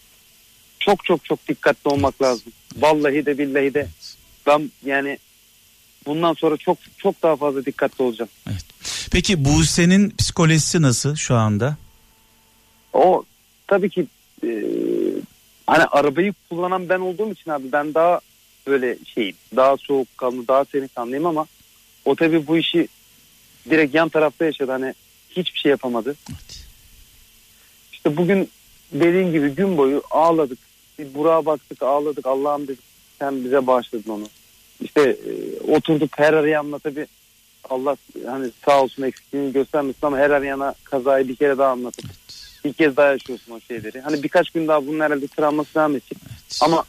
Çok 0.80 1.04
çok 1.04 1.24
çok 1.24 1.48
dikkatli 1.48 1.88
olmak 1.90 2.22
lazım. 2.22 2.52
Vallahi 2.76 3.26
de 3.26 3.38
billahi 3.38 3.74
de 3.74 3.88
ben 4.46 4.70
yani 4.84 5.18
bundan 6.06 6.34
sonra 6.34 6.56
çok 6.56 6.78
çok 6.98 7.22
daha 7.22 7.36
fazla 7.36 7.64
dikkatli 7.64 8.02
olacağım. 8.04 8.30
Peki 9.12 9.44
Buse'nin 9.44 10.10
psikolojisi 10.10 10.82
nasıl 10.82 11.16
şu 11.16 11.34
anda? 11.34 11.76
O 12.92 13.24
tabii 13.66 13.90
ki 13.90 14.06
e, 14.46 14.48
hani 15.66 15.84
arabayı 15.84 16.34
kullanan 16.50 16.88
ben 16.88 17.00
olduğum 17.00 17.32
için 17.32 17.50
abi 17.50 17.72
ben 17.72 17.94
daha 17.94 18.20
böyle 18.66 18.96
şeyim 19.14 19.36
daha 19.56 19.76
soğukkanlı 19.76 20.48
daha 20.48 20.64
senikanlıyım 20.64 21.26
ama 21.26 21.46
o 22.04 22.14
tabii 22.16 22.46
bu 22.46 22.58
işi 22.58 22.88
direkt 23.70 23.94
yan 23.94 24.08
tarafta 24.08 24.44
yaşadı 24.44 24.72
hani 24.72 24.94
hiçbir 25.30 25.58
şey 25.58 25.70
yapamadı. 25.70 26.16
İşte 27.92 28.16
bugün 28.16 28.50
dediğim 28.92 29.32
gibi 29.32 29.48
gün 29.48 29.76
boyu 29.76 30.02
ağladık. 30.10 30.58
Bir 30.98 31.14
Burak'a 31.14 31.46
baktık 31.46 31.82
ağladık 31.82 32.26
Allah'ım 32.26 32.68
dedik 32.68 32.84
sen 33.18 33.44
bize 33.44 33.66
bağışladın 33.66 34.10
onu. 34.10 34.26
İşte 34.80 35.00
e, 35.02 35.60
oturduk 35.72 36.18
her 36.18 36.32
arayanla 36.32 36.78
tabii 36.78 37.06
Allah 37.70 37.96
hani 38.26 38.50
sağ 38.64 38.82
olsun 38.82 39.02
eksikliğini 39.02 39.52
göstermesin 39.52 40.06
ama 40.06 40.18
her 40.18 40.30
arayana 40.30 40.74
kazayı 40.84 41.28
bir 41.28 41.36
kere 41.36 41.58
daha 41.58 41.70
anlatıp 41.70 42.04
bir 42.64 42.72
kez 42.72 42.96
daha 42.96 43.12
yaşıyorsun 43.12 43.52
o 43.52 43.60
şeyleri. 43.60 44.00
Hani 44.00 44.22
birkaç 44.22 44.50
gün 44.50 44.68
daha 44.68 44.86
bunun 44.86 45.00
herhalde 45.00 45.26
travması 45.26 45.74
devam 45.74 45.92
edecek. 45.92 46.18
Ama 46.60 46.84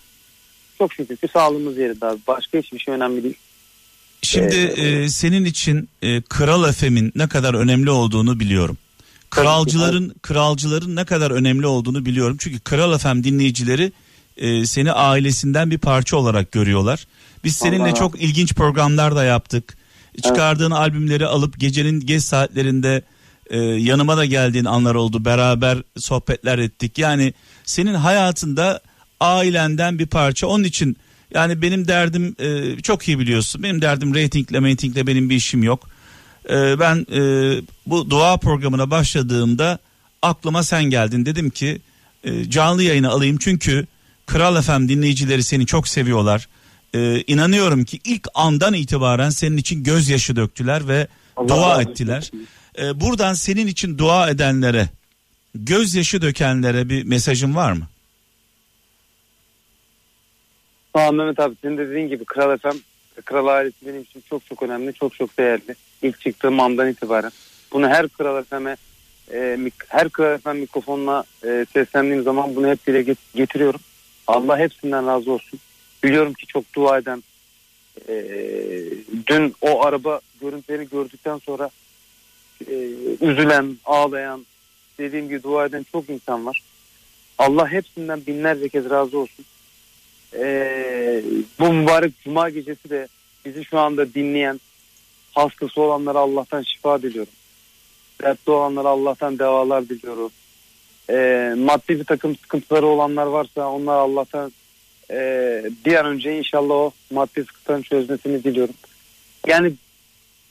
çok 0.78 0.93
şükür 0.93 1.17
ki 1.17 1.28
sağlığımız 1.34 1.78
yerinde 1.78 2.05
abi. 2.05 2.19
Başka 2.28 2.57
hiçbir 2.57 2.80
şey 2.80 2.93
önemli 2.93 3.23
değil. 3.23 3.38
Şimdi 4.22 4.55
e, 4.55 5.09
senin 5.09 5.45
için 5.45 5.89
e, 6.01 6.22
Kral 6.22 6.72
FM'in 6.72 7.11
ne 7.15 7.28
kadar 7.28 7.53
önemli 7.53 7.89
olduğunu 7.89 8.39
biliyorum. 8.39 8.78
Kralcıların 9.30 10.15
kralcıların 10.22 10.95
ne 10.95 11.05
kadar 11.05 11.32
önemli 11.32 11.68
olduğunu 11.68 12.05
biliyorum. 12.05 12.38
Çünkü 12.39 12.59
Kral 12.59 12.97
FM 12.97 13.24
dinleyicileri 13.24 13.91
e, 14.38 14.65
seni 14.65 14.91
ailesinden 14.91 15.72
bir 15.72 15.78
parça 15.78 16.18
olarak 16.18 16.51
görüyorlar. 16.51 17.07
Biz 17.43 17.55
seninle 17.55 17.84
Allah 17.84 17.93
çok 17.93 18.22
ilginç 18.22 18.53
programlar 18.53 19.15
da 19.15 19.24
yaptık. 19.24 19.78
Çıkardığın 20.24 20.72
albümleri 20.72 21.26
alıp 21.26 21.59
gecenin 21.59 21.99
geç 21.99 22.24
saatlerinde 22.24 23.01
e, 23.49 23.59
yanıma 23.59 24.18
da 24.18 24.26
geldiğin 24.26 24.65
anlar 24.65 24.95
oldu. 24.95 25.26
Beraber 25.26 25.78
sohbetler 25.97 26.59
ettik. 26.59 26.97
Yani 26.97 27.34
senin 27.65 27.93
hayatında 27.93 28.82
ailenden 29.20 29.99
bir 29.99 30.07
parça. 30.07 30.47
Onun 30.47 30.63
için 30.63 30.97
yani 31.34 31.61
benim 31.61 31.88
derdim 31.88 32.36
e, 32.39 32.82
çok 32.82 33.07
iyi 33.07 33.19
biliyorsun. 33.19 33.63
Benim 33.63 33.82
derdim 33.82 34.15
reytingle 34.15 34.59
meytingle 34.59 35.07
benim 35.07 35.30
bir 35.30 35.36
işim 35.36 35.63
yok. 35.63 35.89
E, 36.49 36.80
ben 36.80 37.05
e, 37.13 37.21
bu 37.86 38.09
dua 38.09 38.38
programına 38.38 38.91
başladığımda 38.91 39.80
aklıma 40.21 40.63
sen 40.63 40.84
geldin. 40.84 41.25
Dedim 41.25 41.49
ki 41.49 41.82
e, 42.23 42.49
canlı 42.49 42.84
yayını 42.84 43.09
alayım 43.09 43.38
çünkü 43.38 43.88
Kral 44.25 44.61
FM 44.61 44.88
dinleyicileri 44.88 45.43
seni 45.43 45.65
çok 45.65 45.88
seviyorlar. 45.88 46.47
E, 46.95 47.23
inanıyorum 47.28 47.84
ki 47.84 47.99
ilk 48.03 48.28
andan 48.34 48.73
itibaren 48.73 49.30
senin 49.30 49.57
için 49.57 49.84
gözyaşı 49.84 50.36
döktüler 50.36 50.88
ve 50.88 51.07
Allah 51.36 51.47
dua 51.47 51.78
olsun. 51.78 51.91
ettiler. 51.91 52.32
E, 52.80 52.99
buradan 52.99 53.34
senin 53.34 53.67
için 53.67 53.97
dua 53.97 54.30
edenlere, 54.30 54.89
gözyaşı 55.55 56.21
dökenlere 56.21 56.89
bir 56.89 57.03
mesajın 57.03 57.55
var 57.55 57.71
mı? 57.71 57.88
Tamam 60.97 61.15
Mehmet 61.15 61.39
abi 61.39 61.55
senin 61.61 61.77
de 61.77 61.89
dediğin 61.89 62.07
gibi 62.07 62.25
Kral 62.25 62.57
FM, 62.57 62.77
Kral 63.25 63.47
ailesi 63.47 63.75
benim 63.87 64.01
için 64.01 64.23
çok 64.29 64.45
çok 64.45 64.63
önemli, 64.63 64.93
çok 64.93 65.13
çok 65.15 65.37
değerli. 65.37 65.75
İlk 66.01 66.21
çıktığım 66.21 66.59
andan 66.59 66.89
itibaren. 66.89 67.31
Bunu 67.71 67.87
her 67.87 68.07
Kral 68.07 68.43
FM'e, 68.43 68.77
e, 69.33 69.57
her 69.87 70.09
Kral 70.09 70.37
FM 70.37 70.55
mikrofonla 70.55 71.23
e, 71.45 71.65
seslendiğim 71.73 72.23
zaman 72.23 72.55
bunu 72.55 72.67
hep 72.67 72.87
dile 72.87 73.01
get- 73.01 73.35
getiriyorum. 73.35 73.79
Allah 74.27 74.57
hepsinden 74.59 75.07
razı 75.07 75.31
olsun. 75.31 75.59
Biliyorum 76.03 76.33
ki 76.33 76.47
çok 76.47 76.73
dua 76.75 76.97
eden, 76.97 77.23
e, 78.07 78.15
dün 79.27 79.55
o 79.61 79.85
araba 79.85 80.21
görüntülerini 80.41 80.89
gördükten 80.89 81.37
sonra 81.37 81.69
e, 82.67 82.73
üzülen, 83.21 83.77
ağlayan, 83.85 84.45
dediğim 84.99 85.29
gibi 85.29 85.43
dua 85.43 85.65
eden 85.65 85.85
çok 85.91 86.09
insan 86.09 86.45
var. 86.45 86.61
Allah 87.37 87.67
hepsinden 87.71 88.21
binlerce 88.27 88.69
kez 88.69 88.89
razı 88.89 89.19
olsun. 89.19 89.45
Ee, 90.38 91.23
bu 91.59 91.73
mübarek 91.73 92.13
cuma 92.23 92.49
gecesi 92.49 92.89
de 92.89 93.07
bizi 93.45 93.65
şu 93.65 93.79
anda 93.79 94.13
dinleyen 94.13 94.59
hastası 95.31 95.81
olanlara 95.81 96.19
Allah'tan 96.19 96.61
şifa 96.61 97.01
diliyorum. 97.01 97.33
Dertli 98.21 98.51
olanlara 98.51 98.88
Allah'tan 98.88 99.39
devalar 99.39 99.89
diliyorum. 99.89 100.31
Ee, 101.09 101.53
maddi 101.57 101.99
bir 101.99 102.03
takım 102.05 102.35
sıkıntıları 102.35 102.85
olanlar 102.85 103.25
varsa 103.25 103.67
onlar 103.69 103.97
Allah'tan 103.97 104.51
ee, 105.11 105.63
bir 105.85 105.95
an 105.95 106.05
önce 106.05 106.38
inşallah 106.38 106.75
o 106.75 106.91
maddi 107.11 107.43
sıkıntıların 107.43 107.81
çözmesini 107.81 108.43
diliyorum. 108.43 108.75
Yani 109.47 109.73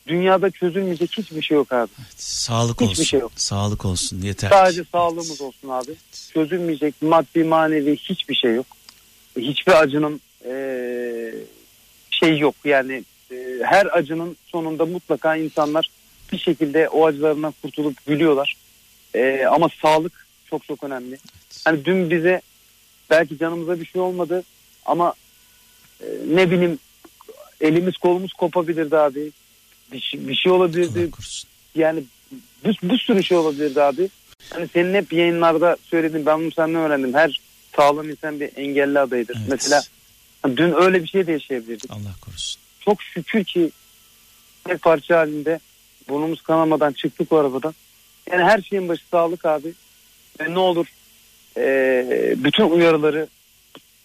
dünyada 0.07 0.51
çözülmeyecek 0.51 1.11
hiçbir 1.19 1.43
şey 1.43 1.55
yok 1.55 1.73
abi. 1.73 1.91
Sağlık 2.17 2.81
Hiçbir 2.81 2.91
olsun. 2.91 3.05
şey 3.05 3.21
yok. 3.21 3.33
Sağlık 3.37 3.85
olsun 3.85 4.23
yeter. 4.23 4.51
Sadece 4.51 4.85
sağlığımız 4.93 5.41
olsun 5.41 5.69
abi. 5.69 5.91
Çözülmeyecek 6.33 6.95
maddi 7.03 7.45
manevi 7.45 7.97
hiçbir 7.97 8.35
şey 8.35 8.55
yok. 8.55 8.67
Hiçbir 9.37 9.73
acının 9.83 10.21
şey 12.11 12.39
yok 12.39 12.55
yani 12.65 13.05
eee, 13.31 13.59
her 13.63 13.99
acının 13.99 14.37
sonunda 14.47 14.87
mutlaka 14.87 15.37
insanlar 15.37 15.91
bir 16.33 16.39
şekilde 16.39 16.89
o 16.89 17.07
acılarından 17.07 17.55
kurtulup 17.63 18.07
gülüyorlar. 18.07 18.57
Eee, 19.15 19.45
ama 19.45 19.69
sağlık 19.83 20.27
çok 20.51 20.65
çok 20.65 20.85
önemli. 20.85 21.19
Hani 21.65 21.85
dün 21.85 22.11
bize 22.11 22.41
belki 23.11 23.39
canımıza 23.39 23.81
bir 23.81 23.87
şey 23.87 24.01
olmadı 24.01 24.45
ama 24.87 25.15
ne 26.29 26.51
bileyim 26.51 26.79
elimiz 27.61 27.97
kolumuz 27.97 28.33
kopabilirdi 28.33 28.97
abi. 28.97 29.31
Bir 29.93 30.01
şey, 30.01 30.29
bir 30.29 30.35
şey 30.35 30.53
olabilirdi 30.53 31.11
yani 31.75 32.05
bir, 32.65 32.79
bir 32.83 32.99
sürü 32.99 33.25
şey 33.25 33.39
olabilirdi 33.39 33.83
abi. 33.83 34.09
Hani 34.51 34.69
senin 34.73 34.95
hep 34.95 35.13
yayınlarda 35.13 35.77
söylediğin 35.85 36.27
ben 36.27 36.41
bunu 36.41 36.53
senden 36.53 36.81
öğrendim. 36.81 37.15
Her 37.15 37.41
sağlam 37.77 38.11
insan 38.11 38.41
bir 38.41 38.51
engelli 38.57 38.99
adayıdır. 38.99 39.37
Evet. 39.39 39.49
Mesela 39.51 39.83
dün 40.57 40.73
öyle 40.83 41.03
bir 41.03 41.09
şey 41.09 41.27
de 41.27 41.33
yaşayabilirdik. 41.33 41.91
Allah 41.91 42.15
korusun. 42.25 42.61
Çok 42.81 43.03
şükür 43.03 43.45
ki 43.45 43.71
tek 44.65 44.83
parça 44.83 45.19
halinde 45.19 45.61
burnumuz 46.09 46.43
kanamadan 46.43 46.93
çıktık 46.93 47.33
o 47.33 47.37
arabadan. 47.37 47.75
Yani 48.31 48.45
her 48.45 48.63
şeyin 48.63 48.89
başı 48.89 49.03
sağlık 49.11 49.45
abi. 49.45 49.73
Ve 50.41 50.55
ne 50.55 50.59
olur 50.59 50.87
eee, 51.57 52.35
bütün 52.37 52.71
uyarıları 52.71 53.29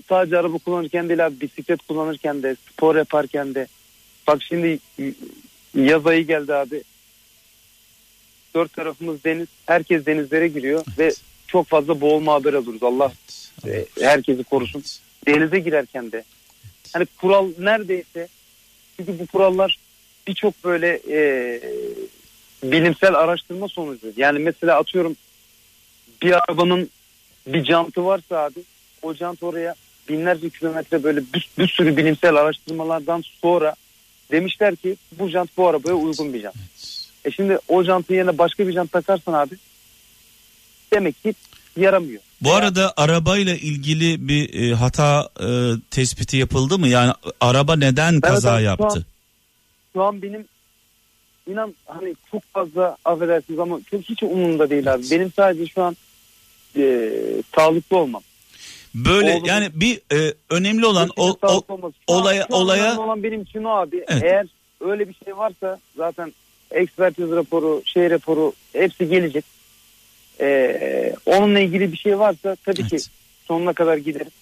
sadece 0.09 0.38
araba 0.38 0.57
kullanırken 0.57 1.09
değil 1.09 1.26
abi 1.26 1.41
bisiklet 1.41 1.82
kullanırken 1.88 2.43
de 2.43 2.55
spor 2.72 2.95
yaparken 2.95 3.55
de 3.55 3.67
bak 4.28 4.43
şimdi 4.43 4.80
yaz 5.76 6.07
ayı 6.07 6.28
geldi 6.28 6.53
abi 6.53 6.84
dört 8.55 8.74
tarafımız 8.74 9.24
deniz 9.24 9.47
herkes 9.65 10.05
denizlere 10.05 10.47
giriyor 10.47 10.84
ve 10.97 11.11
çok 11.47 11.67
fazla 11.67 12.01
boğulma 12.01 12.34
haber 12.34 12.53
alıyoruz. 12.53 12.84
Allah 12.84 13.11
e, 13.68 13.86
herkesi 13.99 14.43
korusun. 14.43 14.84
Denize 15.28 15.59
girerken 15.59 16.12
de. 16.12 16.24
Hani 16.93 17.05
kural 17.05 17.49
neredeyse 17.59 18.28
çünkü 18.97 19.20
bu 19.20 19.28
kurallar 19.28 19.80
birçok 20.28 20.64
böyle 20.64 20.99
e, 21.09 21.62
bilimsel 22.64 23.16
araştırma 23.16 23.68
sonucu. 23.68 24.14
Yani 24.18 24.39
mesela 24.39 24.78
atıyorum 24.78 25.16
bir 26.22 26.34
arabanın 26.34 26.89
bir 27.47 27.66
jantı 27.66 28.05
varsa 28.05 28.38
abi 28.38 28.59
o 29.01 29.14
jant 29.14 29.43
oraya 29.43 29.76
binlerce 30.09 30.49
kilometre 30.49 31.03
böyle 31.03 31.22
bir, 31.34 31.49
bir 31.57 31.68
sürü 31.68 31.97
bilimsel 31.97 32.36
araştırmalardan 32.36 33.24
sonra 33.41 33.76
demişler 34.32 34.76
ki 34.76 34.95
bu 35.12 35.28
jant 35.28 35.57
bu 35.57 35.68
arabaya 35.68 35.93
uygun 35.93 36.34
bir 36.34 36.41
jant. 36.41 36.55
E 37.26 37.32
şimdi 37.32 37.59
o 37.68 37.84
jantın 37.84 38.16
yerine 38.16 38.38
başka 38.38 38.68
bir 38.68 38.74
jant 38.74 38.91
takarsan 38.91 39.34
abi 39.34 39.55
demek 40.93 41.24
ki 41.24 41.34
yaramıyor. 41.78 42.22
Bu 42.41 42.53
arada 42.53 42.93
arabayla 42.97 43.55
ilgili 43.55 44.27
bir 44.27 44.71
e, 44.71 44.75
hata 44.75 45.29
e, 45.39 45.47
tespiti 45.91 46.37
yapıldı 46.37 46.77
mı? 46.79 46.87
Yani 46.87 47.13
araba 47.41 47.75
neden 47.75 48.21
kaza 48.21 48.49
evet, 48.49 48.59
şu 48.59 48.65
yaptı? 48.65 48.85
an- 48.99 49.03
Şu 49.93 50.03
an 50.03 50.21
benim 50.21 50.45
inan 51.47 51.75
hani 51.85 52.15
çok 52.31 52.43
fazla 52.43 52.97
affedersiniz 53.05 53.59
ama 53.59 53.79
çok 53.91 54.01
hiç 54.01 54.23
umurumda 54.23 54.69
değil 54.69 54.93
abi. 54.93 55.03
Benim 55.11 55.31
sadece 55.35 55.67
şu 55.67 55.83
an 55.83 55.97
e, 56.77 57.09
sağlıklı 57.55 57.97
olmam. 57.97 58.21
Böyle 58.95 59.33
Oğlum- 59.33 59.45
yani 59.45 59.69
bir 59.73 60.01
e, 60.13 60.33
önemli 60.49 60.85
olan 60.85 61.09
o, 61.17 61.37
o. 61.41 61.61
Şu 61.67 61.91
olaya- 62.07 62.45
şu 62.49 62.55
an 62.55 62.61
olaya- 62.61 62.99
olan 62.99 63.23
benim 63.23 63.41
için 63.41 63.63
o 63.63 63.69
abi. 63.69 64.03
Evet. 64.07 64.23
Eğer 64.23 64.47
öyle 64.81 65.09
bir 65.09 65.15
şey 65.25 65.37
varsa 65.37 65.79
zaten 65.97 66.33
ekspertiz 66.71 67.31
raporu, 67.31 67.81
şey 67.85 68.09
raporu 68.09 68.53
hepsi 68.73 69.09
gelecek. 69.09 69.45
Ee, 70.41 71.15
onunla 71.25 71.59
ilgili 71.59 71.91
bir 71.91 71.97
şey 71.97 72.19
varsa 72.19 72.55
tabii 72.65 72.87
ki 72.87 72.87
Evet. 72.95 73.07
sonuna 73.47 73.73
kadar 73.73 73.97
gideriz. 73.97 74.33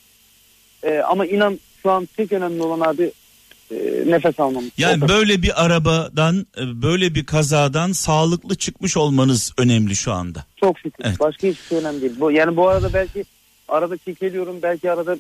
Ee, 0.84 1.00
ama 1.00 1.26
inan 1.26 1.60
şu 1.84 1.92
an 1.92 2.06
tek 2.18 2.32
önemli 2.32 2.62
olan 2.62 2.90
abi 2.90 3.12
e, 3.72 3.76
nefes 4.06 4.40
almamız. 4.40 4.70
yani 4.78 5.06
O 5.06 5.10
böyle 5.10 5.42
bir 5.42 5.66
arabadan 5.66 6.48
e, 6.58 6.82
böyle 6.82 7.16
bir 7.16 7.26
kazadan 7.26 7.92
sağlıklı 7.92 8.56
çıkmış 8.56 8.98
olmanız 8.98 9.54
önemli 9.58 9.96
şu 9.96 10.12
anda. 10.14 10.46
Çok 10.60 10.80
şükür. 10.80 11.06
Evet. 11.06 11.20
Başka 11.20 11.48
hiçbir 11.48 11.68
şey 11.68 11.78
önemli 11.78 12.02
değil. 12.02 12.14
Bu, 12.20 12.32
yani 12.32 12.56
bu 12.58 12.68
arada 12.68 12.94
belki 12.94 13.24
arada 13.68 13.98
kekeliyorum. 13.98 14.62
Belki 14.62 14.92
arada 14.92 15.18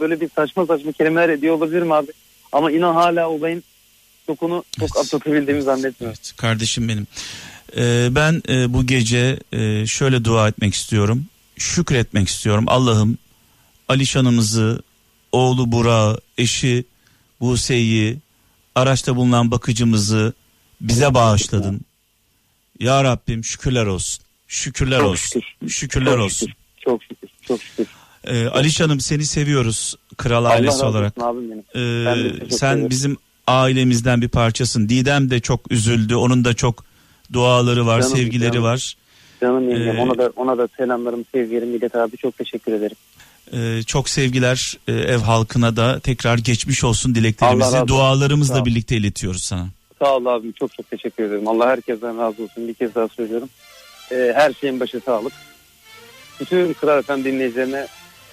böyle 0.00 0.20
bir 0.20 0.28
saçma 0.36 0.66
saçma 0.66 0.92
kelimeler 0.92 1.28
ediyor 1.28 1.54
olabilirim 1.54 1.92
abi. 1.92 2.12
Ama 2.52 2.70
inan 2.70 2.94
hala 2.94 3.30
olayın 3.30 3.62
şokunu 4.26 4.64
çok 4.80 4.88
Evet. 4.96 5.06
atlatabildiğimi 5.06 5.62
zannetmiyorum. 5.62 6.18
Evet 6.20 6.32
kardeşim 6.36 6.88
benim. 6.88 7.06
Ee, 7.76 8.08
ben 8.10 8.42
e, 8.48 8.72
bu 8.72 8.86
gece 8.86 9.38
e, 9.52 9.86
şöyle 9.86 10.24
dua 10.24 10.48
etmek 10.48 10.74
istiyorum. 10.74 11.24
Şükretmek 11.58 12.28
istiyorum. 12.28 12.64
Allah'ım 12.68 13.18
Alişan'ımızı, 13.88 14.82
oğlu 15.32 15.72
Burak'ı, 15.72 16.20
eşi 16.38 16.84
Buse'yi, 17.40 18.18
araçta 18.74 19.16
bulunan 19.16 19.50
bakıcımızı 19.50 20.32
bize 20.80 21.14
bağışladın. 21.14 21.80
Ya 22.80 23.04
Rabbim 23.04 23.44
şükürler 23.44 23.86
olsun. 23.86 24.24
Şükürler 24.48 24.98
Çok 24.98 25.08
olsun. 25.08 25.40
şükür. 25.40 25.68
Şükürler 25.68 26.14
Çok 26.14 26.24
olsun. 26.24 26.46
şükür. 26.46 26.54
Çok 26.84 27.02
şükür. 27.02 27.28
Çok 27.42 27.62
şükür. 27.62 27.86
Ee, 28.24 28.46
Alişan'ım 28.46 29.00
seni 29.00 29.26
seviyoruz 29.26 29.94
kral 30.16 30.44
Allah 30.44 30.48
ailesi 30.48 30.84
olarak. 30.84 31.14
Ee, 31.18 32.50
sen 32.50 32.74
ederim. 32.76 32.90
bizim 32.90 33.16
ailemizden 33.46 34.22
bir 34.22 34.28
parçasın. 34.28 34.88
Didem 34.88 35.30
de 35.30 35.40
çok 35.40 35.72
üzüldü. 35.72 36.14
Onun 36.14 36.44
da 36.44 36.54
çok 36.54 36.84
duaları 37.32 37.86
var, 37.86 38.02
Canım, 38.02 38.16
sevgileri 38.16 38.52
canım. 38.52 38.64
var. 38.64 38.96
Canım 39.40 39.70
yengem 39.70 39.96
Ee, 39.96 40.00
ona 40.00 40.18
da 40.18 40.32
ona 40.36 40.58
da 40.58 40.68
selamlarımı 40.76 41.24
sevgilerimi 41.32 41.76
ilet 41.76 41.94
abi 41.94 42.16
çok 42.16 42.38
teşekkür 42.38 42.72
ederim. 42.72 42.96
Ee, 43.52 43.82
çok 43.82 44.08
sevgiler 44.08 44.78
e, 44.88 44.92
ev 44.92 45.18
halkına 45.18 45.76
da 45.76 46.00
tekrar 46.00 46.38
geçmiş 46.38 46.84
olsun 46.84 47.14
dileklerimizi 47.14 47.86
dualarımızla 47.86 48.54
Sağ 48.54 48.64
birlikte 48.64 48.96
iletiyoruz 48.96 49.42
sana. 49.42 49.66
Sağ 49.98 50.16
ol 50.16 50.26
abim 50.26 50.52
çok 50.52 50.74
çok 50.74 50.90
teşekkür 50.90 51.24
ederim. 51.24 51.48
Allah 51.48 51.68
herkesten 51.68 52.18
razı 52.18 52.42
olsun 52.42 52.68
bir 52.68 52.74
kez 52.74 52.94
daha 52.94 53.08
söylüyorum. 53.08 53.48
Ee, 54.12 54.32
her 54.36 54.52
şeyin 54.52 54.80
başı 54.80 55.00
sağlık. 55.00 55.32
Bütün 56.40 56.72
Kral 56.72 57.02
FM 57.02 57.24
dinleyicilerine 57.24 57.86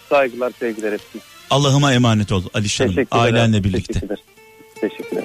saygılar 0.10 0.52
sevgiler 0.60 0.93
hepsine. 0.93 1.22
Allah'ıma 1.50 1.93
emanet 1.93 2.32
ol 2.32 2.43
Alişan'ım 2.54 3.06
ailenle 3.12 3.64
birlikte. 3.64 3.93
Teşekkürler. 3.93 4.20
Teşekkür 4.82 5.18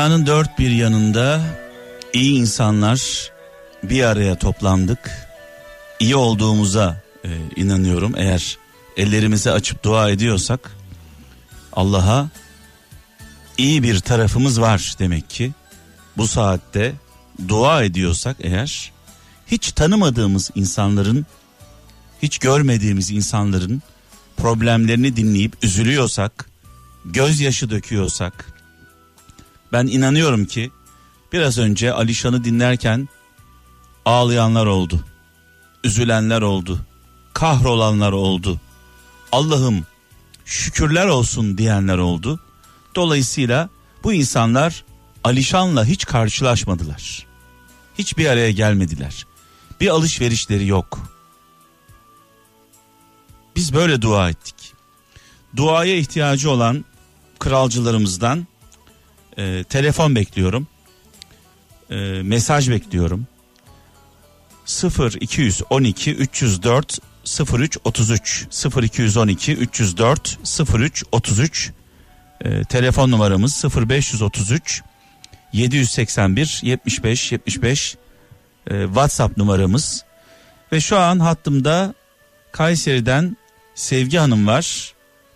Dünyanın 0.00 0.26
dört 0.26 0.58
bir 0.58 0.70
yanında 0.70 1.40
iyi 2.12 2.40
insanlar 2.40 3.30
bir 3.82 4.04
araya 4.04 4.38
toplandık. 4.38 5.10
İyi 5.98 6.16
olduğumuza 6.16 7.02
e, 7.24 7.28
inanıyorum. 7.56 8.14
Eğer 8.16 8.58
ellerimizi 8.96 9.50
açıp 9.50 9.84
dua 9.84 10.10
ediyorsak 10.10 10.76
Allah'a 11.72 12.28
iyi 13.58 13.82
bir 13.82 14.00
tarafımız 14.00 14.60
var 14.60 14.94
demek 14.98 15.30
ki. 15.30 15.52
Bu 16.16 16.26
saatte 16.26 16.92
dua 17.48 17.82
ediyorsak 17.82 18.36
eğer 18.40 18.92
hiç 19.46 19.72
tanımadığımız 19.72 20.50
insanların 20.54 21.26
hiç 22.22 22.38
görmediğimiz 22.38 23.10
insanların 23.10 23.82
problemlerini 24.36 25.16
dinleyip 25.16 25.56
üzülüyorsak, 25.62 26.50
gözyaşı 27.04 27.70
döküyorsak 27.70 28.49
ben 29.72 29.86
inanıyorum 29.86 30.44
ki 30.44 30.70
biraz 31.32 31.58
önce 31.58 31.92
Alişan'ı 31.92 32.44
dinlerken 32.44 33.08
ağlayanlar 34.04 34.66
oldu. 34.66 35.04
Üzülenler 35.84 36.42
oldu. 36.42 36.80
Kahrolanlar 37.32 38.12
oldu. 38.12 38.60
Allah'ım 39.32 39.86
şükürler 40.44 41.06
olsun 41.06 41.58
diyenler 41.58 41.98
oldu. 41.98 42.40
Dolayısıyla 42.94 43.68
bu 44.04 44.12
insanlar 44.12 44.84
Alişan'la 45.24 45.84
hiç 45.84 46.04
karşılaşmadılar. 46.04 47.26
Hiçbir 47.98 48.26
araya 48.26 48.50
gelmediler. 48.50 49.26
Bir 49.80 49.88
alışverişleri 49.88 50.66
yok. 50.66 50.98
Biz 53.56 53.74
böyle 53.74 54.02
dua 54.02 54.30
ettik. 54.30 54.72
Duaya 55.56 55.96
ihtiyacı 55.96 56.50
olan 56.50 56.84
kralcılarımızdan 57.38 58.46
e, 59.40 59.64
telefon 59.64 60.14
bekliyorum. 60.14 60.66
E, 61.90 61.96
mesaj 62.22 62.70
bekliyorum. 62.70 63.26
0 64.64 65.12
212 65.20 66.14
304 66.14 66.98
03 67.52 67.78
33 67.84 68.46
0 68.50 68.82
212 68.82 69.52
304 69.52 70.38
03 70.74 71.04
33 71.12 71.72
e, 72.40 72.64
telefon 72.64 73.10
numaramız 73.10 73.64
0533 73.64 74.82
781 75.52 76.60
75 76.62 77.32
75 77.32 77.96
e, 78.70 78.84
WhatsApp 78.84 79.36
numaramız 79.36 80.04
ve 80.72 80.80
şu 80.80 80.98
an 80.98 81.18
hattımda 81.18 81.94
Kayseri'den 82.52 83.36
Sevgi 83.74 84.18
Hanım 84.18 84.46
var. 84.46 84.94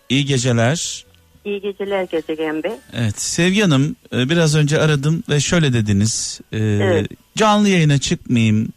İyi 0.09 0.25
geceler. 0.25 1.05
İyi 1.45 1.61
geceler 1.61 2.03
Gezegen 2.03 2.63
Bey. 2.63 2.71
Evet 2.93 3.21
Sevgi 3.21 3.61
Hanım 3.61 3.95
e, 4.13 4.29
biraz 4.29 4.55
önce 4.55 4.79
aradım 4.81 5.23
ve 5.29 5.39
şöyle 5.39 5.73
dediniz. 5.73 6.39
e, 6.51 6.57
Evet. 6.57 7.07
Canlı 7.35 7.69
yayına 7.69 7.97
çıkmayayım. 7.97 8.67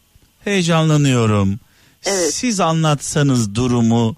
Heyecanlanıyorum. 0.44 1.60
Evet. 2.06 2.34
Siz 2.34 2.60
anlatsanız 2.60 3.54
durumu 3.54 4.16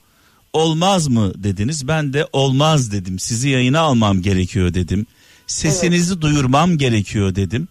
olmaz 0.52 1.08
mı 1.08 1.32
dediniz. 1.36 1.88
Ben 1.88 2.12
de 2.12 2.26
olmaz 2.32 2.92
dedim. 2.92 3.18
Sizi 3.18 3.48
yayına 3.48 3.80
almam 3.80 4.22
gerekiyor 4.22 4.74
dedim. 4.74 5.06
Sesinizi 5.46 6.20
duyurmam 6.20 6.78
gerekiyor 6.78 7.34
dedim. 7.34 7.68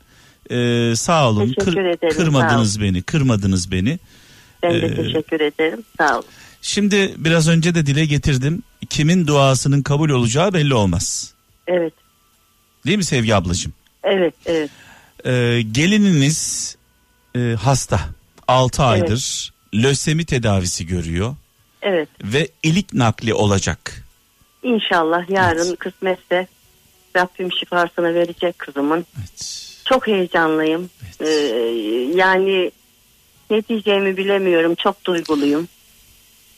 E, 0.51 0.95
sağ 0.95 1.29
olun. 1.29 1.53
Teşekkür 1.53 1.85
ederim, 1.85 2.17
kırmadınız 2.17 2.81
beni. 2.81 3.01
Kırmadınız 3.01 3.71
beni. 3.71 3.99
Ben 4.63 4.73
de 4.73 4.85
Ee, 4.85 4.95
teşekkür 4.95 5.39
ederim. 5.39 5.83
Sağ 5.97 6.13
olun. 6.15 6.25
Şimdi 6.61 7.13
biraz 7.17 7.47
önce 7.47 7.75
de 7.75 7.85
dile 7.85 8.05
getirdim. 8.05 8.63
Kimin 8.89 9.27
duasının 9.27 9.81
kabul 9.81 10.09
olacağı 10.09 10.53
belli 10.53 10.73
olmaz. 10.73 11.33
Evet. 11.67 11.93
Değil 12.85 12.97
mi 12.97 13.03
Sevgi 13.03 13.35
ablacığım? 13.35 13.73
Evet, 14.03 14.33
evet. 14.45 14.69
Ee, 15.25 15.61
gelininiz 15.71 16.75
e, 17.35 17.39
hasta 17.39 17.99
6 18.47 18.83
aydır 18.83 19.53
lösemi 19.73 20.25
tedavisi 20.25 20.85
görüyor 20.87 21.35
Evet. 21.81 22.09
ve 22.23 22.47
ilik 22.63 22.93
nakli 22.93 23.33
olacak. 23.33 24.03
İnşallah 24.63 25.29
yarın 25.29 25.67
Evet. 25.67 25.79
kısmetse 25.79 26.47
Rabbim 27.15 27.51
şifasını 27.51 28.13
verecek 28.13 28.59
kızımın. 28.59 29.05
Evet. 29.19 29.65
Çok 29.85 30.07
heyecanlıyım. 30.07 30.89
Ee, 31.21 31.27
yani 32.15 32.71
ne 33.49 33.67
diyeceğimi 33.67 34.17
bilemiyorum. 34.17 34.75
Çok 34.75 35.05
duyguluyum. 35.05 35.67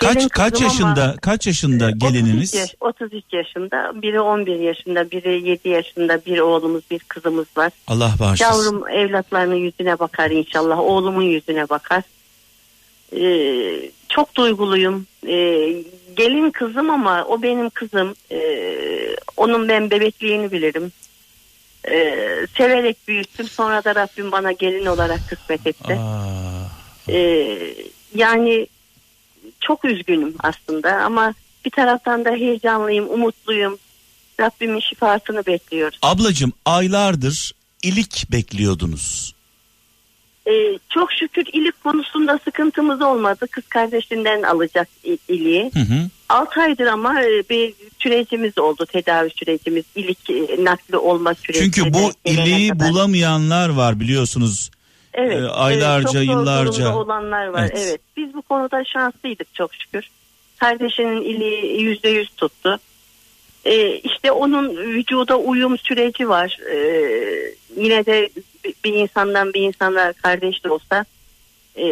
Kaç 0.01 0.13
Gelin 0.15 0.27
kaç 0.27 0.51
kızım 0.51 0.65
ama- 0.65 0.89
yaşında 0.89 1.15
kaç 1.21 1.47
yaşında 1.47 1.85
33, 1.87 2.01
gelininiz? 2.01 2.53
yaş- 2.53 2.75
33 2.79 3.23
yaşında, 3.33 4.01
biri 4.01 4.21
11 4.21 4.59
yaşında, 4.59 5.11
biri 5.11 5.49
7 5.49 5.69
yaşında, 5.69 6.25
bir 6.25 6.39
oğlumuz, 6.39 6.83
bir 6.91 6.99
kızımız 6.99 7.45
var. 7.57 7.71
Allah 7.87 8.11
bağışlasın. 8.19 8.63
Yavrum 8.63 8.87
evlatlarının 8.89 9.55
yüzüne 9.55 9.99
bakar 9.99 10.31
inşallah. 10.31 10.79
Oğlumun 10.79 11.21
yüzüne 11.21 11.69
bakar. 11.69 12.03
Ee, 13.17 13.89
çok 14.09 14.35
duyguluyum. 14.35 15.07
Ee, 15.27 15.73
gelin 16.15 16.51
kızım 16.51 16.89
ama 16.89 17.25
o 17.25 17.41
benim 17.41 17.69
kızım. 17.69 18.15
Ee, 18.31 19.15
onun 19.37 19.69
ben 19.69 19.91
bebekliğini 19.91 20.51
bilirim. 20.51 20.91
Ee, 21.87 22.47
severek 22.57 22.97
büyüttüm. 23.07 23.47
Sonra 23.47 23.83
da 23.83 23.95
Rabbim 23.95 24.31
bana 24.31 24.51
gelin 24.51 24.85
olarak 24.85 25.19
kısmet 25.29 25.67
etti. 25.67 25.93
Aa, 25.93 26.21
Ee, 27.09 27.57
yani 28.15 28.67
çok 29.61 29.85
üzgünüm 29.85 30.35
aslında 30.39 30.95
ama 30.95 31.33
bir 31.65 31.71
taraftan 31.71 32.25
da 32.25 32.31
heyecanlıyım, 32.31 33.09
umutluyum. 33.09 33.77
Rabbimin 34.39 34.79
şifasını 34.79 35.45
bekliyoruz. 35.45 35.99
ablacığım 36.01 36.53
aylardır 36.65 37.51
ilik 37.83 38.31
bekliyordunuz. 38.31 39.35
Ee, 40.47 40.79
çok 40.89 41.13
şükür 41.13 41.45
ilik 41.53 41.83
konusunda 41.83 42.39
sıkıntımız 42.43 43.01
olmadı. 43.01 43.47
Kız 43.51 43.67
kardeşinden 43.67 44.41
alacak 44.41 44.87
iliği. 45.27 45.71
Hı 45.73 45.79
hı. 45.79 46.09
6 46.29 46.61
aydır 46.61 46.85
ama 46.85 47.21
e, 47.21 47.43
bir 47.49 47.73
sürecimiz 47.99 48.57
oldu. 48.57 48.85
Tedavi 48.85 49.29
sürecimiz. 49.29 49.83
ilik 49.95 50.29
e, 50.29 50.63
nakli 50.63 50.97
olma 50.97 51.33
süreci. 51.33 51.59
Çünkü 51.59 51.93
bu 51.93 52.11
iliği 52.25 52.79
bulamayanlar 52.79 53.69
var 53.69 53.99
biliyorsunuz. 53.99 54.71
Evet, 55.13 55.43
e, 55.43 55.47
aylarca, 55.47 56.07
çok 56.07 56.23
yıllarca. 56.25 56.71
durumda 56.73 56.97
olanlar 56.97 57.47
var. 57.47 57.61
Evet. 57.61 57.83
Evet. 57.87 58.01
Biz 58.17 58.33
bu 58.33 58.41
konuda 58.41 58.83
şanslıydık 58.85 59.53
çok 59.55 59.75
şükür. 59.75 60.09
Kardeşinin 60.59 61.21
iliği 61.21 61.81
yüzde 61.81 62.09
yüz 62.09 62.29
tuttu. 62.29 62.79
Ee, 63.65 63.95
işte 63.95 64.31
onun 64.31 64.77
vücuda 64.77 65.37
uyum 65.37 65.77
süreci 65.77 66.29
var. 66.29 66.57
Ee, 66.73 67.55
yine 67.77 68.05
de 68.05 68.29
bir- 68.85 68.93
insandan 68.93 69.53
bir 69.53 69.61
insana 69.61 70.13
kardeş 70.13 70.63
de 70.63 70.69
olsa 70.69 71.05
e, 71.77 71.85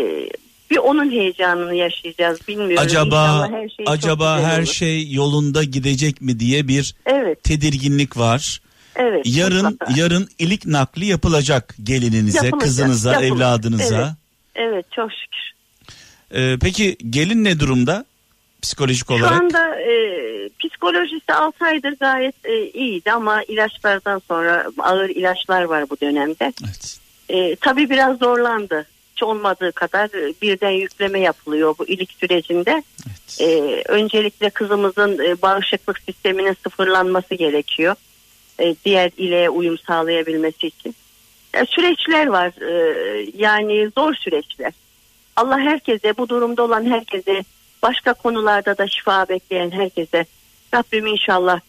bir 0.71 0.77
onun 0.77 1.11
heyecanını 1.11 1.75
yaşayacağız 1.75 2.47
bilmiyorum. 2.47 2.77
Acaba 2.85 3.05
İnşallah 3.05 3.51
her 3.51 3.69
şey 3.69 3.85
çok 3.85 3.89
acaba 3.95 4.39
her 4.41 4.59
olur. 4.59 4.67
şey 4.67 5.11
yolunda 5.11 5.63
gidecek 5.63 6.21
mi 6.21 6.39
diye 6.39 6.67
bir 6.67 6.95
Evet, 7.05 7.43
tedirginlik 7.43 8.17
var. 8.17 8.61
Evet. 8.99 9.21
Yarın 9.25 9.65
mutlaka. 9.65 9.93
yarın 9.97 10.29
ilik 10.39 10.65
nakli 10.65 11.05
yapılacak 11.05 11.75
gelininize, 11.83 12.37
Yapılacak, 12.37 12.61
kızınıza, 12.61 13.11
yapılacak. 13.13 13.37
evladınıza. 13.37 14.15
Evet, 14.55 14.85
çok 14.91 15.09
şükür. 15.11 15.49
Ee, 16.33 16.57
peki 16.61 16.97
gelin 17.09 17.43
ne 17.43 17.59
durumda 17.59 18.05
psikolojik 18.61 19.07
Şu 19.07 19.13
olarak? 19.13 19.31
anda 19.41 19.75
e, 19.79 19.93
psikolojisi 20.59 21.33
6 21.33 21.65
aydır 21.65 21.95
gayet 21.99 22.35
e, 22.45 22.69
iyiydi 22.69 23.11
ama 23.11 23.43
ilaçlardan 23.43 24.21
sonra 24.27 24.65
ağır 24.79 25.09
ilaçlar 25.09 25.63
var 25.63 25.89
bu 25.89 25.97
dönemde. 26.01 26.53
Evet. 26.65 26.99
E, 27.29 27.55
tabii 27.55 27.89
biraz 27.89 28.17
zorlandı. 28.17 28.85
Hiç 29.15 29.23
olmadığı 29.23 29.71
kadar 29.71 30.05
e, 30.05 30.33
birden 30.41 30.69
yükleme 30.71 31.19
yapılıyor 31.19 31.75
bu 31.79 31.87
ilik 31.87 32.11
sürecinde. 32.11 32.83
evet. 33.07 33.41
E, 33.41 33.83
öncelikle 33.91 34.49
kızımızın 34.49 35.19
e, 35.19 35.41
bağışıklık 35.41 35.99
sisteminin 35.99 36.55
sıfırlanması 36.63 37.35
gerekiyor. 37.35 37.95
E, 38.59 38.75
diğer 38.85 39.11
ileğe 39.17 39.49
uyum 39.49 39.77
sağlayabilmesi 39.77 40.67
için. 40.67 40.95
Süreçler 41.67 42.27
var. 42.27 42.47
E, 42.47 43.31
yani 43.37 43.89
zor 43.97 44.13
süreçler. 44.13 44.73
Allah 45.35 45.59
herkese 45.59 46.17
bu 46.17 46.29
durumda 46.29 46.63
olan 46.63 46.85
herkese 46.85 47.43
başka 47.83 48.13
konularda 48.13 48.77
da 48.77 48.87
şifa 48.87 49.29
bekleyen 49.29 49.71
herkese 49.71 50.25
Rabbim 50.73 51.05
inşallah 51.07 51.59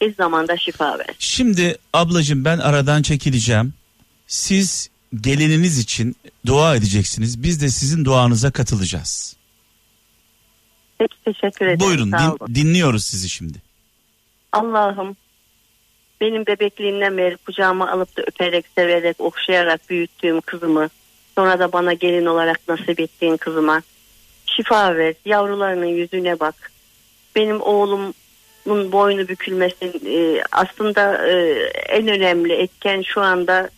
tez 0.00 0.16
zamanda 0.16 0.56
şifa 0.56 0.98
ver. 0.98 1.14
Şimdi 1.18 1.78
ablacığım 1.92 2.44
ben 2.44 2.58
aradan 2.58 3.02
çekileceğim. 3.02 3.74
Siz 4.26 4.90
gelininiz 5.20 5.78
için 5.78 6.16
dua 6.46 6.76
edeceksiniz. 6.76 7.42
Biz 7.42 7.62
de 7.62 7.68
sizin 7.68 8.04
duanıza 8.04 8.50
katılacağız. 8.50 9.36
Peki 10.98 11.14
teşekkür 11.24 11.66
ederim. 11.66 11.80
Buyurun 11.80 12.12
din- 12.12 12.54
dinliyoruz 12.54 13.04
sizi 13.04 13.28
şimdi. 13.28 13.58
Allah'ım 14.52 15.16
benim 16.20 16.46
bebekliğimden 16.46 17.16
beri 17.16 17.36
kucağıma 17.36 17.90
alıp 17.90 18.16
da 18.16 18.22
öperek, 18.22 18.64
severek, 18.74 19.20
okşayarak 19.20 19.90
büyüttüğüm 19.90 20.40
kızımı 20.40 20.88
sonra 21.34 21.58
da 21.58 21.72
bana 21.72 21.92
gelin 21.92 22.26
olarak 22.26 22.68
nasip 22.68 23.00
ettiğin 23.00 23.36
kızıma 23.36 23.82
şifa 24.46 24.96
ver. 24.96 25.14
Yavrularının 25.24 25.86
yüzüne 25.86 26.40
bak. 26.40 26.72
Benim 27.36 27.60
oğlumun 27.60 28.92
boynu 28.92 29.28
bükülmesin 29.28 29.92
e, 30.06 30.42
aslında 30.52 31.26
e, 31.26 31.32
en 31.88 32.08
önemli 32.08 32.52
etken 32.52 33.02
şu 33.02 33.20
anda 33.20 33.70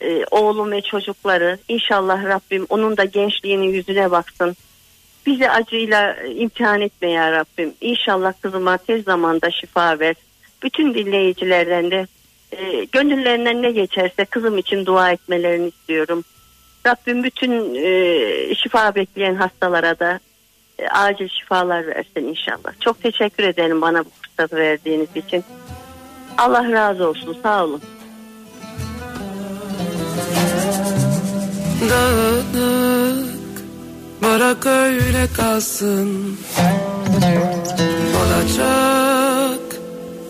e, 0.00 0.24
oğlum 0.30 0.70
ve 0.70 0.80
çocukları. 0.80 1.58
İnşallah 1.68 2.24
Rabbim 2.24 2.66
onun 2.68 2.96
da 2.96 3.04
gençliğinin 3.04 3.68
yüzüne 3.68 4.10
baksın. 4.10 4.56
Bizi 5.26 5.50
acıyla 5.50 6.12
e, 6.12 6.34
imtihan 6.34 6.80
etme 6.80 7.10
ya 7.10 7.32
Rabbim. 7.32 7.74
İnşallah 7.80 8.32
kızıma 8.42 8.76
tez 8.76 9.04
zamanda 9.04 9.50
şifa 9.50 9.98
ver. 9.98 10.14
Bütün 10.62 10.94
dinleyicilerden 10.94 11.90
de 11.90 12.06
e, 12.52 12.84
gönüllerinden 12.84 13.62
ne 13.62 13.70
geçerse 13.70 14.24
kızım 14.24 14.58
için 14.58 14.86
dua 14.86 15.12
etmelerini 15.12 15.68
istiyorum. 15.68 16.24
Rabbim 16.86 17.24
bütün 17.24 17.74
e, 17.74 18.54
şifa 18.54 18.94
bekleyen 18.94 19.34
hastalara 19.34 19.98
da 19.98 20.20
e, 20.78 20.88
acil 20.88 21.28
şifalar 21.28 21.86
versin 21.86 22.28
inşallah. 22.28 22.80
Çok 22.80 23.02
teşekkür 23.02 23.44
ederim 23.44 23.80
bana 23.80 24.04
bu 24.04 24.08
fırsatı 24.22 24.56
verdiğiniz 24.56 25.16
için. 25.16 25.44
Allah 26.38 26.72
razı 26.72 27.08
olsun. 27.08 27.36
Sağ 27.42 27.64
olun. 27.64 27.82
Dağınık 31.90 33.36
Bırak 34.22 34.66
öyle 34.66 35.26
kalsın 35.36 36.38
Olacak 38.16 39.75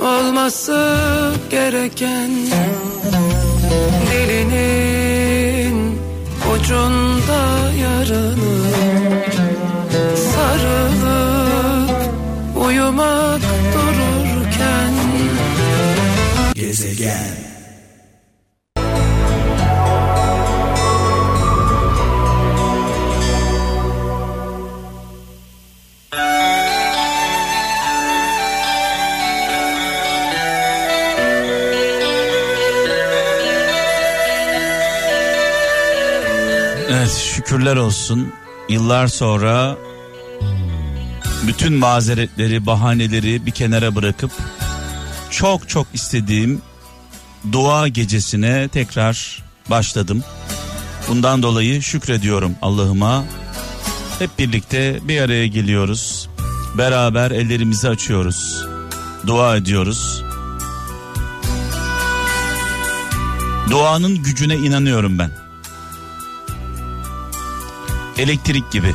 Olması 0.00 1.32
gereken 1.50 2.30
Dilinin 4.10 5.98
Ucunda 6.54 7.70
yarını 7.80 8.72
Sarılıp 10.34 11.90
Uyumak 12.66 13.40
dururken 13.74 14.92
Gezegen 16.54 17.45
şükürler 37.36 37.76
olsun. 37.76 38.32
Yıllar 38.68 39.06
sonra 39.06 39.76
bütün 41.46 41.72
mazeretleri, 41.72 42.66
bahaneleri 42.66 43.46
bir 43.46 43.50
kenara 43.50 43.94
bırakıp 43.94 44.30
çok 45.30 45.68
çok 45.68 45.86
istediğim 45.94 46.62
dua 47.52 47.88
gecesine 47.88 48.68
tekrar 48.68 49.42
başladım. 49.70 50.24
Bundan 51.08 51.42
dolayı 51.42 51.82
şükrediyorum 51.82 52.54
Allah'ıma. 52.62 53.24
Hep 54.18 54.38
birlikte 54.38 54.98
bir 55.02 55.20
araya 55.20 55.46
geliyoruz. 55.46 56.28
Beraber 56.78 57.30
ellerimizi 57.30 57.88
açıyoruz. 57.88 58.64
Dua 59.26 59.56
ediyoruz. 59.56 60.22
Duanın 63.70 64.22
gücüne 64.22 64.54
inanıyorum 64.54 65.18
ben 65.18 65.45
elektrik 68.18 68.70
gibi. 68.72 68.94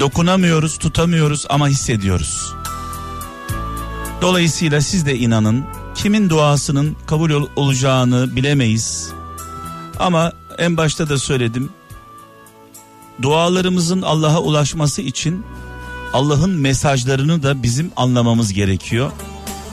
Dokunamıyoruz, 0.00 0.78
tutamıyoruz 0.78 1.46
ama 1.48 1.68
hissediyoruz. 1.68 2.54
Dolayısıyla 4.22 4.80
siz 4.80 5.06
de 5.06 5.16
inanın 5.18 5.64
kimin 5.94 6.30
duasının 6.30 6.96
kabul 7.06 7.30
ol- 7.30 7.48
olacağını 7.56 8.36
bilemeyiz. 8.36 9.10
Ama 9.98 10.32
en 10.58 10.76
başta 10.76 11.08
da 11.08 11.18
söyledim. 11.18 11.70
Dualarımızın 13.22 14.02
Allah'a 14.02 14.40
ulaşması 14.40 15.02
için 15.02 15.44
Allah'ın 16.12 16.50
mesajlarını 16.50 17.42
da 17.42 17.62
bizim 17.62 17.90
anlamamız 17.96 18.52
gerekiyor. 18.52 19.10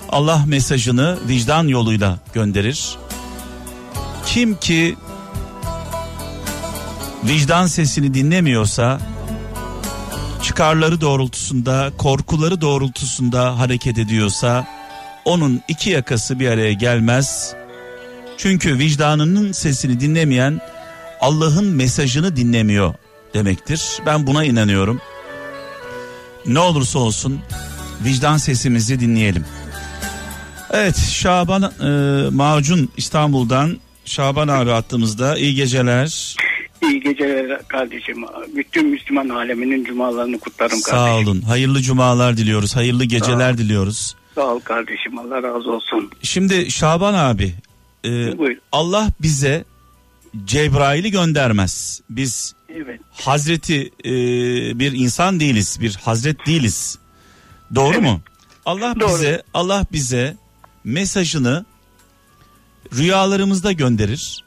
Allah 0.10 0.44
mesajını 0.48 1.18
vicdan 1.28 1.68
yoluyla 1.68 2.20
gönderir. 2.34 2.98
Kim 4.26 4.56
ki 4.58 4.96
vicdan 7.24 7.68
sesini 7.68 8.14
dinlemiyorsa 8.14 9.00
çıkarları 10.44 11.02
doğrultusunda, 11.02 11.92
korkuları 11.98 12.62
doğrultusunda 12.62 13.60
hareket 13.60 13.98
ediyorsa 13.98 14.68
onun 15.26 15.62
iki 15.68 15.90
yakası 15.90 16.40
bir 16.40 16.48
araya 16.48 16.74
gelmez. 16.74 17.54
Çünkü 18.38 18.80
vicdanının 18.80 19.52
sesini 19.52 20.00
dinlemeyen 20.00 20.62
Allah'ın 21.22 21.66
mesajını 21.66 22.36
dinlemiyor 22.36 22.94
demektir. 23.34 24.00
Ben 24.06 24.28
buna 24.28 24.44
inanıyorum. 24.44 25.02
Ne 26.46 26.60
olursa 26.60 27.00
olsun 27.00 27.40
vicdan 28.04 28.38
sesimizi 28.38 29.00
dinleyelim. 29.00 29.46
Evet 30.72 30.98
Şaban 30.98 31.64
e, 31.64 32.30
Macun 32.30 32.90
İstanbul'dan 32.98 33.78
Şaban 34.06 34.48
abi 34.48 34.74
attığımızda 34.74 35.38
iyi 35.38 35.56
geceler. 35.56 36.36
İyi 36.92 37.02
geceler 37.02 37.68
kardeşim. 37.68 38.18
Bütün 38.56 38.88
Müslüman 38.90 39.30
aleminin 39.30 39.86
cumalarını 39.86 40.40
kutlarım 40.40 40.78
Sağ 40.80 40.92
kardeşim. 40.92 41.28
olun. 41.28 41.42
Hayırlı 41.42 41.82
cumalar 41.82 42.38
diliyoruz. 42.38 42.76
Hayırlı 42.76 43.04
geceler 43.06 43.58
diliyoruz. 43.58 44.16
Sağ 44.36 44.46
ol 44.48 44.60
kardeşim. 44.60 45.20
Allah 45.20 45.44
razı 45.44 45.72
olsun. 45.72 46.12
Şimdi 46.24 46.72
Şaban 46.72 47.14
abi 47.14 47.54
e, 48.06 48.38
Buyur. 48.38 48.58
Allah 48.72 49.08
bize 49.22 49.66
Cebrail'i 50.46 51.12
göndermez. 51.12 52.02
Biz 52.10 52.54
Evet. 52.76 53.00
Hazreti 53.12 53.82
e, 54.06 54.12
bir 54.80 54.92
insan 54.92 55.40
değiliz, 55.40 55.78
bir 55.82 55.96
hazret 55.96 56.46
değiliz. 56.46 56.98
Doğru 57.76 57.94
Evet. 57.94 58.02
mu? 58.04 58.22
Allah 58.66 58.96
Doğru. 59.00 59.10
bize 59.10 59.44
Allah 59.54 59.86
bize 59.92 60.38
mesajını 60.84 61.66
rüyalarımızda 62.98 63.72
gönderir 63.72 64.44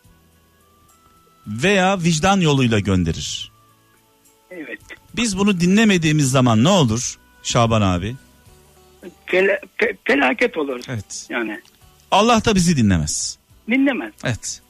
veya 1.47 2.03
vicdan 2.03 2.41
yoluyla 2.41 2.79
gönderir. 2.79 3.53
Evet. 4.51 4.81
Biz 5.17 5.39
bunu 5.39 5.61
dinlemediğimiz 5.61 6.31
zaman 6.31 6.65
ne 6.65 6.69
olur 6.69 7.19
Şaban 7.43 7.83
abi? 7.83 8.17
Fel- 9.27 9.61
fe- 9.79 9.97
felaket 10.05 10.57
olur. 10.57 10.81
Evet. 10.89 11.27
Yani 11.31 11.61
Allah 12.11 12.45
da 12.45 12.55
bizi 12.55 12.77
dinlemez. 12.77 13.39
dinlemez. 13.71 14.13
Evet. 14.25 14.61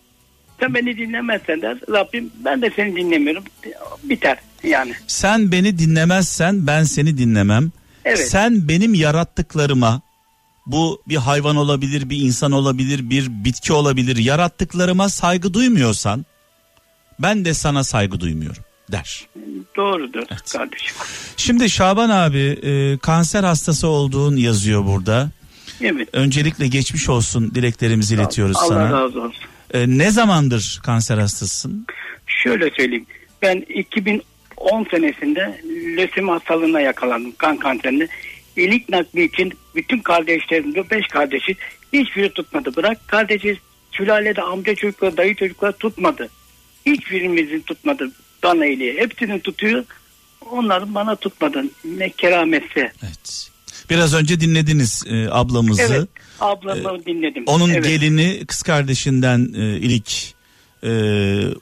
Sen 0.60 0.74
beni 0.74 0.96
dinlemezsen 0.96 1.62
de 1.62 1.78
Rabbim 1.92 2.30
ben 2.44 2.62
de 2.62 2.72
seni 2.76 2.96
dinlemiyorum. 2.96 3.44
Biter 4.02 4.38
yani. 4.62 4.92
Sen 5.06 5.52
beni 5.52 5.78
dinlemezsen 5.78 6.66
ben 6.66 6.84
seni 6.84 7.18
dinlemem. 7.18 7.72
Evet. 8.04 8.28
Sen 8.28 8.68
benim 8.68 8.94
yarattıklarıma 8.94 10.00
bu 10.66 11.02
bir 11.08 11.16
hayvan 11.16 11.56
olabilir, 11.56 12.10
bir 12.10 12.16
insan 12.18 12.52
olabilir, 12.52 13.10
bir 13.10 13.44
bitki 13.44 13.72
olabilir. 13.72 14.16
Yarattıklarıma 14.16 15.08
saygı 15.08 15.54
duymuyorsan 15.54 16.24
ben 17.18 17.44
de 17.44 17.54
sana 17.54 17.84
saygı 17.84 18.20
duymuyorum 18.20 18.62
der. 18.92 19.26
Doğrudur 19.76 20.26
kardeşim. 20.52 20.94
Şimdi 21.36 21.70
Şaban 21.70 22.10
abi 22.10 22.38
e, 22.62 22.98
kanser 22.98 23.44
hastası 23.44 23.88
olduğun 23.88 24.36
yazıyor 24.36 24.84
burada. 24.86 25.30
Evet. 25.80 26.08
Öncelikle 26.12 26.66
geçmiş 26.66 27.08
olsun 27.08 27.50
dileklerimizi 27.54 28.14
iletiyoruz 28.14 28.56
Allah 28.56 28.68
sana. 28.68 28.92
razı 28.92 29.22
olsun. 29.22 29.44
E, 29.74 29.88
ne 29.88 30.10
zamandır 30.10 30.80
kanser 30.82 31.18
hastasısın? 31.18 31.86
Şöyle 32.26 32.70
söyleyeyim. 32.70 33.06
Ben 33.42 33.64
2010 33.68 34.24
senesinde 34.90 35.60
lösemi 35.96 36.30
hastalığına 36.30 36.80
yakalandım. 36.80 37.32
Kan 37.38 37.56
kanserine. 37.56 38.08
İlik 38.56 38.88
nakli 38.88 39.24
için 39.24 39.52
bütün 39.74 39.98
kardeşlerim, 39.98 40.74
de 40.74 40.90
beş 40.90 41.06
kardeşi 41.08 41.56
hiçbiri 41.92 42.30
tutmadı. 42.30 42.76
Bırak 42.76 43.08
kardeşi 43.08 43.58
sülalede 43.92 44.42
amca 44.42 44.74
çocukları, 44.74 45.16
dayı 45.16 45.34
çocukları 45.34 45.72
tutmadı. 45.72 46.28
Hiçbirimizin 46.86 47.60
tutmadı 47.60 48.10
bana 48.42 48.66
iyiliği. 48.66 48.98
Hepsini 48.98 49.40
tutuyor. 49.40 49.84
Onların 50.50 50.94
bana 50.94 51.16
tutmadı. 51.16 51.64
Ne 51.84 52.10
kerametse. 52.10 52.92
Evet. 53.02 53.50
Biraz 53.90 54.14
önce 54.14 54.40
dinlediniz 54.40 55.02
e, 55.06 55.28
ablamızı. 55.30 55.82
Evet. 55.82 56.08
Ablamı 56.40 57.06
dinledim. 57.06 57.44
Onun 57.46 57.70
evet. 57.70 57.84
gelini 57.84 58.46
kız 58.46 58.62
kardeşinden 58.62 59.54
e, 59.56 59.78
ilik 59.78 60.34
e, 60.84 60.90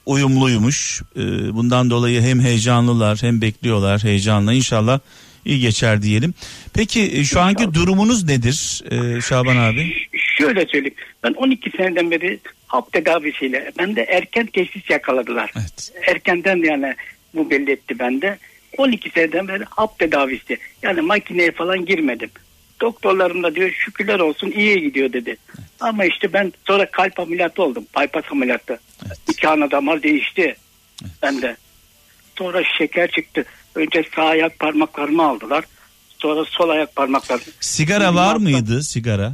uyumluymuş. 0.05 1.01
E, 1.15 1.21
bundan 1.53 1.89
dolayı 1.89 2.21
hem 2.21 2.39
heyecanlılar 2.39 3.17
hem 3.21 3.41
bekliyorlar 3.41 4.03
heyecanla. 4.03 4.53
İnşallah 4.53 4.99
iyi 5.45 5.59
geçer 5.59 6.01
diyelim. 6.01 6.33
Peki 6.73 7.01
e, 7.01 7.23
şu 7.23 7.39
anki 7.39 7.73
durumunuz 7.73 8.23
nedir 8.23 8.83
e, 8.91 9.21
Şaban 9.21 9.57
abi? 9.57 9.93
Şöyle 10.37 10.65
söyleyeyim. 10.65 10.95
Ben 11.23 11.33
12 11.33 11.71
seneden 11.77 12.11
beri 12.11 12.39
hap 12.67 12.93
tedavisiyle 12.93 13.71
ben 13.79 13.95
de 13.95 14.03
erken 14.03 14.45
teşhis 14.45 14.89
yakaladılar. 14.89 15.51
Evet. 15.55 15.93
Erkenden 16.07 16.57
yani 16.57 16.95
bu 17.33 17.49
belli 17.49 17.71
etti 17.71 17.99
bende. 17.99 18.37
12 18.77 19.09
seneden 19.09 19.47
beri 19.47 19.63
hap 19.69 19.99
tedavisi. 19.99 20.57
Yani 20.81 21.01
makineye 21.01 21.51
falan 21.51 21.85
girmedim. 21.85 22.29
Doktorlarım 22.81 23.43
da 23.43 23.55
diyor 23.55 23.71
şükürler 23.71 24.19
olsun 24.19 24.51
iyiye 24.51 24.75
gidiyor 24.75 25.13
dedi. 25.13 25.37
Ama 25.79 26.05
işte 26.05 26.33
ben 26.33 26.53
sonra 26.67 26.91
kalp 26.91 27.19
ameliyatı 27.19 27.63
oldum. 27.63 27.85
Bypass 27.99 28.23
ameliyatı. 28.31 28.79
Evet. 29.07 29.17
İki 29.31 29.47
ana 29.47 29.71
damar 29.71 30.03
değişti. 30.03 30.55
Bende. 31.21 31.55
Sonra 32.37 32.63
şeker 32.77 33.11
çıktı. 33.11 33.45
Önce 33.75 34.05
sağ 34.15 34.23
ayak 34.23 34.59
parmaklarımı 34.59 35.23
aldılar. 35.23 35.63
Sonra 36.19 36.45
sol 36.45 36.69
ayak 36.69 36.95
parmaklarımı. 36.95 37.43
Sigara 37.59 38.15
var 38.15 38.35
mıydı 38.35 38.83
sigara? 38.83 39.33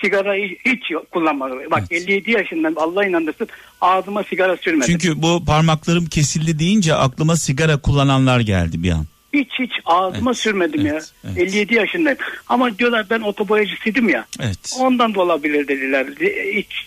Sigara 0.00 0.34
hiç 0.64 0.90
yok, 0.90 1.10
kullanmadım. 1.10 1.58
Bak 1.70 1.84
57 1.90 2.30
yaşından 2.30 2.74
Allah 2.76 3.06
inandırsın 3.06 3.48
ağzıma 3.80 4.22
sigara 4.24 4.56
sürmedim. 4.56 4.98
Çünkü 4.98 5.22
bu 5.22 5.44
parmaklarım 5.44 6.06
kesildi 6.06 6.58
deyince 6.58 6.94
aklıma 6.94 7.36
sigara 7.36 7.76
kullananlar 7.76 8.40
geldi 8.40 8.82
bir 8.82 8.90
an. 8.90 9.06
Hiç 9.32 9.48
hiç 9.58 9.72
ağzıma 9.84 10.30
Evet, 10.30 10.38
sürmedim 10.40 10.86
evet, 10.86 11.12
ya. 11.24 11.30
evet. 11.36 11.54
57 11.54 11.74
yaşındayım. 11.74 12.18
Ama 12.48 12.78
diyorlar 12.78 13.06
ben 13.10 13.20
otoboyacısıydım 13.20 14.08
ya. 14.08 14.26
Evet. 14.40 14.76
Ondan 14.80 15.14
da 15.14 15.20
olabilir 15.20 15.68
dediler. 15.68 16.06
Hiç 16.54 16.86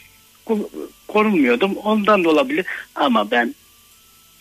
korunmuyordum. 1.07 1.75
Ondan 1.75 2.23
da 2.23 2.29
olabilir. 2.29 2.65
Ama 2.95 3.31
ben 3.31 3.55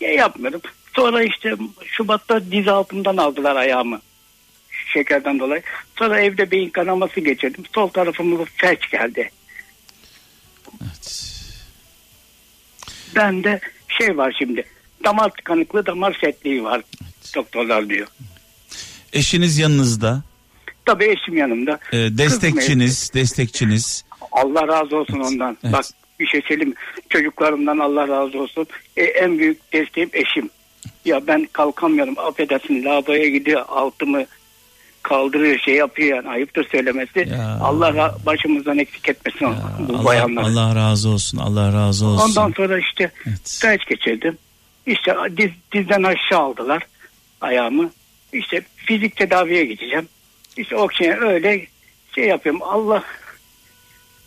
ya 0.00 0.12
yapmıyorum. 0.12 0.60
Sonra 0.96 1.22
işte 1.22 1.54
Şubat'ta 1.86 2.50
diz 2.52 2.68
altımdan 2.68 3.16
aldılar 3.16 3.56
ayağımı. 3.56 4.00
Şekerden 4.92 5.38
dolayı. 5.38 5.62
Sonra 5.98 6.20
evde 6.20 6.50
beyin 6.50 6.70
kanaması 6.70 7.20
geçirdim. 7.20 7.64
Sol 7.74 7.88
tarafıma 7.88 8.44
felç 8.56 8.90
geldi. 8.90 9.30
evet. 10.82 11.34
Bende 13.16 13.60
şey 13.98 14.16
var 14.16 14.36
şimdi. 14.38 14.64
Damar 15.04 15.30
tıkanıklığı, 15.30 15.86
damar 15.86 16.18
sertliği 16.20 16.64
var. 16.64 16.82
Doktorlar 17.36 17.88
diyor. 17.88 18.06
Eşiniz 19.12 19.58
yanınızda. 19.58 20.22
Tabii 20.86 21.04
eşim 21.04 21.36
yanımda. 21.36 21.78
e, 21.92 21.96
destekçiniz, 21.96 23.10
destekçiniz. 23.14 24.04
Allah 24.32 24.68
razı 24.68 24.96
olsun 24.96 25.20
ondan. 25.20 25.58
evet. 25.64 25.72
Bak 25.74 25.84
bir 26.20 26.26
şey 26.26 26.40
söyleyeyim. 26.48 26.74
Çocuklarımdan 27.10 27.78
Allah 27.78 28.08
razı 28.08 28.40
olsun. 28.40 28.66
E, 28.96 29.02
en 29.04 29.38
büyük 29.38 29.72
desteğim 29.72 30.10
eşim. 30.12 30.50
Ya 31.08 31.26
ben 31.26 31.48
kalkamıyorum. 31.52 32.18
Affedersin 32.18 32.84
lavaboya 32.84 33.28
gidiyor. 33.28 33.64
Altımı 33.68 34.24
kaldırıyor 35.02 35.58
şey 35.58 35.74
yapıyor 35.74 36.16
yani 36.16 36.28
ayıptır 36.28 36.68
söylemesi. 36.68 37.18
Ya. 37.30 37.58
Allah 37.62 38.14
başımızdan 38.26 38.78
eksik 38.78 39.08
etmesin 39.08 39.46
Ya, 39.46 39.54
bu 39.78 39.94
Allah, 39.96 40.04
bayanları. 40.04 40.46
Allah 40.46 40.74
razı 40.74 41.08
olsun. 41.08 41.38
Allah 41.38 41.72
razı 41.72 42.06
olsun. 42.06 42.28
Ondan 42.28 42.52
sonra 42.56 42.78
işte 42.78 43.10
Evet. 43.26 43.58
felç 43.60 43.86
geçirdim. 43.86 44.38
İşte 44.86 45.14
diz, 45.36 45.50
dizden 45.72 46.02
aşağı 46.02 46.40
aldılar 46.40 46.82
ayağımı. 47.40 47.90
İşte 48.32 48.62
fizik 48.76 49.16
tedaviye 49.16 49.64
gideceğim. 49.64 50.08
İşte 50.56 50.76
oksijen 50.76 51.22
öyle 51.22 51.66
şey 52.14 52.24
yapıyorum. 52.24 52.62
Allah 52.62 53.02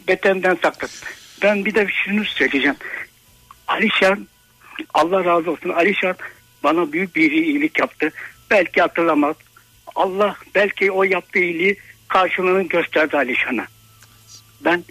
beterinden 0.07 0.57
saklasın. 0.63 1.07
Ben 1.41 1.65
bir 1.65 1.75
de 1.75 1.87
şunu 2.03 2.25
söyleyeceğim. 2.25 2.75
Alişan 3.67 4.27
Allah 4.93 5.25
razı 5.25 5.51
olsun. 5.51 5.69
Alişan 5.69 6.15
bana 6.63 6.91
büyük 6.91 7.15
bir 7.15 7.31
iyilik 7.31 7.79
yaptı. 7.79 8.11
Belki 8.51 8.81
hatırlamaz. 8.81 9.35
Allah 9.95 10.35
belki 10.55 10.91
o 10.91 11.03
yaptığı 11.03 11.39
iyiliği 11.39 11.77
karşılığını 12.07 12.63
gösterdi 12.63 13.17
Alişan'a. 13.17 13.65
Ben 14.65 14.83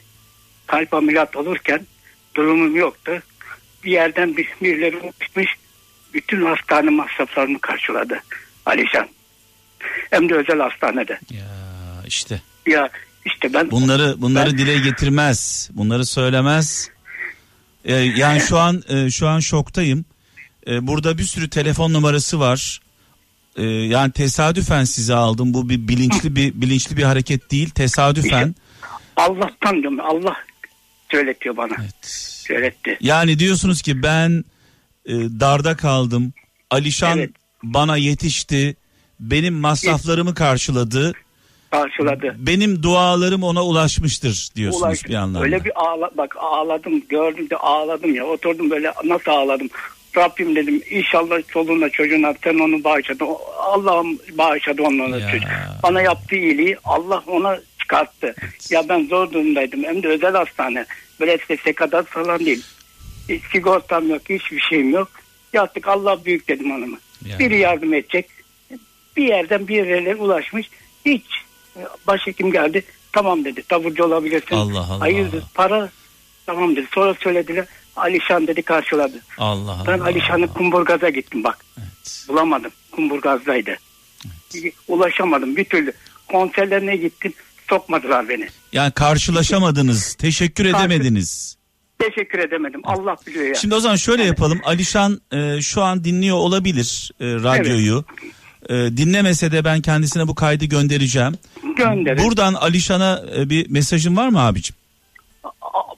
kalp 0.67 0.95
ameliyat 0.95 1.37
olurken 1.37 1.87
durumum 2.35 2.77
yoktu. 2.77 3.23
Bir 3.85 3.91
yerden 3.91 4.37
bir, 4.37 4.49
birileri 4.63 4.97
uçmuş. 4.97 5.49
Bütün 6.15 6.47
hastane 6.47 6.91
masraflarını 6.91 7.59
karşıladı 7.59 8.23
Alişan. 8.67 9.09
Hem 10.11 10.29
de 10.29 10.35
özel 10.35 10.59
hastanede. 10.59 11.19
Ya 11.31 11.47
işte 12.07 12.43
Ya 12.67 12.91
işte 13.27 13.55
ben 13.55 13.71
bunları 13.71 14.15
bunları 14.19 14.51
Ben- 14.51 14.59
dile 14.59 14.79
getirmez. 14.79 15.71
Bunları 15.73 16.07
söylemez. 16.07 16.91
Ee, 17.85 17.95
yani 17.95 18.41
şu 18.41 18.59
an 18.59 18.83
e, 18.89 19.11
şu 19.11 19.29
an 19.29 19.41
şoktayım. 19.41 20.05
Ee, 20.67 20.87
burada 20.87 21.19
bir 21.19 21.23
sürü 21.25 21.51
telefon 21.51 21.93
numarası 21.93 22.41
var. 22.41 22.81
Ee, 23.57 23.63
yani 23.65 24.13
tesadüfen 24.13 24.85
sizi 24.85 25.15
aldım. 25.15 25.55
Bu 25.55 25.69
bir 25.69 25.89
bilinçli 25.89 26.37
bir 26.37 26.55
bilinçli 26.55 26.97
bir 26.97 27.03
hareket 27.03 27.51
değil. 27.51 27.71
Tesadüfen. 27.71 28.55
Allah'tan 29.17 29.81
diyorum 29.81 30.01
Allah 30.01 30.37
söyletiyor 31.11 31.57
bana. 31.57 31.75
Evet. 31.81 32.07
Söyletti. 32.47 32.97
Yani 33.01 33.39
diyorsunuz 33.39 33.83
ki 33.83 34.03
ben 34.03 34.45
e, 35.07 35.13
darda 35.13 35.77
kaldım. 35.77 36.33
Alişan 36.71 37.19
Evet. 37.19 37.31
bana 37.63 37.97
yetişti. 37.97 38.77
Benim 39.21 39.55
masraflarımı 39.55 40.35
karşıladı. 40.35 41.13
Karşıladı. 41.71 42.37
Benim 42.39 42.83
dualarım 42.83 43.43
ona 43.43 43.65
ulaşmıştır 43.65 44.49
diyorsunuz 44.57 44.85
Ulaş- 44.99 45.09
bir 45.09 45.15
anlamda. 45.15 45.45
Öyle 45.45 45.65
bir 45.65 45.73
ağla, 45.85 46.11
bak 46.17 46.35
ağladım 46.39 47.03
gördüm 47.09 47.51
de 47.51 47.57
ağladım 47.57 48.15
ya 48.15 48.25
oturdum 48.25 48.71
böyle 48.71 48.93
nasıl 49.05 49.31
ağladım. 49.31 49.69
Rabbim 50.17 50.57
dedim 50.57 50.83
inşallah 50.91 51.49
çoluğuna 51.49 51.89
çocuğuna 51.91 52.35
sen 52.45 52.59
onu 52.59 52.85
bağışladı. 52.85 53.25
Allah'ım 53.59 54.19
bağışladı 54.33 54.83
onu. 54.83 55.19
Ya. 55.19 55.31
çocuk. 55.31 55.49
Bana 55.83 56.03
yaptığı 56.03 56.37
iyiliği 56.37 56.77
Allah 56.85 57.23
ona 57.27 57.61
çıkarttı. 57.79 58.35
Ya 58.71 58.89
ben 58.89 59.07
zor 59.07 59.33
durumdaydım 59.33 59.85
hem 59.85 60.03
de 60.03 60.09
özel 60.09 60.33
hastane. 60.33 60.87
Böyle 61.21 61.39
sese 61.49 61.73
kadar 61.73 62.03
falan 62.03 62.39
değil. 62.39 62.65
Hiç 63.29 63.43
sigortam 63.53 64.09
yok 64.09 64.23
hiçbir 64.29 64.61
şeyim 64.61 64.91
yok. 64.91 65.11
Yattık 65.53 65.89
Allah 65.89 66.25
büyük 66.25 66.49
dedim 66.49 66.71
hanıma. 66.71 66.99
Ya. 67.27 67.39
Biri 67.39 67.59
yardım 67.59 67.95
edecek. 67.95 68.27
Bir 69.17 69.25
yerden 69.25 69.69
bir 69.69 69.87
yerlere 69.87 70.15
ulaşmış. 70.15 70.71
Hiç 71.07 71.25
başhekim 72.07 72.53
geldi. 72.53 72.85
Tamam 73.13 73.45
dedi. 73.45 73.63
Taburcu 73.63 74.05
olabilirsin. 74.05 74.57
Allah 74.57 74.79
Allah. 74.79 75.01
Hayırdır 75.01 75.43
para 75.55 75.89
tamam 76.47 76.77
dedi. 76.77 76.87
Sonra 76.95 77.15
söylediler. 77.15 77.67
Alişan 78.01 78.47
dedi 78.47 78.63
karşıladı. 78.63 79.21
Allah 79.39 79.73
Allah. 79.73 79.85
Ben 79.87 79.99
Alişan'ın 79.99 80.47
Kumburgaz'a 80.47 81.09
gittim 81.09 81.45
bak. 81.45 81.59
Evet. 81.79 82.25
Bulamadım. 82.29 82.71
Kumburgaz'daydı. 82.93 83.77
Ulaşamadım 84.89 85.57
bir 85.57 85.65
türlü. 85.65 85.93
Konserlerine 86.29 86.97
gittim. 86.97 87.33
Sokmadılar 87.69 88.29
beni. 88.29 88.49
Yani 88.73 88.93
karşılaşamadınız, 88.93 90.15
teşekkür 90.15 90.73
Karşı- 90.73 90.77
edemediniz. 90.87 91.57
Teşekkür 91.99 92.39
edemedim. 92.39 92.81
Allah 92.85 93.17
biliyor 93.27 93.45
ya. 93.45 93.55
Şimdi 93.55 93.75
o 93.75 93.81
zaman 93.81 93.97
şöyle 93.97 94.25
yapalım. 94.25 94.61
Alişan 94.65 95.21
e, 95.33 95.61
şu 95.61 95.83
an 95.83 96.05
dinliyor 96.05 96.37
olabilir 96.37 97.11
e, 97.21 97.25
radyoyu. 97.27 98.05
E, 98.69 98.75
dinlemese 98.75 99.53
de 99.53 99.65
ben 99.65 99.81
kendisine 99.81 100.29
bu 100.29 100.35
kaydı 100.35 100.65
göndereceğim. 100.65 101.35
Gönderin. 101.77 102.25
Buradan 102.25 102.55
Alişan'a 102.55 103.23
e, 103.37 103.51
bir 103.51 103.71
mesajın 103.71 104.17
var 104.17 104.29
mı 104.29 104.41
abicim? 104.41 104.77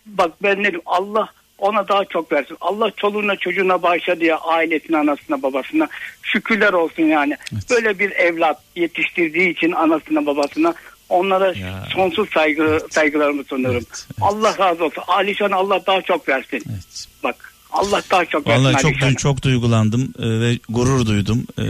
Bak 0.06 0.30
ben 0.42 0.58
ne 0.58 0.70
diyorum 0.70 0.82
Allah 0.86 1.28
ona 1.62 1.88
daha 1.88 2.04
çok 2.04 2.32
versin. 2.32 2.56
Allah 2.60 2.90
çoluğuna 2.96 3.36
çocuğuna 3.36 3.82
bağışladı 3.82 4.24
ya 4.24 4.38
ailesine 4.38 4.96
anasına 4.96 5.42
babasına 5.42 5.88
şükürler 6.22 6.72
olsun 6.72 7.02
yani. 7.02 7.36
Böyle 7.70 7.98
bir 7.98 8.10
evlat 8.10 8.62
yetiştirdiği 8.76 9.52
için 9.52 9.72
anasına 9.72 10.26
babasına 10.26 10.74
onlara 11.08 11.46
Ya. 11.46 11.84
sonsuz 11.94 12.30
saygı 12.30 12.86
saygılarımı 12.90 13.44
sunuyorum. 13.44 13.76
Evet, 13.86 14.06
evet. 14.06 14.16
Allah 14.20 14.58
razı 14.58 14.84
olsun. 14.84 15.02
Alişan'a 15.06 15.56
Allah 15.56 15.86
daha 15.86 16.02
çok 16.02 16.28
versin. 16.28 16.62
Evet. 16.70 17.06
Bak 17.24 17.54
Allah 17.70 18.02
daha 18.10 18.24
çok 18.24 18.46
versin 18.46 18.64
Vallahi 18.64 18.82
çok 18.82 18.90
Alişan'a. 18.92 19.14
çok 19.16 19.42
duygulandım 19.42 20.14
e, 20.18 20.40
ve 20.40 20.58
gurur 20.68 21.06
duydum. 21.06 21.46
E, 21.58 21.62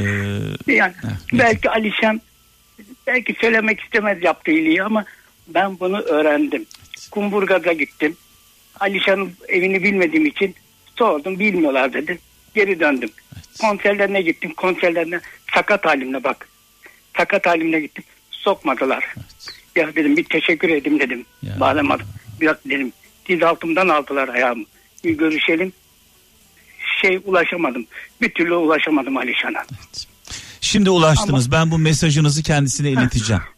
Yani 0.73 0.93
Heh, 1.03 1.09
belki 1.39 1.71
Alişan 1.71 2.21
belki 3.07 3.35
söylemek 3.41 3.81
istemez 3.81 4.23
yaptığı 4.23 4.51
iyiliği 4.51 4.83
ama 4.83 5.05
ben 5.49 5.81
bunu 5.81 5.99
öğrendim. 6.01 6.67
Kumburgaz'a 7.11 7.73
gittim. 7.73 8.17
Alişan'ın 8.83 9.33
evini 9.49 9.83
bilmediğim 9.83 10.27
için 10.27 10.55
sordum 10.99 11.39
bilmiyorlar 11.39 11.93
dedi. 11.93 12.19
Geri 12.55 12.81
döndüm. 12.81 13.11
Konserlerine 13.61 14.23
gittim. 14.23 14.55
Konserlerine 14.57 15.21
sakat 15.55 15.85
halimle 15.85 16.25
bak. 16.25 16.49
Sakat 17.17 17.47
halimle 17.47 17.81
gittim. 17.81 18.05
Sokmadılar. 18.31 19.15
Ya 19.77 19.97
dedim 19.97 20.17
bir 20.17 20.25
teşekkür 20.25 20.69
edeyim 20.69 21.01
dedim. 21.01 21.27
Ya. 21.43 21.61
Bağlamadım. 21.61 22.07
Biraz 22.41 22.57
dedim 22.67 22.93
diz 23.29 23.43
altımdan 23.43 23.89
aldılar 23.89 24.29
ayağımı. 24.29 24.65
Bir 25.05 25.19
görüşelim. 25.19 25.73
Şey 27.03 27.21
ulaşamadım. 27.25 27.87
Bir 28.21 28.31
türlü 28.31 28.55
ulaşamadım 28.55 29.17
Alişan'a. 29.17 29.65
şimdi 30.61 30.91
ulaştınız. 30.91 31.53
Ben 31.53 31.71
bu 31.71 31.79
mesajınızı 31.79 32.43
kendisine 32.43 32.91
ileteceğim. 32.91 33.43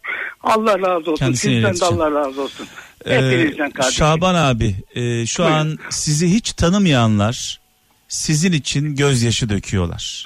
Allah 0.45 0.79
razı 0.79 1.11
olsun. 1.11 1.15
Kendisine 1.15 1.51
Sizden 1.53 1.63
de 1.63 1.67
ileteceğim. 1.69 2.01
Allah 2.01 2.11
razı 2.11 2.41
olsun. 2.41 2.67
Ee, 3.05 3.15
Hepinizden 3.15 3.71
kardeşim. 3.71 3.97
Şaban 3.97 4.35
abi 4.35 4.75
e, 4.95 5.25
şu 5.25 5.43
Buyurun. 5.43 5.57
an 5.57 5.77
sizi 5.89 6.33
hiç 6.33 6.53
tanımayanlar 6.53 7.59
sizin 8.07 8.51
için 8.51 8.95
gözyaşı 8.95 9.49
döküyorlar. 9.49 10.25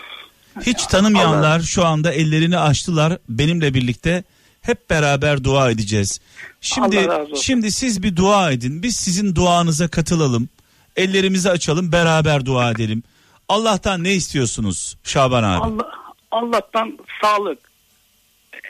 Hiç 0.61 0.86
tanımayanlar 0.86 1.59
şu 1.59 1.86
anda 1.86 2.11
ellerini 2.11 2.57
açtılar 2.57 3.17
benimle 3.30 3.74
birlikte 3.74 4.24
hep 4.61 4.89
beraber 4.89 5.43
dua 5.43 5.72
edeceğiz. 5.72 6.20
Şimdi 6.61 6.99
Allah 6.99 7.07
razı 7.20 7.32
olsun. 7.32 7.36
şimdi 7.43 7.72
siz 7.72 8.03
bir 8.03 8.15
dua 8.15 8.51
edin. 8.51 8.84
Biz 8.84 8.95
sizin 8.95 9.36
duanıza 9.36 9.88
katılalım. 9.88 10.49
Ellerimizi 10.95 11.49
açalım, 11.49 11.91
beraber 11.91 12.45
dua 12.45 12.72
edelim. 12.72 13.03
Allah'tan 13.49 14.03
ne 14.03 14.13
istiyorsunuz 14.13 14.97
Şaban 15.03 15.43
abi? 15.43 15.63
Allah, 15.63 15.89
Allah'tan 16.32 16.97
sağlık. 17.22 17.68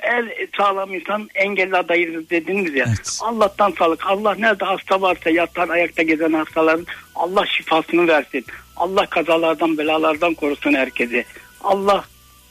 El 0.02 0.48
sağlam 0.58 0.94
insan 0.94 1.30
engelli 1.36 1.78
adayız 1.78 2.30
dediniz 2.30 2.76
ya. 2.76 2.86
Evet. 2.88 3.20
Allah'tan 3.22 3.72
sağlık. 3.72 4.06
Allah 4.06 4.36
nerede 4.36 4.66
hasta 4.66 5.02
varsa 5.02 5.30
yatan 5.30 5.70
ayakta 5.70 6.04
gezen 6.04 6.34
hastaların 6.34 6.86
Allah 7.16 7.46
şifasını 7.46 8.08
versin. 8.08 8.46
Allah 8.78 9.06
kazalardan 9.06 9.78
belalardan 9.78 10.34
korusun 10.34 10.74
herkesi. 10.74 11.26
Allah 11.64 12.04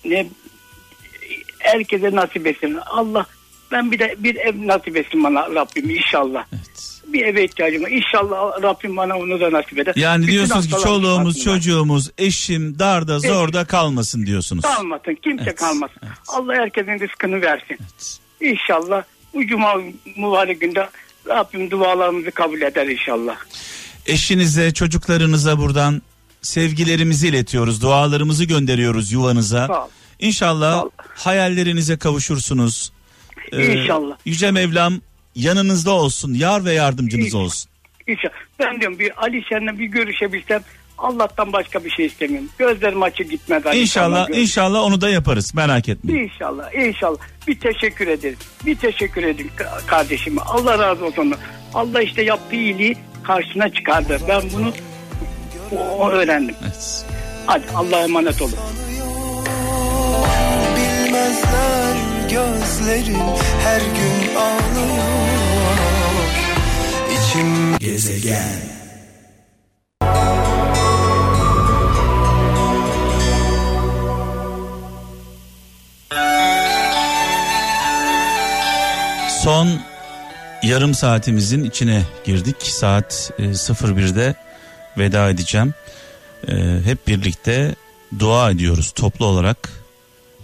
ne 0.05 0.27
herkese 1.59 2.17
nasip 2.17 2.47
etsin. 2.47 2.79
Allah 2.87 3.27
ben 3.73 3.93
bir 3.93 3.99
de 3.99 4.15
bir 4.19 4.37
ev 4.37 4.67
nasip 4.67 4.97
etsin 4.97 5.25
bana 5.25 5.55
Rabbim 5.55 5.91
inşallah. 5.91 6.47
Evet. 6.53 6.98
Bir 7.13 7.25
eve 7.25 7.45
ihtiyacım 7.45 7.83
var. 7.83 7.91
İnşallah 7.91 8.63
Rabbim 8.63 8.97
bana 8.97 9.19
onu 9.19 9.41
da 9.41 9.53
nasip 9.53 9.79
eder. 9.79 9.95
Yani 9.97 10.23
Bütün 10.23 10.33
diyorsunuz 10.33 10.67
ki 10.69 10.75
çoluğumuz, 10.83 11.45
çocuğumuz, 11.45 12.11
eşim 12.19 12.79
darda, 12.79 13.19
zorda 13.19 13.65
kalmasın 13.65 14.27
diyorsunuz. 14.27 14.63
Kalmasın. 14.65 15.15
Kimse 15.25 15.43
Evet, 15.45 15.57
kalmasın. 15.61 15.97
evet. 16.03 16.13
Allah 16.29 16.55
herkesin 16.55 17.01
rızkını 17.01 17.41
versin. 17.43 17.79
İnşallah 18.41 19.03
bu 19.35 19.47
cuma 19.47 19.75
mübarek 20.17 20.61
günde 20.61 20.89
Rabbim 21.29 21.71
dualarımızı 21.71 22.31
kabul 22.31 22.61
eder 22.61 22.87
inşallah. 22.87 23.37
Eşinize, 24.07 24.75
çocuklarınıza 24.75 25.59
buradan 25.59 26.03
sevgilerimizi 26.43 27.29
iletiyoruz. 27.29 27.83
Dualarımızı 27.83 28.45
gönderiyoruz 28.45 29.13
yuvanıza. 29.13 29.67
Sağ 29.67 29.85
ol. 29.85 29.89
İnşallah 30.21 30.73
Sağ 30.73 30.85
ol. 30.85 30.91
hayallerinize 31.15 31.97
kavuşursunuz. 31.99 32.93
Ee, 33.53 33.83
İnşallah. 33.83 34.17
Yüce 34.25 34.51
Mevlam 34.51 35.01
yanınızda 35.39 35.91
olsun. 35.93 36.35
Yar 36.35 36.65
ve 36.65 36.73
yardımcınız 36.73 37.27
İnşallah. 37.27 37.45
olsun. 37.45 37.71
İnşallah. 38.07 38.33
Ben 38.59 38.81
diyorum 38.81 38.99
bir 38.99 39.23
Ali 39.23 39.43
Şen'le 39.49 39.79
bir 39.79 39.87
görüşebilsem 39.87 40.63
Allah'tan 40.99 41.53
başka 41.53 41.85
bir 41.85 41.91
şey 41.91 42.07
istemiyorum. 42.07 42.49
Gözlerim 42.59 43.03
açık 43.03 43.31
gitmez. 43.31 43.67
Ali 43.67 43.81
İnşallah, 43.81 44.27
Şen'le 44.27 44.37
inşallah 44.43 44.83
onu 44.83 45.01
da 45.01 45.11
yaparız. 45.11 45.55
Merak 45.55 45.89
etmeyin. 45.89 46.25
İnşallah, 46.29 46.75
inşallah. 46.75 47.19
Bir 47.49 47.61
teşekkür 47.61 48.07
ederiz. 48.07 48.39
Bir 48.67 48.77
teşekkür 48.77 49.23
edin 49.23 49.51
ka- 49.59 49.87
kardeşime. 49.87 50.41
Allah 50.41 50.79
razı 50.79 51.05
olsun. 51.05 51.35
Allah 51.75 52.03
işte 52.03 52.23
yaptığı 52.23 52.57
iyiliği 52.57 52.97
karşına 53.23 53.69
çıkardı. 53.69 54.19
Ben 54.29 54.43
bunu 54.55 54.73
o- 55.73 55.77
o 55.99 56.11
öğrendim. 56.11 56.55
Evet. 56.63 57.05
Hadi 57.47 57.65
Allah'a 57.75 58.01
emanet 58.05 58.43
olun. 58.43 58.55
Bilmezler 60.77 61.97
gözlerin 62.23 63.19
her 63.65 63.81
gün 63.81 64.37
ağlıyor 64.37 65.18
Gezegen. 67.81 68.79
Son 79.43 79.81
yarım 80.63 80.95
saatimizin 80.95 81.65
içine 81.65 82.03
girdik. 82.25 82.57
Saat 82.63 83.31
e, 83.39 83.43
01'de 83.43 84.35
veda 84.99 85.31
edeceğim. 85.31 85.75
E, 86.49 86.81
hep 86.85 87.07
birlikte 87.07 87.75
dua 88.19 88.51
ediyoruz 88.51 88.93
toplu 88.97 89.25
olarak. 89.25 89.71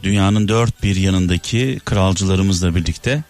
Dünyanın 0.02 0.48
dört 0.48 0.82
bir 0.82 0.96
yanındaki 0.96 1.80
kralcılarımızla 1.84 2.74
birlikte. 2.74 3.22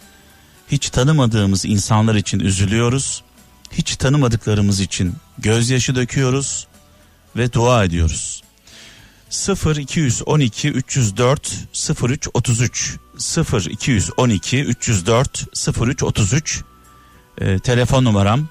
Hiç 0.68 0.90
tanımadığımız 0.90 1.64
insanlar 1.64 2.14
için 2.14 2.40
üzülüyoruz. 2.40 3.23
Hiç 3.78 3.96
tanımadıklarımız 3.96 4.80
için 4.80 5.14
gözyaşı 5.38 5.94
döküyoruz 5.94 6.66
ve 7.36 7.52
dua 7.52 7.84
ediyoruz. 7.84 8.42
0 9.30 9.76
212 9.76 10.68
304 10.68 11.52
03 12.02 12.28
33 12.34 12.96
0 13.18 13.64
212 13.64 14.64
304 14.64 15.44
03 15.80 16.02
33 16.02 16.62
Ee, 17.38 17.58
telefon 17.58 18.04
numaram 18.04 18.48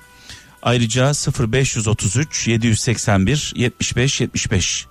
Ayrıca 0.64 1.12
0533 1.40 2.48
781 2.48 3.54
75 3.56 4.22
75 4.22 4.88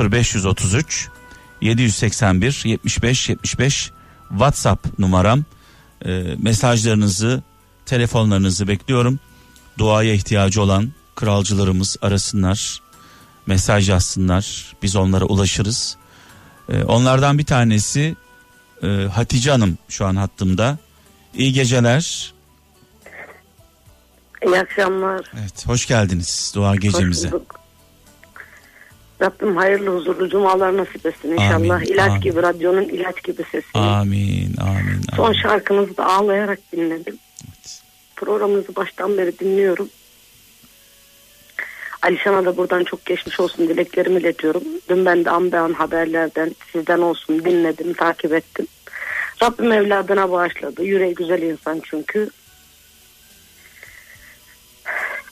0533 0.00 1.08
781 1.60 2.62
75 2.64 3.28
75 3.28 3.90
WhatsApp 4.28 4.98
numaram. 4.98 5.44
Ee, 6.06 6.22
mesajlarınızı, 6.38 7.42
telefonlarınızı 7.86 8.68
bekliyorum. 8.68 9.18
Duaya 9.78 10.12
ihtiyacı 10.14 10.62
olan 10.62 10.92
kralcılarımız 11.16 11.96
arasınlar. 12.02 12.80
Mesaj 13.46 13.88
yazsınlar. 13.90 14.74
Biz 14.82 14.96
onlara 14.96 15.24
ulaşırız. 15.24 15.96
Ee, 16.68 16.82
onlardan 16.84 17.38
bir 17.38 17.44
tanesi 17.46 18.16
e, 18.82 18.86
Hatice 18.86 19.50
Hanım 19.50 19.78
şu 19.88 20.06
an 20.06 20.16
hattımda. 20.16 20.78
İyi 21.34 21.52
geceler. 21.52 22.34
İyi 24.46 24.58
akşamlar. 24.58 25.26
Evet, 25.40 25.66
hoş 25.66 25.86
geldiniz 25.86 26.52
dua 26.54 26.76
gecemize. 26.76 27.28
Hoş 27.28 27.32
bulduk. 27.32 27.60
Rabbim 29.22 29.56
hayırlı 29.56 29.96
huzurlu 29.96 30.28
cumalar 30.28 30.76
nasip 30.76 31.06
etsin 31.06 31.28
inşallah. 31.32 31.54
Amin, 31.54 31.86
ilaç 31.86 32.10
amin. 32.10 32.20
gibi 32.20 32.42
radyonun 32.42 32.82
ilaç 32.82 33.24
gibi 33.24 33.42
sesi. 33.52 33.78
Amin, 33.78 34.56
amin, 34.60 35.00
Son 35.16 35.24
amin. 35.24 35.42
şarkınızı 35.42 35.96
da 35.96 36.06
ağlayarak 36.06 36.58
dinledim. 36.72 37.18
Programınızı 38.24 38.76
baştan 38.76 39.18
beri 39.18 39.38
dinliyorum. 39.38 39.88
Alişan'a 42.02 42.44
da 42.44 42.56
buradan 42.56 42.84
çok 42.84 43.04
geçmiş 43.06 43.40
olsun 43.40 43.68
dileklerimi 43.68 44.20
iletiyorum. 44.20 44.62
Dün 44.88 45.04
ben 45.06 45.24
de 45.24 45.30
an 45.30 45.52
be 45.52 45.58
an 45.58 45.72
haberlerden 45.72 46.54
sizden 46.72 46.98
olsun 46.98 47.44
dinledim, 47.44 47.92
takip 47.92 48.32
ettim. 48.32 48.66
Rabbim 49.42 49.72
evladına 49.72 50.30
bağışladı. 50.30 50.84
Yüreği 50.84 51.14
güzel 51.14 51.42
insan 51.42 51.82
çünkü. 51.84 52.30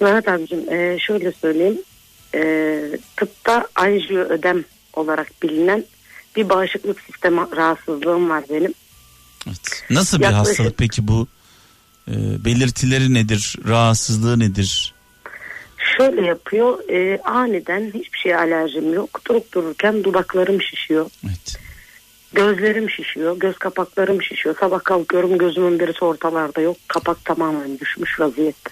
Mehmet 0.01 0.29
abicim 0.29 0.73
e, 0.73 0.99
şöyle 0.99 1.33
söyleyeyim. 1.33 1.83
E, 2.35 2.41
tıpta 3.17 3.69
anjiyo 3.75 4.21
ödem 4.21 4.65
olarak 4.93 5.43
bilinen 5.43 5.85
bir 6.37 6.49
bağışıklık 6.49 7.01
sistemi 7.01 7.41
rahatsızlığım 7.57 8.31
var 8.31 8.45
benim. 8.51 8.75
Evet. 9.47 9.85
Nasıl 9.91 10.19
bir 10.19 10.25
Yaklaşık- 10.25 10.49
hastalık 10.49 10.79
peki 10.79 11.09
bu? 11.09 11.27
Ee, 12.09 12.45
belirtileri 12.45 13.15
nedir? 13.15 13.57
Rahatsızlığı 13.69 14.39
nedir? 14.39 14.95
Şöyle 15.99 16.27
yapıyor 16.27 16.89
e, 16.89 17.21
aniden 17.23 17.91
hiçbir 17.95 18.19
şeye 18.19 18.37
alerjim 18.37 18.95
yok. 18.95 19.21
Durup 19.29 19.53
dururken 19.53 20.05
dudaklarım 20.05 20.63
şişiyor. 20.63 21.11
Evet. 21.27 21.57
Gözlerim 22.33 22.91
şişiyor. 22.91 23.39
Göz 23.39 23.59
kapaklarım 23.59 24.23
şişiyor. 24.23 24.57
Sabah 24.61 24.85
kalkıyorum 24.85 25.39
gözümün 25.39 25.79
birisi 25.79 26.05
ortalarda 26.05 26.61
yok. 26.61 26.77
Kapak 26.89 27.25
tamamen 27.25 27.79
düşmüş 27.79 28.21
vaziyette. 28.21 28.71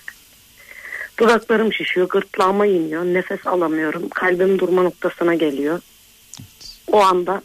Dudaklarım 1.19 1.73
şişiyor. 1.73 2.09
Gırtlağıma 2.09 2.67
iniyor. 2.67 3.05
Nefes 3.05 3.47
alamıyorum. 3.47 4.09
Kalbim 4.09 4.59
durma 4.59 4.83
noktasına 4.83 5.35
geliyor. 5.35 5.81
O 6.87 7.01
anda 7.01 7.43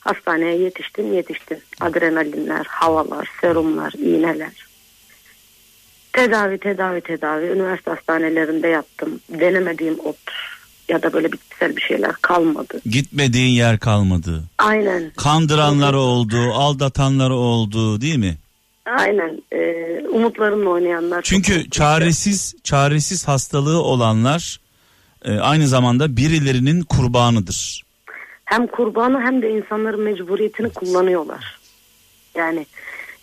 hastaneye 0.00 0.58
yetiştim 0.58 1.12
yetiştim. 1.12 1.58
Adrenalinler, 1.80 2.66
havalar, 2.68 3.30
serumlar, 3.40 3.92
iğneler. 3.92 4.71
Tedavi 6.12 6.58
tedavi 6.58 7.00
tedavi. 7.00 7.46
Üniversite 7.46 7.90
hastanelerinde 7.90 8.68
yattım. 8.68 9.20
Denemediğim 9.28 10.00
ot 10.00 10.16
ya 10.88 11.02
da 11.02 11.12
böyle 11.12 11.32
bitkisel 11.32 11.76
bir 11.76 11.80
şeyler 11.82 12.12
kalmadı. 12.22 12.80
Gitmediğin 12.86 13.52
yer 13.52 13.78
kalmadı. 13.78 14.42
Aynen. 14.58 15.12
Kandıranlar 15.16 15.94
oldu, 15.94 16.36
aldatanlar 16.54 17.30
oldu 17.30 18.00
değil 18.00 18.16
mi? 18.16 18.36
Aynen. 18.86 19.42
Ee, 19.52 20.02
umutlarımla 20.08 20.70
oynayanlar. 20.70 21.22
Çünkü 21.22 21.70
çaresiz 21.70 22.54
çaresiz 22.64 23.28
hastalığı 23.28 23.82
olanlar 23.82 24.60
e, 25.24 25.38
aynı 25.38 25.68
zamanda 25.68 26.16
birilerinin 26.16 26.82
kurbanıdır. 26.82 27.82
hem 28.44 28.66
kurbanı 28.66 29.20
hem 29.20 29.42
de 29.42 29.50
insanların 29.50 30.00
mecburiyetini 30.00 30.68
kullanıyorlar. 30.70 31.58
Yani 32.34 32.66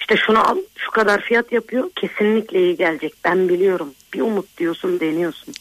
işte 0.10 0.26
şunu 0.26 0.49
al 0.49 0.57
şu 0.78 0.91
kadar 0.91 1.22
fiyat 1.22 1.51
yapıyor 1.51 1.89
kesinlikle 1.95 2.60
iyi 2.60 2.78
gelecek 2.78 3.14
ben 3.24 3.49
biliyorum 3.49 3.93
bir 4.14 4.22
umut 4.22 4.57
diyorsun 4.57 4.99
deniyorsun. 4.99 5.53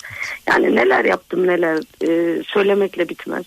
Yani 0.48 0.76
neler 0.76 1.04
yaptım 1.04 1.46
neler 1.46 1.78
e, 2.04 2.42
söylemekle 2.42 3.08
bitmez. 3.08 3.44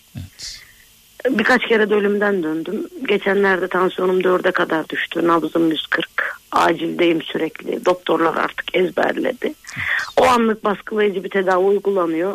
Birkaç 1.29 1.67
kere 1.67 1.89
de 1.89 1.95
ölümden 1.95 2.43
döndüm. 2.43 2.87
Geçenlerde 3.07 3.67
tansiyonum 3.67 4.23
dörde 4.23 4.51
kadar 4.51 4.89
düştü. 4.89 5.27
Nabzım 5.27 5.71
140. 5.71 6.07
Acildeyim 6.51 7.21
sürekli. 7.21 7.85
Doktorlar 7.85 8.35
artık 8.35 8.75
ezberledi. 8.75 9.53
O 10.17 10.25
anlık 10.25 10.63
baskılayıcı 10.63 11.23
bir 11.23 11.29
tedavi 11.29 11.65
uygulanıyor. 11.65 12.33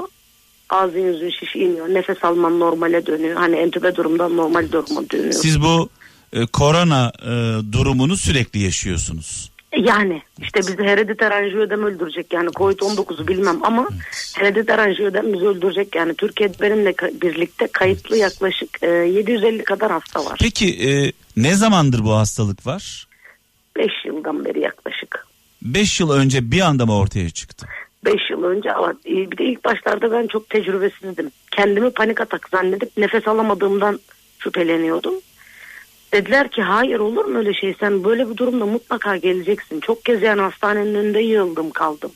Ağzın 0.71 0.99
yüzün 0.99 1.31
şiş 1.31 1.57
iniyor. 1.57 1.89
Nefes 1.89 2.25
alman 2.25 2.61
normale 2.61 3.07
dönüyor. 3.07 3.37
Hani 3.37 3.57
entübe 3.57 3.97
durumdan 3.97 4.37
normal 4.37 4.73
duruma 4.73 5.11
dönüyor. 5.11 5.33
Siz 5.33 5.63
bu 5.63 5.89
e, 6.33 6.47
korona 6.47 7.13
e, 7.23 7.33
durumunu 7.73 8.17
sürekli 8.17 8.61
yaşıyorsunuz. 8.61 9.51
Yani 9.77 10.23
işte 10.43 10.61
bizi 10.61 10.83
herediter 10.83 11.31
anjiyodem 11.31 11.85
öldürecek 11.85 12.33
yani 12.33 12.49
Covid-19'u 12.49 13.29
bilmem 13.29 13.65
ama 13.65 13.89
herediter 14.37 14.79
anjiyodem 14.79 15.33
bizi 15.33 15.47
öldürecek 15.47 15.95
yani 15.95 16.15
Türkiye'de 16.15 16.61
benimle 16.61 16.95
birlikte 17.23 17.67
kayıtlı 17.67 18.17
yaklaşık 18.17 18.83
e, 18.83 18.87
750 18.87 19.65
kadar 19.65 19.93
hasta 19.93 20.25
var. 20.25 20.39
Peki 20.41 20.89
e, 20.89 21.13
ne 21.37 21.55
zamandır 21.55 22.05
bu 22.05 22.13
hastalık 22.13 22.67
var? 22.67 23.07
5 23.77 23.87
yıldan 24.07 24.45
beri 24.45 24.61
yaklaşık. 24.61 25.27
5 25.63 26.01
yıl 26.01 26.11
önce 26.11 26.51
bir 26.51 26.61
anda 26.61 26.87
mı 26.87 26.99
ortaya 26.99 27.31
çıktı? 27.31 27.67
5 28.05 28.31
yıl 28.31 28.45
önce 28.45 28.73
ama 28.73 28.91
e, 28.91 29.31
bir 29.31 29.39
de 29.39 29.45
ilk 29.45 29.65
başlarda 29.65 30.13
ben 30.13 30.27
çok 30.27 30.51
tecrübesizdim. 30.51 31.31
Kendimi 31.51 31.91
panik 31.91 32.21
atak 32.21 32.49
zannedip 32.49 32.97
nefes 32.97 33.29
alamadığımdan 33.29 34.01
şüpheleniyordum. 34.39 35.15
Dediler 36.13 36.51
ki 36.51 36.63
hayır 36.63 36.99
olur 36.99 37.25
mu 37.25 37.39
öyle 37.39 37.55
şey 37.55 37.75
sen 37.81 38.05
böyle 38.05 38.31
bir 38.31 38.37
durumda 38.37 38.67
mutlaka 38.67 39.17
geleceksin. 39.17 39.81
Çok 39.81 40.05
kez 40.05 40.23
yani 40.23 40.41
hastanenin 40.41 40.95
önünde 40.95 41.21
yığıldım 41.21 41.71
kaldım. 41.71 42.11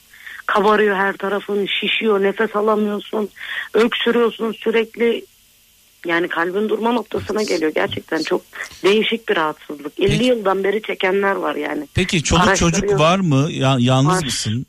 Kabarıyor 0.46 0.96
her 0.96 1.16
tarafın 1.16 1.66
şişiyor 1.66 2.22
nefes 2.22 2.56
alamıyorsun 2.56 3.28
öksürüyorsun 3.74 4.52
sürekli 4.52 5.24
yani 6.06 6.28
kalbin 6.28 6.68
durma 6.68 6.92
noktasına 6.92 7.42
geliyor 7.42 7.72
gerçekten 7.74 8.22
çok 8.22 8.42
değişik 8.84 9.28
bir 9.28 9.36
rahatsızlık. 9.36 10.00
50 10.00 10.08
Peki. 10.08 10.24
yıldan 10.24 10.64
beri 10.64 10.82
çekenler 10.82 11.34
var 11.34 11.54
yani. 11.54 11.88
Peki 11.94 12.22
çoluk 12.22 12.56
çocuk 12.56 12.98
var 12.98 13.18
mı? 13.18 13.46
Ya, 13.50 13.76
yalnız 13.78 14.16
Var. 14.16 14.24
mısın? 14.24 14.66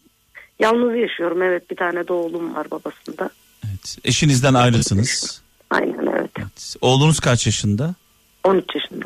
Yalnız 0.59 0.97
yaşıyorum 0.97 1.41
evet 1.41 1.71
bir 1.71 1.75
tane 1.75 2.07
de 2.07 2.13
oğlum 2.13 2.55
var 2.55 2.71
babasında. 2.71 3.29
Evet. 3.65 3.97
Eşinizden 4.03 4.53
ayrısınız. 4.53 5.41
Aynen 5.69 6.07
evet. 6.17 6.31
Evet. 6.39 6.75
Oğlunuz 6.81 7.19
kaç 7.19 7.45
yaşında? 7.45 7.95
13 8.43 8.65
yaşında. 8.75 9.05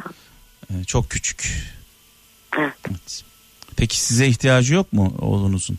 Ee, 0.69 0.83
çok 0.83 1.09
küçük. 1.09 1.63
Evet. 2.57 2.73
Evet. 2.89 3.23
Peki 3.77 4.01
size 4.01 4.27
ihtiyacı 4.27 4.73
yok 4.73 4.93
mu 4.93 5.15
oğlunuzun? 5.19 5.77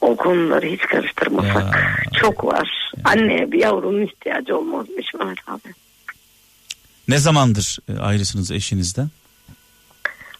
O 0.00 0.16
konuları 0.16 0.66
hiç 0.66 0.80
karıştırmasak. 0.80 1.74
Ya. 1.74 1.96
Çok 2.20 2.44
var. 2.44 2.92
Anneye 3.04 3.52
bir 3.52 3.58
yavrunun 3.58 4.06
ihtiyacı 4.06 4.56
olmazmış 4.56 5.14
Mehmet 5.14 5.38
abi. 5.48 5.74
Ne 7.08 7.18
zamandır 7.18 7.78
e, 7.88 7.98
ayrısınız 7.98 8.50
eşinizden? 8.50 9.10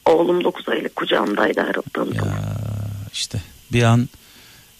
Oğlum 0.04 0.44
9 0.44 0.68
aylık 0.68 0.96
kucağımdaydı 0.96 1.60
ayrıldığım 1.60 2.14
zaman. 2.14 2.32
Ya 2.32 2.58
işte 3.12 3.42
bir 3.72 3.82
an 3.82 4.08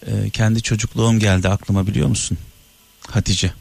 e, 0.07 0.31
kendi 0.31 0.63
çocukluğum 0.63 1.19
geldi 1.19 1.49
aklıma 1.49 1.87
biliyor 1.87 2.09
musun? 2.09 2.39
Hatice. 3.11 3.53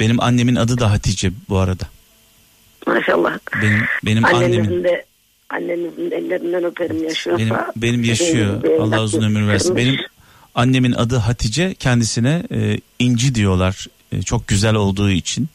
Benim 0.00 0.20
annemin 0.20 0.56
adı 0.56 0.78
da 0.78 0.90
Hatice 0.90 1.32
bu 1.48 1.58
arada. 1.58 1.84
Maşallah. 2.86 3.38
Benim 3.62 3.80
benim 4.04 4.24
annemin 4.24 4.58
Annenizin 4.58 4.84
de 4.84 5.04
annenizin 5.50 6.10
de 6.10 6.16
ellerinden 6.16 6.64
öperim 6.64 7.04
yaşıyorsa. 7.04 7.44
benim 7.44 7.56
benim 7.76 8.04
yaşıyor. 8.04 8.64
evlat 8.64 8.80
Allah 8.80 9.02
uzun 9.02 9.22
ömür 9.22 9.48
versin. 9.48 9.76
Benim 9.76 9.96
annemin 10.54 10.92
adı 10.92 11.16
Hatice. 11.16 11.74
Kendisine 11.74 12.42
e, 12.52 12.78
İnci 12.98 13.34
diyorlar. 13.34 13.86
E, 14.12 14.22
çok 14.22 14.48
güzel 14.48 14.74
olduğu 14.74 15.10
için. 15.10 15.48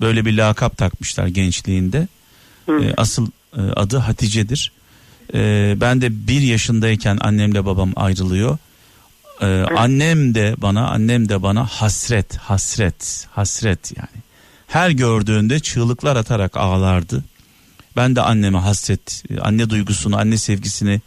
Böyle 0.00 0.24
bir 0.24 0.36
lakap 0.36 0.76
takmışlar 0.76 1.26
gençliğinde. 1.26 2.08
E, 2.68 2.94
asıl 2.96 3.26
e, 3.56 3.60
adı 3.60 3.96
Hatice'dir. 3.96 4.72
E, 5.34 5.74
ben 5.80 6.00
de 6.02 6.26
bir 6.28 6.40
yaşındayken 6.40 7.18
annemle 7.20 7.64
babam 7.64 7.92
ayrılıyor. 7.96 8.58
E, 9.40 9.46
annem 9.76 10.34
de 10.34 10.54
bana 10.58 10.88
annem 10.88 11.28
de 11.28 11.42
bana 11.42 11.66
hasret 11.66 12.36
hasret 12.36 13.26
hasret 13.30 13.92
yani. 13.96 14.22
Her 14.72 14.90
gördüğünde 14.90 15.60
çığlıklar 15.60 16.16
atarak 16.16 16.56
ağlardı. 16.56 17.24
Ben 17.96 18.16
de 18.16 18.20
anneme 18.20 18.58
hasret, 18.58 19.24
anne 19.40 19.70
duygusunu, 19.70 20.16
anne 20.16 20.36
sevgisini 20.36 21.00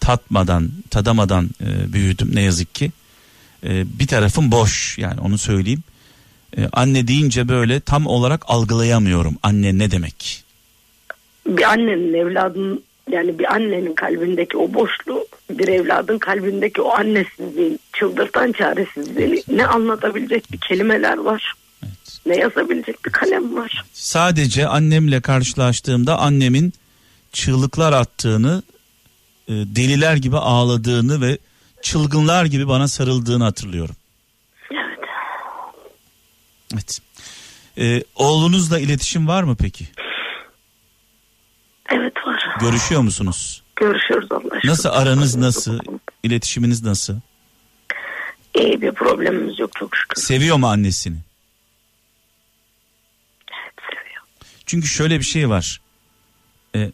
tatmadan, 0.00 0.70
tadamadan 0.90 1.50
e, 1.60 1.92
büyüdüm 1.92 2.30
ne 2.34 2.42
yazık 2.42 2.74
ki. 2.74 2.90
E, 3.64 3.98
bir 3.98 4.06
tarafım 4.06 4.52
boş 4.52 4.98
yani 4.98 5.20
onu 5.20 5.38
söyleyeyim. 5.38 5.82
E, 6.58 6.60
anne 6.72 7.08
deyince 7.08 7.48
böyle 7.48 7.80
tam 7.80 8.06
olarak 8.06 8.42
algılayamıyorum 8.46 9.36
anne 9.42 9.78
ne 9.78 9.90
demek. 9.90 10.44
Bir 11.46 11.62
annenin 11.62 12.14
evladının 12.14 12.82
Yani 13.10 13.38
bir 13.38 13.52
annenin 13.52 13.94
kalbindeki 13.94 14.56
o 14.56 14.74
boşluğu, 14.74 15.26
bir 15.50 15.68
evladın 15.68 16.18
kalbindeki 16.18 16.82
o 16.82 16.90
annesizliğin, 16.90 17.80
çıldırtan 17.92 18.52
çaresizliğini 18.52 19.42
ne 19.48 19.66
anlatabilecek 19.66 20.52
bir 20.52 20.58
kelimeler 20.58 21.18
var. 21.18 21.54
Ne 22.26 22.36
yazabilecek 22.36 23.04
bir 23.04 23.10
kalem 23.12 23.56
var. 23.56 23.84
Sadece 23.92 24.66
annemle 24.66 25.20
karşılaştığımda 25.20 26.18
annemin 26.18 26.72
çığlıklar 27.32 27.92
attığını, 27.92 28.62
e, 29.48 29.52
deliler 29.52 30.16
gibi 30.16 30.36
ağladığını 30.36 31.20
ve 31.20 31.38
çılgınlar 31.82 32.44
gibi 32.44 32.68
bana 32.68 32.88
sarıldığını 32.88 33.44
hatırlıyorum. 33.44 33.96
Evet. 34.70 34.98
Evet. 36.74 37.00
E, 37.78 38.02
oğlunuzla 38.14 38.78
iletişim 38.78 39.28
var 39.28 39.42
mı 39.42 39.56
peki? 39.60 39.88
Evet 41.90 42.14
var. 42.26 42.42
Görüşüyor 42.60 43.00
musunuz? 43.00 43.62
Görüşürüz 43.76 44.32
Allah 44.32 44.54
aşkına. 44.56 44.72
Nasıl 44.72 44.88
aranız 44.88 45.36
nasıl? 45.36 45.78
İletişiminiz 46.22 46.82
nasıl? 46.82 47.14
İyi 48.54 48.82
bir 48.82 48.92
problemimiz 48.92 49.58
yok 49.58 49.70
çok 49.78 49.96
şükür. 49.96 50.22
Seviyor 50.22 50.56
mu 50.56 50.66
annesini? 50.68 51.16
Seviyor. 53.90 54.22
Çünkü 54.68 54.88
şöyle 54.88 55.18
bir 55.18 55.24
şey 55.24 55.48
var. 55.48 55.80
Ee, 56.74 56.92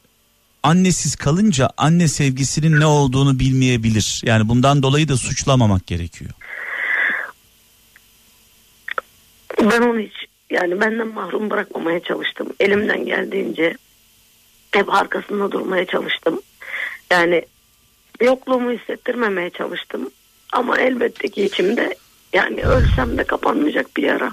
annesiz 0.62 1.16
kalınca 1.16 1.70
anne 1.76 2.09
sevgisinin 2.09 2.80
ne 2.80 2.86
olduğunu 2.86 3.38
bilmeyebilir. 3.38 4.22
Yani 4.24 4.48
bundan 4.48 4.82
dolayı 4.82 5.09
da 5.09 5.16
suçlamamak 5.16 5.86
gerekiyor. 5.86 6.30
Ben 9.60 9.80
onu 9.80 9.98
hiç 9.98 10.12
yani 10.51 10.80
benden 10.80 11.09
mahrum 11.09 11.51
bırakmamaya 11.51 12.01
çalıştım. 12.01 12.48
Elimden 12.60 13.06
geldiğince 13.06 13.76
hep 14.70 14.94
arkasında 14.94 15.52
durmaya 15.52 15.86
çalıştım. 15.86 16.40
Yani 17.10 17.44
yokluğumu 18.20 18.70
hissettirmemeye 18.70 19.51
çalıştım. 19.51 20.10
Ama 20.52 20.78
elbette 20.78 21.28
ki 21.28 21.44
içimde 21.44 21.94
yani 22.32 22.62
ölsem 22.62 23.18
de 23.18 23.24
kapanmayacak 23.24 23.96
bir 23.96 24.02
yara. 24.02 24.30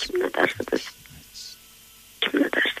Kim 0.00 0.20
ne 0.20 0.34
derse 0.34 0.58
desin. 0.72 0.97
Desin. 2.32 2.78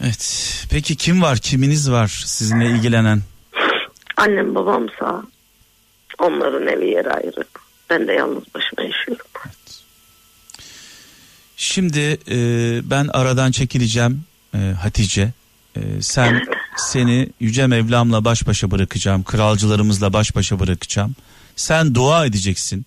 Evet. 0.00 0.66
Peki 0.70 0.96
kim 0.96 1.22
var? 1.22 1.38
Kiminiz 1.38 1.90
var 1.90 2.22
sizinle 2.26 2.66
ilgilenen? 2.70 3.22
Annem 4.16 4.54
babam 4.54 4.86
sağ. 5.00 5.22
Onların 6.18 6.66
evi 6.66 6.90
yeri 6.90 7.10
ayrı. 7.10 7.44
Ben 7.90 8.08
de 8.08 8.12
yalnız 8.12 8.42
başıma 8.54 8.82
yaşıyorum. 8.82 9.26
Şimdi 11.56 12.18
e, 12.30 12.36
ben 12.90 13.08
aradan 13.12 13.50
çekileceğim 13.50 14.24
e, 14.54 14.58
Hatice. 14.58 15.32
E, 15.76 15.80
sen 16.00 16.42
seni 16.76 17.28
Yüce 17.40 17.66
Mevlam'la 17.66 18.24
baş 18.24 18.46
başa 18.46 18.70
bırakacağım. 18.70 19.22
Kralcılarımızla 19.22 20.12
baş 20.12 20.36
başa 20.36 20.60
bırakacağım. 20.60 21.16
Sen 21.56 21.94
dua 21.94 22.26
edeceksin. 22.26 22.86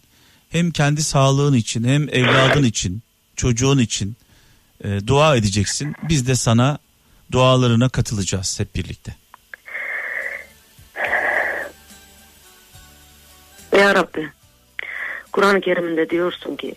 Hem 0.49 0.71
kendi 0.71 1.03
sağlığın 1.03 1.53
için 1.53 1.83
hem 1.83 2.09
evladın 2.09 2.63
için, 2.63 3.01
çocuğun 3.35 3.77
için 3.77 4.15
e, 4.83 5.07
dua 5.07 5.35
edeceksin. 5.35 5.95
Biz 6.09 6.27
de 6.27 6.35
sana 6.35 6.77
dualarına 7.31 7.89
katılacağız 7.89 8.59
hep 8.59 8.75
birlikte. 8.75 9.15
Ya 13.77 13.95
Rabbi 13.95 14.29
Kur'an-ı 15.31 15.61
Kerim'de 15.61 16.09
diyorsun 16.09 16.55
ki 16.55 16.75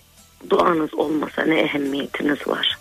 duanız 0.51 0.95
olmasa 0.95 1.43
ne 1.43 1.61
ehemmiyetiniz 1.61 2.49
var. 2.49 2.79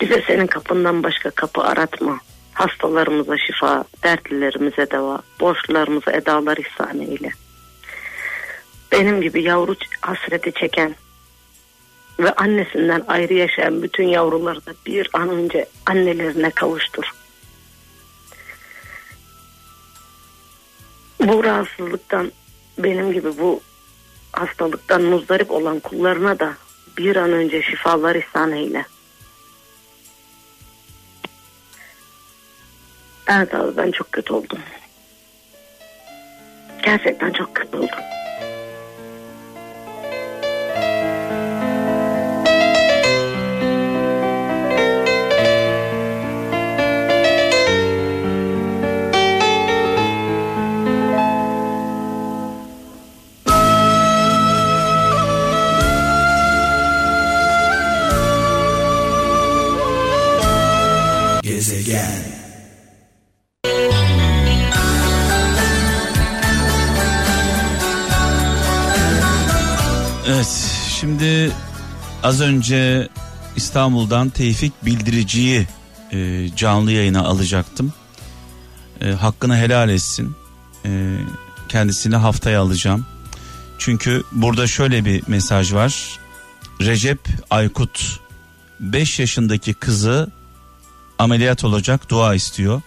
Bize 0.00 0.22
senin 0.26 0.46
kapından 0.46 1.02
başka 1.02 1.30
kapı 1.30 1.62
aratma. 1.62 2.20
Hastalarımıza 2.54 3.38
şifa, 3.38 3.84
dertlilerimize 4.02 4.90
deva, 4.90 5.22
borçlularımıza 5.40 6.12
edalar 6.12 6.56
ihsan 6.56 7.00
eyle. 7.00 7.30
Benim 8.92 9.20
gibi 9.20 9.42
yavru 9.42 9.74
hasreti 10.00 10.52
çeken 10.52 10.94
ve 12.20 12.32
annesinden 12.32 13.02
ayrı 13.08 13.34
yaşayan 13.34 13.82
bütün 13.82 14.04
yavruları 14.04 14.66
da 14.66 14.72
bir 14.86 15.10
an 15.12 15.28
önce 15.28 15.66
annelerine 15.86 16.50
kavuştur. 16.50 17.04
Bu 21.20 21.44
rahatsızlıktan 21.44 22.32
benim 22.78 23.12
gibi 23.12 23.38
bu 23.38 23.60
hastalıktan 24.32 25.02
muzdarip 25.02 25.50
olan 25.50 25.80
kullarına 25.80 26.38
da 26.38 26.54
bir 26.98 27.16
an 27.16 27.32
önce 27.32 27.62
şifalar 27.62 28.14
ihsan 28.14 28.52
eyle. 28.52 28.84
Evet 33.28 33.54
abi 33.54 33.76
ben 33.76 33.90
çok 33.90 34.12
kötü 34.12 34.32
oldum. 34.32 34.58
Gerçekten 36.82 37.32
çok 37.32 37.54
kötü 37.54 37.76
oldum. 37.76 38.19
Şimdi 71.20 71.52
az 72.22 72.40
önce 72.40 73.08
İstanbul'dan 73.56 74.30
Tevfik 74.30 74.72
Bildirici'yi 74.86 75.66
e, 76.12 76.48
canlı 76.56 76.92
yayına 76.92 77.22
alacaktım. 77.22 77.92
E, 79.00 79.10
hakkını 79.10 79.56
helal 79.56 79.88
etsin. 79.88 80.36
E, 80.84 81.16
kendisini 81.68 82.16
haftaya 82.16 82.60
alacağım. 82.60 83.06
Çünkü 83.78 84.22
burada 84.32 84.66
şöyle 84.66 85.04
bir 85.04 85.22
mesaj 85.26 85.72
var. 85.72 86.18
Recep 86.80 87.18
Aykut 87.50 88.20
5 88.80 89.18
yaşındaki 89.18 89.74
kızı 89.74 90.30
ameliyat 91.18 91.64
olacak 91.64 92.10
dua 92.10 92.34
istiyor. 92.34 92.82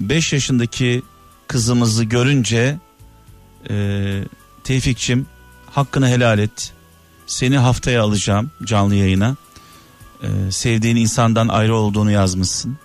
5 0.00 0.32
yaşındaki 0.32 1.02
kızımızı 1.48 2.04
görünce 2.04 2.78
e, 3.70 3.74
Tevfikçim 4.64 5.26
hakkını 5.78 6.08
helal 6.08 6.38
et. 6.38 6.72
Seni 7.26 7.58
haftaya 7.58 8.02
alacağım 8.02 8.50
canlı 8.64 8.94
yayına. 8.94 9.36
Ee, 10.22 10.26
sevdiğin 10.50 10.96
insandan 10.96 11.48
ayrı 11.48 11.74
olduğunu 11.74 12.10
yazmışsın. 12.10 12.78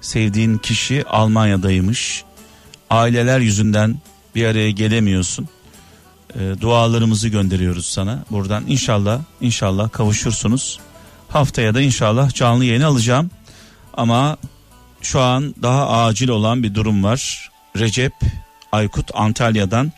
Sevdiğin 0.00 0.58
kişi 0.58 1.04
Almanya'daymış. 1.08 2.24
Aileler 2.90 3.40
yüzünden 3.40 4.00
bir 4.34 4.46
araya 4.46 4.70
gelemiyorsun. 4.70 5.48
Ee, 6.34 6.54
dualarımızı 6.60 7.28
gönderiyoruz 7.28 7.86
sana 7.86 8.24
buradan. 8.30 8.64
İnşallah 8.66 9.20
inşallah 9.40 9.92
kavuşursunuz. 9.92 10.80
Haftaya 11.28 11.74
da 11.74 11.80
inşallah 11.80 12.34
canlı 12.34 12.64
yayın 12.64 12.82
alacağım. 12.82 13.30
Ama 13.94 14.36
şu 15.02 15.20
an 15.20 15.54
daha 15.62 16.04
acil 16.04 16.28
olan 16.28 16.62
bir 16.62 16.74
durum 16.74 17.04
var. 17.04 17.50
Recep 17.78 18.12
Aykut 18.72 19.10
Antalya'dan 19.14 19.92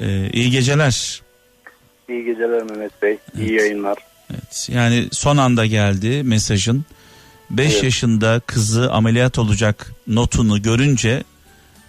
ee, 0.00 0.30
iyi 0.32 0.50
geceler. 0.50 1.25
İyi 2.08 2.24
geceler 2.24 2.62
Mehmet 2.62 3.02
Bey. 3.02 3.18
İyi 3.38 3.52
yayınlar. 3.52 3.98
Evet, 4.30 4.68
yani 4.72 5.08
son 5.12 5.36
anda 5.36 5.66
geldi 5.66 6.22
mesajın. 6.22 6.84
5 7.50 7.72
Evet. 7.72 7.84
yaşında 7.84 8.40
kızı 8.46 8.92
ameliyat 8.92 9.38
olacak 9.38 9.92
notunu 10.06 10.62
görünce 10.62 11.22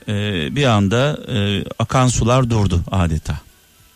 e, 0.08 0.14
bir 0.56 0.66
anda 0.66 1.20
e, 1.28 1.64
akan 1.80 2.08
sular 2.08 2.50
durdu 2.50 2.80
adeta. 2.92 3.34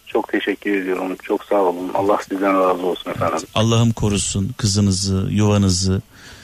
Çok 0.07 0.27
teşekkür 0.31 0.81
ediyorum. 0.81 1.15
Çok 1.23 1.43
sağ 1.43 1.55
olun. 1.61 1.91
Allah 1.93 2.17
sizden 2.29 2.59
razı 2.59 2.85
olsun 2.85 3.11
efendim. 3.11 3.39
Allah'ım 3.55 3.91
korusun 3.91 4.51
kızınızı, 4.57 5.27
yuvanızı. 5.29 6.01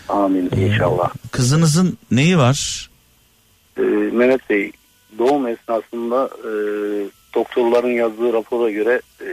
Amin 0.09 0.49
inşallah. 0.57 1.09
Kızınızın 1.31 1.97
neyi 2.11 2.37
var? 2.37 2.89
Ee, 3.77 3.81
Mehmet 4.13 4.49
Bey 4.49 4.71
doğum 5.17 5.47
esnasında 5.47 6.29
e, 6.43 6.51
doktorların 7.37 7.93
yazdığı 7.93 8.33
rapora 8.33 8.71
göre 8.71 9.01
e, 9.21 9.27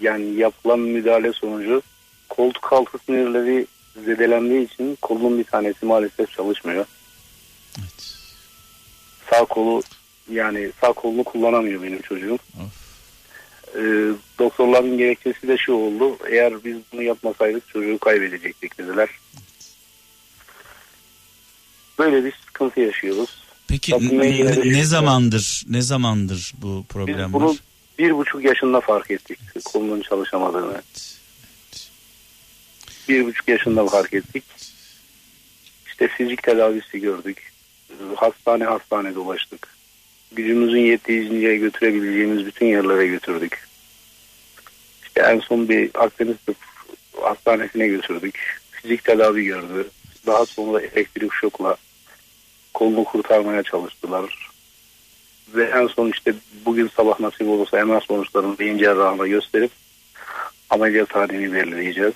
yani 0.00 0.34
yapılan 0.34 0.78
müdahale 0.78 1.32
sonucu 1.32 1.82
koltuk 2.28 2.72
altı 2.72 2.98
sinirleri 3.06 3.66
zedelendiği 4.04 4.66
için 4.66 4.98
kolun 5.02 5.38
bir 5.38 5.44
tanesi 5.44 5.86
maalesef 5.86 6.30
çalışmıyor. 6.30 6.84
Sağ 9.30 9.44
kolu 9.44 9.82
yani 10.30 10.70
sağ 10.80 10.92
kolunu 10.92 11.24
kullanamıyor 11.24 11.82
benim 11.82 12.02
çocuğum. 12.02 12.38
Ee, 13.76 13.80
doktorların 14.38 14.98
gerekçesi 14.98 15.48
de 15.48 15.56
şu 15.56 15.72
oldu. 15.72 16.16
Eğer 16.30 16.64
biz 16.64 16.76
bunu 16.92 17.02
yapmasaydık 17.02 17.68
çocuğu 17.68 17.98
kaybedecektik 17.98 18.78
dediler. 18.78 19.08
böyle 21.98 22.24
bir 22.24 22.32
sıkıntı 22.46 22.80
yaşıyoruz. 22.80 23.41
Peki 23.72 23.92
ne 24.18 24.54
şükür. 24.54 24.82
zamandır 24.82 25.62
ne 25.68 25.82
zamandır 25.82 26.52
bu 26.62 26.78
Biz 26.78 26.86
problem 26.88 27.32
bunu 27.32 27.48
var? 27.48 27.56
bir 27.98 28.16
buçuk 28.16 28.44
yaşında 28.44 28.80
fark 28.80 29.10
ettik 29.10 29.38
kolunun 29.64 30.00
çalışamadığını. 30.02 30.82
Bir 33.08 33.24
buçuk 33.24 33.48
yaşında 33.48 33.86
fark 33.86 34.14
ettik. 34.14 34.44
İşte 35.86 36.08
fizik 36.08 36.42
tedavisi 36.42 37.00
gördük. 37.00 37.52
Hastane 38.16 38.64
hastane 38.64 39.14
dolaştık. 39.14 39.68
Gücümüzün 40.32 40.80
yettiğince 40.80 41.56
götürebileceğimiz 41.56 42.46
bütün 42.46 42.66
yerlere 42.66 43.06
götürdük. 43.06 43.68
İşte 45.02 45.20
en 45.22 45.40
son 45.40 45.68
bir 45.68 45.90
Akdeniz 45.94 46.36
Tıp 46.46 46.56
Hastanesi'ne 47.22 47.88
götürdük. 47.88 48.60
Fizik 48.70 49.04
tedavi 49.04 49.44
gördü. 49.44 49.88
Daha 50.26 50.46
sonra 50.46 50.80
elektrik 50.80 51.32
şokla 51.32 51.76
kolunu 52.74 53.04
kurtarmaya 53.04 53.62
çalıştılar. 53.62 54.50
Ve 55.54 55.64
en 55.64 55.86
son 55.86 56.10
işte 56.10 56.34
bugün 56.66 56.90
sabah 56.96 57.20
nasip 57.20 57.48
olursa 57.48 57.84
MR 57.84 58.00
sonuçlarını 58.00 58.58
beyin 58.58 58.78
cerrahına 58.78 59.26
gösterip 59.26 59.70
ameliyat 60.70 61.08
tarihini 61.08 61.52
belirleyeceğiz. 61.52 62.12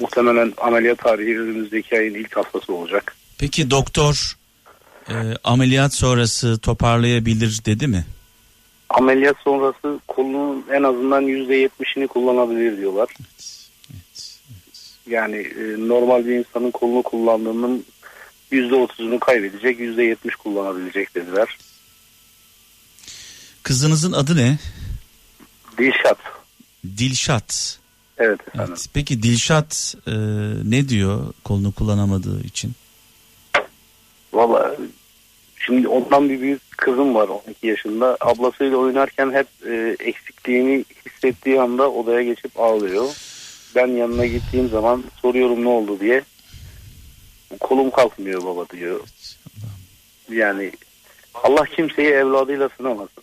Muhtemelen 0.00 0.52
ameliyat 0.56 0.98
tarihi 0.98 1.40
önümüzdeki 1.40 1.98
ayın 1.98 2.14
ilk 2.14 2.36
haftası 2.36 2.74
olacak. 2.74 3.16
Peki 3.38 3.70
doktor 3.70 4.36
e, 5.08 5.14
ameliyat 5.44 5.94
sonrası 5.94 6.58
toparlayabilir 6.58 7.60
dedi 7.66 7.86
mi? 7.86 8.04
Ameliyat 8.88 9.36
sonrası 9.44 10.00
kolunun 10.08 10.64
en 10.72 10.82
azından 10.82 11.24
%70'ini 11.24 12.06
kullanabilir 12.06 12.76
diyorlar. 12.76 13.08
Yani 15.06 15.36
e, 15.36 15.88
normal 15.88 16.26
bir 16.26 16.32
insanın 16.32 16.70
kolunu 16.70 17.02
kullandığının 17.02 17.84
%30'unu 18.52 19.18
kaybedecek, 19.18 19.80
%70 19.80 20.36
kullanabilecek 20.36 21.14
dediler. 21.14 21.58
Kızınızın 23.62 24.12
adı 24.12 24.36
ne? 24.36 24.58
Dilşat. 25.78 26.18
Dilşat. 26.84 27.78
Evet 28.18 28.40
efendim. 28.48 28.66
Evet. 28.68 28.86
Peki 28.94 29.22
Dilşat 29.22 29.94
e, 30.06 30.12
ne 30.64 30.88
diyor 30.88 31.34
kolunu 31.44 31.72
kullanamadığı 31.72 32.40
için? 32.40 32.72
Valla 34.32 34.76
şimdi 35.58 35.88
ondan 35.88 36.28
bir 36.28 36.40
büyük 36.40 36.78
kızım 36.78 37.14
var 37.14 37.28
12 37.28 37.66
yaşında. 37.66 38.16
Ablasıyla 38.20 38.76
oynarken 38.76 39.32
hep 39.32 39.46
e, 39.66 39.96
eksikliğini 40.00 40.84
hissettiği 41.06 41.60
anda 41.60 41.90
odaya 41.90 42.22
geçip 42.22 42.60
ağlıyor. 42.60 43.16
Ben 43.74 43.86
yanına 43.86 44.26
gittiğim 44.26 44.68
zaman 44.68 45.04
soruyorum 45.22 45.64
ne 45.64 45.68
oldu 45.68 46.00
diye. 46.00 46.22
Kolum 47.60 47.90
kalkmıyor 47.90 48.44
baba 48.44 48.68
diyor. 48.68 49.00
Yani 50.30 50.72
Allah 51.34 51.64
kimseyi 51.64 52.08
evladıyla 52.08 52.68
sınamasın. 52.76 53.22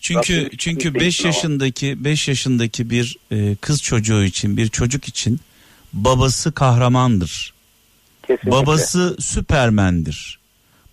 Çünkü 0.00 0.36
Rabbim 0.36 0.56
çünkü 0.58 0.82
kimseyi 0.82 1.06
5 1.06 1.16
sınamaz. 1.16 1.36
yaşındaki 1.36 2.04
5 2.04 2.28
yaşındaki 2.28 2.90
bir 2.90 3.18
e, 3.30 3.56
kız 3.56 3.82
çocuğu 3.82 4.24
için, 4.24 4.56
bir 4.56 4.68
çocuk 4.68 5.08
için 5.08 5.40
babası 5.92 6.52
kahramandır. 6.52 7.54
Kesinlikle. 8.22 8.50
Babası 8.50 9.16
süpermendir. 9.20 10.38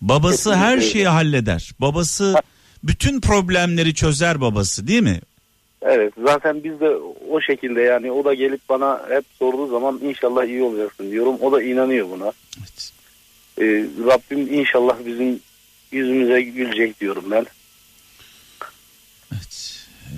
Babası 0.00 0.36
Kesinlikle 0.36 0.60
her 0.60 0.80
şeyi 0.80 1.08
halleder. 1.08 1.72
Babası 1.80 2.42
bütün 2.84 3.20
problemleri 3.20 3.94
çözer 3.94 4.40
babası 4.40 4.86
değil 4.86 5.02
mi? 5.02 5.20
Evet 5.88 6.12
zaten 6.24 6.64
biz 6.64 6.80
de 6.80 6.88
o 7.30 7.40
şekilde 7.40 7.80
yani 7.80 8.12
o 8.12 8.24
da 8.24 8.34
gelip 8.34 8.60
bana 8.68 9.00
hep 9.08 9.24
sorduğu 9.38 9.66
zaman 9.66 10.00
inşallah 10.04 10.44
iyi 10.44 10.62
olacaksın 10.62 11.10
diyorum. 11.10 11.36
O 11.40 11.52
da 11.52 11.62
inanıyor 11.62 12.10
buna. 12.10 12.32
Evet. 12.58 12.92
Ee, 13.58 13.64
Rabbim 14.06 14.54
inşallah 14.54 14.96
bizim 15.06 15.40
yüzümüze 15.92 16.42
gülecek 16.42 17.00
diyorum 17.00 17.24
ben. 17.30 17.46
Evet. 19.32 19.84
Ee, 20.06 20.14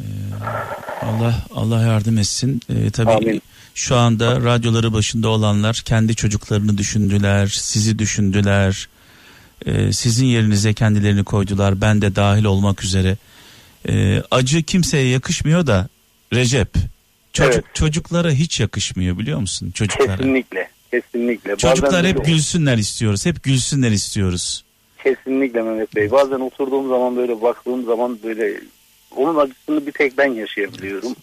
Allah 1.06 1.34
Allah 1.54 1.82
yardım 1.82 2.18
etsin. 2.18 2.60
Ee, 2.68 2.90
tabii 2.90 3.10
Amin. 3.10 3.42
şu 3.74 3.96
anda 3.96 4.40
radyoları 4.40 4.92
başında 4.92 5.28
olanlar 5.28 5.82
kendi 5.84 6.14
çocuklarını 6.14 6.78
düşündüler, 6.78 7.46
sizi 7.46 7.98
düşündüler. 7.98 8.88
Ee, 9.66 9.92
sizin 9.92 10.26
yerinize 10.26 10.74
kendilerini 10.74 11.24
koydular. 11.24 11.80
Ben 11.80 12.02
de 12.02 12.16
dahil 12.16 12.44
olmak 12.44 12.84
üzere. 12.84 13.16
Ee, 13.88 14.22
acı 14.30 14.62
kimseye 14.62 15.08
yakışmıyor 15.08 15.66
da 15.66 15.88
Recep. 16.32 16.68
Çocuk 17.32 17.54
Evet. 17.54 17.64
çocuklara 17.74 18.30
hiç 18.30 18.60
yakışmıyor 18.60 19.18
biliyor 19.18 19.40
musun? 19.40 19.70
Çocuklara. 19.70 20.16
Kesinlikle. 20.16 20.68
Kesinlikle. 20.90 21.56
Çocuklar 21.56 21.92
Bazen 21.92 22.04
hep 22.04 22.16
böyle- 22.18 22.30
gülsünler 22.32 22.78
istiyoruz. 22.78 23.26
Hep 23.26 23.42
gülsünler 23.42 23.90
istiyoruz. 23.90 24.64
Kesinlikle 25.04 25.62
Mehmet 25.62 25.96
Bey. 25.96 26.10
Bazen 26.10 26.40
oturduğum 26.40 26.88
zaman 26.88 27.16
böyle 27.16 27.42
baktığım 27.42 27.84
zaman 27.84 28.18
böyle 28.24 28.60
onun 29.16 29.36
acısını 29.38 29.86
bir 29.86 29.92
tek 29.92 30.18
ben 30.18 30.32
yaşayabiliyorum. 30.32 31.16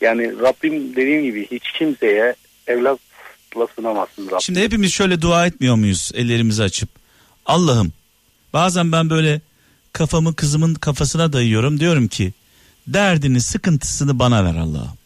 Yani 0.00 0.38
Rabbim 0.40 0.96
dediğim 0.96 1.22
gibi 1.22 1.46
hiç 1.50 1.72
kimseye 1.78 2.34
evlatla 2.66 3.66
sınamasın 3.76 4.26
Rabbim. 4.26 4.40
Şimdi 4.40 4.60
hepimiz 4.60 4.92
şöyle 4.92 5.22
dua 5.22 5.46
etmiyor 5.46 5.74
muyuz 5.74 6.10
ellerimizi 6.14 6.62
açıp? 6.62 6.88
Allah'ım 7.46 7.92
bazen 8.52 8.92
ben 8.92 9.10
böyle 9.10 9.40
kafamı 9.92 10.34
kızımın 10.34 10.74
kafasına 10.74 11.32
dayıyorum 11.32 11.80
diyorum 11.80 12.08
ki 12.08 12.32
derdini 12.86 13.40
sıkıntısını 13.40 14.18
bana 14.18 14.44
ver 14.44 14.54
Allah'ım. 14.60 14.96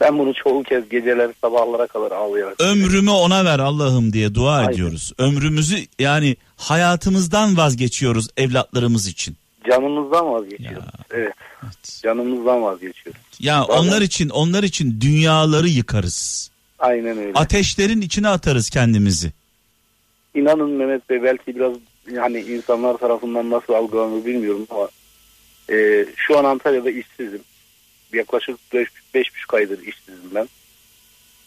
Ben 0.00 0.18
bunu 0.18 0.34
çoğu 0.34 0.62
kez 0.62 0.88
geceler 0.88 1.30
sabahlara 1.40 1.86
kadar 1.86 2.10
ağlayarak. 2.12 2.60
Ömrümü 2.60 3.10
ona 3.10 3.44
ver 3.44 3.58
Allah'ım 3.58 4.12
diye 4.12 4.34
dua 4.34 4.56
Aynen. 4.56 4.72
ediyoruz. 4.72 5.12
Ömrümüzü 5.18 5.76
yani 5.98 6.36
hayatımızdan 6.56 7.56
vazgeçiyoruz 7.56 8.28
evlatlarımız 8.36 9.06
için. 9.08 9.36
Canımızdan 9.68 10.26
vazgeçiyoruz. 10.32 10.78
Ya. 10.78 10.92
Evet. 11.10 11.32
Evet. 11.62 12.00
Canımızdan 12.02 12.62
vazgeçiyoruz. 12.62 13.20
Ya 13.40 13.64
Bazen- 13.68 13.82
onlar 13.88 14.02
için 14.02 14.28
onlar 14.28 14.62
için 14.62 15.00
dünyaları 15.00 15.68
yıkarız. 15.68 16.50
Aynen 16.78 17.18
öyle. 17.18 17.32
Ateşlerin 17.34 18.00
içine 18.00 18.28
atarız 18.28 18.70
kendimizi. 18.70 19.32
İnanın 20.34 20.70
Mehmet 20.70 21.10
Bey 21.10 21.22
belki 21.22 21.56
biraz 21.56 21.72
hani 22.16 22.40
insanlar 22.40 22.96
tarafından 22.98 23.50
nasıl 23.50 23.72
algılanır 23.72 24.24
bilmiyorum 24.24 24.66
ama 24.70 24.88
e, 25.70 26.06
şu 26.16 26.38
an 26.38 26.44
Antalya'da 26.44 26.90
işsizim. 26.90 27.42
Yaklaşık 28.12 28.56
5,5 28.72 29.56
aydır 29.56 29.86
işsizim 29.86 30.30
ben. 30.34 30.48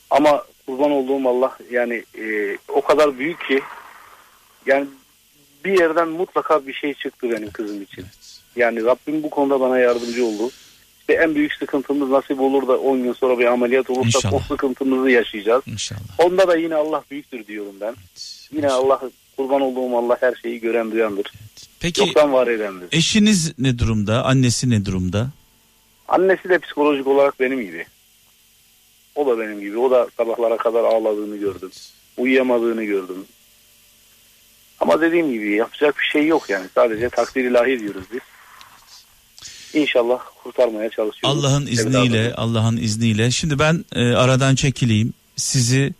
Ama 0.10 0.44
kurban 0.66 0.92
olduğum 0.92 1.30
Allah 1.30 1.58
yani 1.72 2.04
e, 2.20 2.58
o 2.68 2.82
kadar 2.82 3.20
büyük 3.20 3.48
ki 3.48 3.62
yani 4.66 4.88
bir 5.66 5.80
yerden 5.80 6.08
mutlaka 6.08 6.68
bir 6.68 6.74
şey 6.74 6.94
çıktı 6.94 7.32
benim 7.32 7.52
kızım 7.52 7.82
için. 7.82 8.06
Yani 8.56 8.84
Rabbim 8.84 9.24
bu 9.24 9.30
konuda 9.30 9.60
bana 9.60 9.80
yardımcı 9.80 10.26
oldu. 10.26 10.52
İşte 11.00 11.14
en 11.14 11.36
büyük 11.36 11.54
sıkıntımız 11.54 12.10
nasip 12.10 12.42
olur 12.42 12.68
da 12.68 12.80
10 12.80 13.04
gün 13.04 13.14
sonra 13.14 13.40
bir 13.40 13.46
ameliyat 13.46 13.90
olursa 13.90 14.18
İnşallah. 14.18 14.34
o 14.34 14.40
sıkıntımızı 14.40 15.10
yaşayacağız. 15.10 15.64
İnşallah. 15.68 16.02
Onda 16.18 16.48
da 16.48 16.58
yine 16.58 16.76
Allah 16.76 17.04
büyüktür 17.12 17.48
diyorum 17.48 17.76
ben. 17.82 17.96
Yine 18.52 18.70
Allah 18.70 19.02
kurban 19.38 19.62
olduğum 19.62 19.98
Allah 19.98 20.18
her 20.20 20.34
şeyi 20.42 20.60
gören 20.60 20.92
duyandır. 20.92 21.32
Peki 21.80 22.02
Yoktan 22.02 22.34
var 22.34 22.48
edendir. 22.48 22.88
eşiniz 22.92 23.54
ne 23.60 23.80
durumda? 23.80 24.24
Annesi 24.26 24.70
ne 24.70 24.86
durumda? 24.86 25.28
Annesi 26.08 26.50
de 26.50 26.60
psikolojik 26.60 27.08
olarak 27.08 27.40
benim 27.40 27.62
gibi. 27.62 27.86
O 29.16 29.28
da 29.28 29.40
benim 29.40 29.60
gibi. 29.60 29.78
O 29.78 29.92
da 29.92 30.08
sabahlara 30.18 30.58
kadar 30.58 30.84
ağladığını 30.84 31.38
gördüm. 31.38 31.72
Uyuyamadığını 32.18 32.84
gördüm. 32.84 33.26
Ama 34.80 35.02
dediğim 35.02 35.32
gibi 35.34 35.56
yapacak 35.56 35.96
bir 36.00 36.04
şey 36.04 36.28
yok 36.28 36.50
yani. 36.50 36.66
Sadece 36.76 37.10
takdir 37.10 37.44
ilahi 37.44 37.80
diyoruz 37.80 38.04
biz. 38.14 38.20
İnşallah 39.82 40.20
kurtarmaya 40.44 40.90
çalışıyoruz. 40.90 41.46
Allah'ın 41.46 41.66
izniyle. 41.66 42.34
Allah'ın 42.36 42.78
izniyle. 42.78 43.32
Şimdi 43.32 43.60
ben 43.60 43.86
e, 43.96 44.14
aradan 44.14 44.56
çekileyim. 44.56 45.14
Sizi 45.36 45.94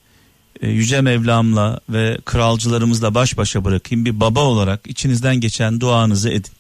yüce 0.68 1.02
Mevlam'la 1.02 1.80
ve 1.90 2.18
kralcılarımızla 2.26 3.16
baş 3.16 3.38
başa 3.38 3.66
bırakayım. 3.66 4.06
Bir 4.06 4.20
baba 4.20 4.40
olarak 4.40 4.88
içinizden 4.88 5.36
geçen 5.36 5.80
duanızı 5.80 6.30
edin. 6.30 6.52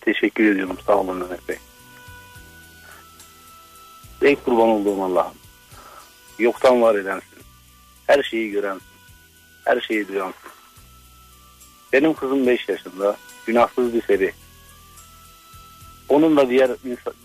Teşekkür 0.00 0.52
ediyorum. 0.52 0.76
Sağ 0.86 0.96
olun 0.96 1.16
Mehmet 1.16 1.48
Bey. 1.48 1.56
Ey 4.22 4.36
kurban 4.36 4.68
olduğum 4.68 5.04
Allah'ım. 5.04 5.34
Yoktan 6.38 6.82
var 6.82 6.94
edensin. 6.94 7.38
Her 8.06 8.22
şeyi 8.22 8.50
görensin. 8.50 8.82
Her 9.64 9.80
şeyi 9.80 10.08
duyansın. 10.08 10.50
Benim 11.92 12.14
kızım 12.14 12.46
5 12.46 12.68
yaşında. 12.68 13.16
Günahsız 13.46 13.94
bir 13.94 14.02
seri. 14.02 14.32
Onun 16.08 16.36
da 16.36 16.50
diğer 16.50 16.70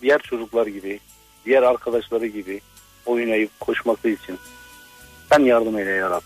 diğer 0.02 0.20
çocuklar 0.22 0.68
gibi, 0.68 1.00
diğer 1.46 1.64
arkadaşları 1.64 2.28
gibi 2.28 2.62
oynayıp 3.06 3.60
koşması 3.60 4.10
için 4.10 4.40
sen 5.32 5.40
yardım 5.40 5.78
eyle 5.78 5.92
ya 5.92 6.10
Rabbi. 6.10 6.24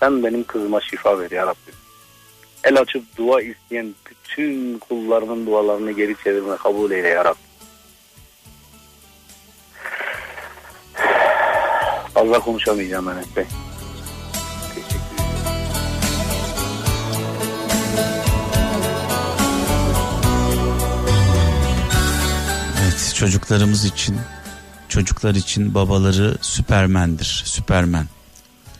Sen 0.00 0.24
benim 0.24 0.44
kızıma 0.44 0.80
şifa 0.80 1.18
ver 1.18 1.30
ya 1.30 1.46
Rabbi. 1.46 1.72
El 2.64 2.80
açıp 2.80 3.16
dua 3.16 3.42
isteyen 3.42 3.94
bütün 4.10 4.78
kullarının 4.78 5.46
dualarını 5.46 5.92
geri 5.92 6.16
çevirme 6.24 6.56
kabul 6.56 6.90
eyle 6.90 7.08
ya 7.08 7.24
Rabbi. 7.24 7.38
Fazla 12.14 12.40
konuşamayacağım 12.40 13.06
Mehmet 13.06 13.36
Bey. 13.36 13.44
Evet, 22.82 23.14
çocuklarımız 23.14 23.84
için, 23.84 24.16
çocuklar 24.88 25.34
için 25.34 25.74
babaları 25.74 26.36
süpermendir, 26.40 27.42
süpermen 27.46 28.06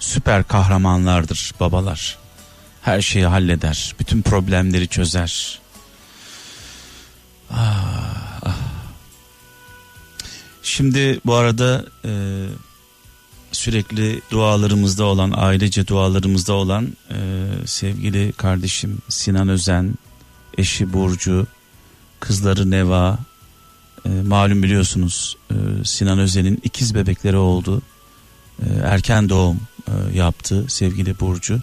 süper 0.01 0.45
kahramanlardır 0.45 1.53
babalar. 1.61 2.19
Her 2.83 3.01
şeyi 3.01 3.27
halleder 3.27 3.95
bütün 4.01 4.23
problemleri 4.23 4.89
çözer. 4.89 5.61
Ah, 7.51 8.41
ah. 8.43 8.57
şimdi 10.63 11.21
bu 11.27 11.35
arada 11.35 11.85
e, 12.05 12.13
sürekli 13.53 14.21
dualarımızda 14.31 15.05
olan 15.05 15.33
ailece 15.37 15.87
dualarımızda 15.87 16.53
olan 16.53 16.97
e, 17.11 17.17
sevgili 17.67 18.33
kardeşim 18.33 18.99
Sinan 19.09 19.49
Özen 19.49 19.95
eşi 20.59 20.93
Burcu 20.93 21.47
kızları 22.21 22.71
Neva 22.71 23.19
e, 24.05 24.09
malum 24.09 24.63
biliyorsunuz 24.63 25.37
e, 25.51 25.55
Sinan 25.85 26.19
Özen'in 26.19 26.61
ikiz 26.65 26.95
bebekleri 26.95 27.37
oldu. 27.37 27.83
E, 28.63 28.67
erken 28.85 29.29
doğum 29.29 29.61
e, 29.89 30.19
yaptı 30.19 30.67
sevgili 30.69 31.21
Burcu 31.21 31.61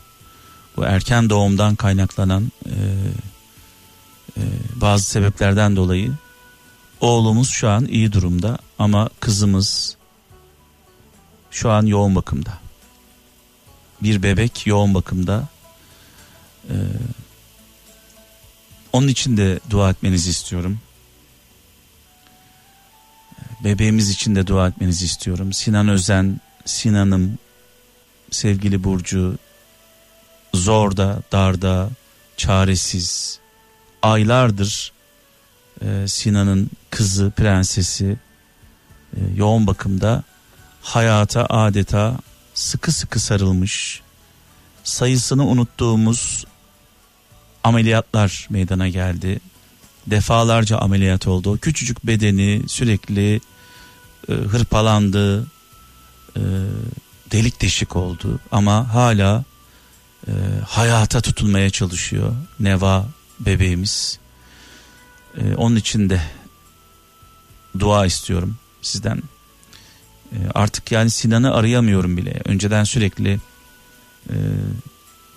bu 0.78 0.84
erken 0.84 1.30
doğumdan 1.30 1.76
kaynaklanan 1.76 2.52
e, 2.66 2.76
e, 4.38 4.42
bazı 4.76 5.04
sebeplerden 5.04 5.76
dolayı 5.76 6.12
oğlumuz 7.02 7.50
şu 7.50 7.70
an 7.70 7.86
iyi 7.86 8.12
durumda 8.12 8.58
ama 8.80 9.10
kızımız 9.20 9.98
şu 11.52 11.72
an 11.72 11.86
yoğun 11.86 12.16
bakımda. 12.16 12.54
Bir 14.04 14.24
bebek 14.24 14.68
yoğun 14.68 14.94
bakımda. 14.94 15.48
Ee, 16.70 16.74
onun 18.94 19.08
için 19.08 19.38
de 19.38 19.60
dua 19.70 19.90
etmenizi 19.90 20.30
istiyorum. 20.30 20.80
Bebeğimiz 23.64 24.10
için 24.10 24.36
de 24.36 24.48
dua 24.48 24.68
etmenizi 24.68 25.06
istiyorum. 25.06 25.54
Sinan 25.54 25.88
Özen, 25.88 26.42
Sinan'ım, 26.66 27.38
sevgili 28.32 28.84
Burcu, 28.84 29.38
zorda, 30.54 31.22
darda, 31.32 31.90
çaresiz, 32.38 33.40
aylardır 34.02 34.92
e, 35.82 36.08
Sinan'ın 36.08 36.70
kızı, 36.90 37.32
prensesi 37.32 38.18
e, 39.14 39.20
yoğun 39.36 39.68
bakımda 39.68 40.24
hayata 40.82 41.46
adeta 41.46 42.18
sıkı 42.54 42.92
sıkı 42.92 43.20
sarılmış, 43.20 44.02
sayısını 44.84 45.46
unuttuğumuz 45.46 46.46
ameliyatlar 47.64 48.48
meydana 48.50 48.88
geldi. 48.88 49.40
Defalarca 50.08 50.78
ameliyat 50.78 51.28
oldu. 51.28 51.58
Küçücük 51.58 52.08
bedeni 52.08 52.62
sürekli 52.68 53.42
e, 54.30 54.34
hırpalandı, 54.34 55.48
e, 56.36 56.42
delik 57.32 57.62
deşik 57.62 57.96
oldu 57.96 58.40
ama 58.52 58.94
hala 58.94 59.44
e, 60.28 60.32
hayata 60.68 61.22
tutulmaya 61.22 61.70
çalışıyor 61.70 62.36
Neva 62.60 63.06
bebeğimiz. 63.40 64.20
E, 65.38 65.56
onun 65.56 65.76
için 65.76 66.10
de 66.10 66.22
dua 67.80 68.06
istiyorum 68.06 68.58
sizden. 68.82 69.24
E, 70.32 70.38
artık 70.54 70.92
yani 70.92 71.10
Sinan'ı 71.10 71.54
arayamıyorum 71.54 72.18
bile. 72.18 72.42
Önceden 72.46 72.84
sürekli 72.84 73.40
e, 74.30 74.36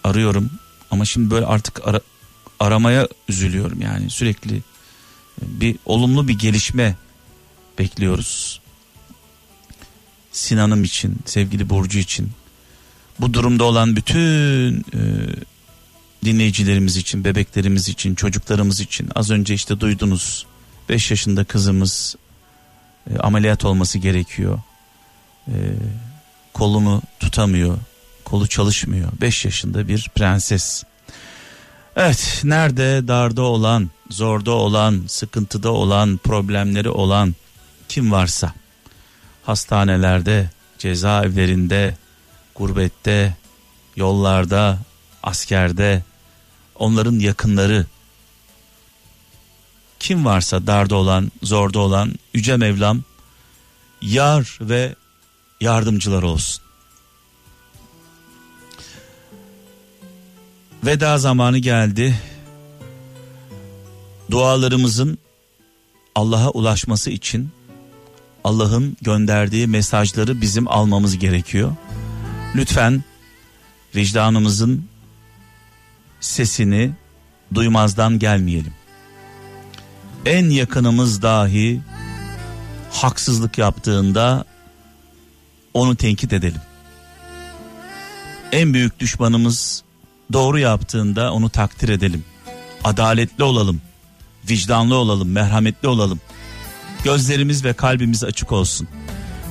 arıyorum 0.05 0.51
ama 0.91 1.05
şimdi 1.05 1.31
böyle 1.31 1.47
artık 1.47 1.89
ara, 1.89 2.01
aramaya 2.61 3.09
üzülüyorum 3.29 3.81
yani 3.83 4.11
sürekli 4.11 4.57
e, 4.57 4.62
bir 5.43 5.77
olumlu 5.87 6.29
bir 6.29 6.39
gelişme 6.39 6.97
bekliyoruz. 7.79 8.61
Sinan'ım 10.32 10.85
için, 10.85 11.16
sevgili 11.24 11.70
Burcu 11.70 11.98
için, 11.98 12.31
bu 13.20 13.35
durumda 13.35 13.65
olan 13.65 13.97
bütün 13.97 14.74
e, 14.74 15.01
dinleyicilerimiz 16.24 16.97
için, 16.97 17.24
bebeklerimiz 17.24 17.89
için, 17.89 18.15
çocuklarımız 18.15 18.81
için 18.81 19.09
az 19.15 19.31
önce 19.31 19.55
işte 19.55 19.81
duydunuz 19.81 20.47
5 20.89 21.11
yaşında 21.11 21.44
kızımız 21.44 22.16
e, 23.11 23.19
ameliyat 23.19 23.65
olması 23.65 23.98
gerekiyor. 23.98 24.61
E, 25.48 25.55
kolunu 26.55 27.02
tutamıyor, 27.20 27.78
kolu 28.24 28.48
çalışmıyor. 28.48 29.12
5 29.20 29.44
yaşında 29.44 29.89
bir 29.89 30.11
prenses. 30.15 30.82
Evet, 31.97 32.40
nerede 32.44 33.09
darda 33.09 33.43
olan, 33.43 33.90
zorda 34.11 34.51
olan, 34.51 35.05
sıkıntıda 35.07 35.70
olan, 35.70 36.16
problemleri 36.16 36.90
olan 36.90 37.35
kim 37.89 38.12
varsa 38.12 38.55
hastanelerde, 39.43 40.51
cezaevlerinde, 40.79 41.97
gurbette, 42.55 43.37
yollarda, 43.97 44.79
askerde, 45.23 46.05
onların 46.75 47.19
yakınları 47.19 47.87
kim 50.01 50.25
varsa 50.25 50.67
darda 50.67 50.97
olan, 50.97 51.33
zorda 51.43 51.79
olan 51.79 52.15
Yüce 52.35 52.57
Mevlam 52.57 53.03
yar 54.03 54.59
ve 54.61 54.95
yardımcılar 55.61 56.23
olsun. 56.23 56.62
Veda 60.85 61.19
zamanı 61.19 61.59
geldi. 61.59 62.21
Dualarımızın 64.31 65.19
Allah'a 66.15 66.51
ulaşması 66.51 67.11
için 67.11 67.51
Allah'ın 68.45 68.97
gönderdiği 69.01 69.67
mesajları 69.67 70.41
bizim 70.41 70.69
almamız 70.69 71.19
gerekiyor. 71.19 71.77
Lütfen 72.55 73.05
vicdanımızın 73.97 74.85
sesini 76.21 76.91
duymazdan 77.55 78.19
gelmeyelim. 78.19 78.73
En 80.27 80.51
yakınımız 80.51 81.23
dahi 81.23 81.81
haksızlık 82.91 83.59
yaptığında 83.59 84.45
onu 85.75 85.97
tenkit 85.97 86.33
edelim. 86.33 86.61
En 88.53 88.75
büyük 88.75 89.01
düşmanımız 89.01 89.83
doğru 90.33 90.59
yaptığında 90.59 91.33
onu 91.33 91.51
takdir 91.51 91.89
edelim. 91.89 92.25
Adaletli 92.85 93.45
olalım, 93.45 93.81
vicdanlı 94.51 94.95
olalım, 94.95 95.31
merhametli 95.31 95.89
olalım. 95.89 96.21
Gözlerimiz 97.05 97.64
ve 97.64 97.72
kalbimiz 97.72 98.24
açık 98.24 98.52
olsun. 98.52 98.89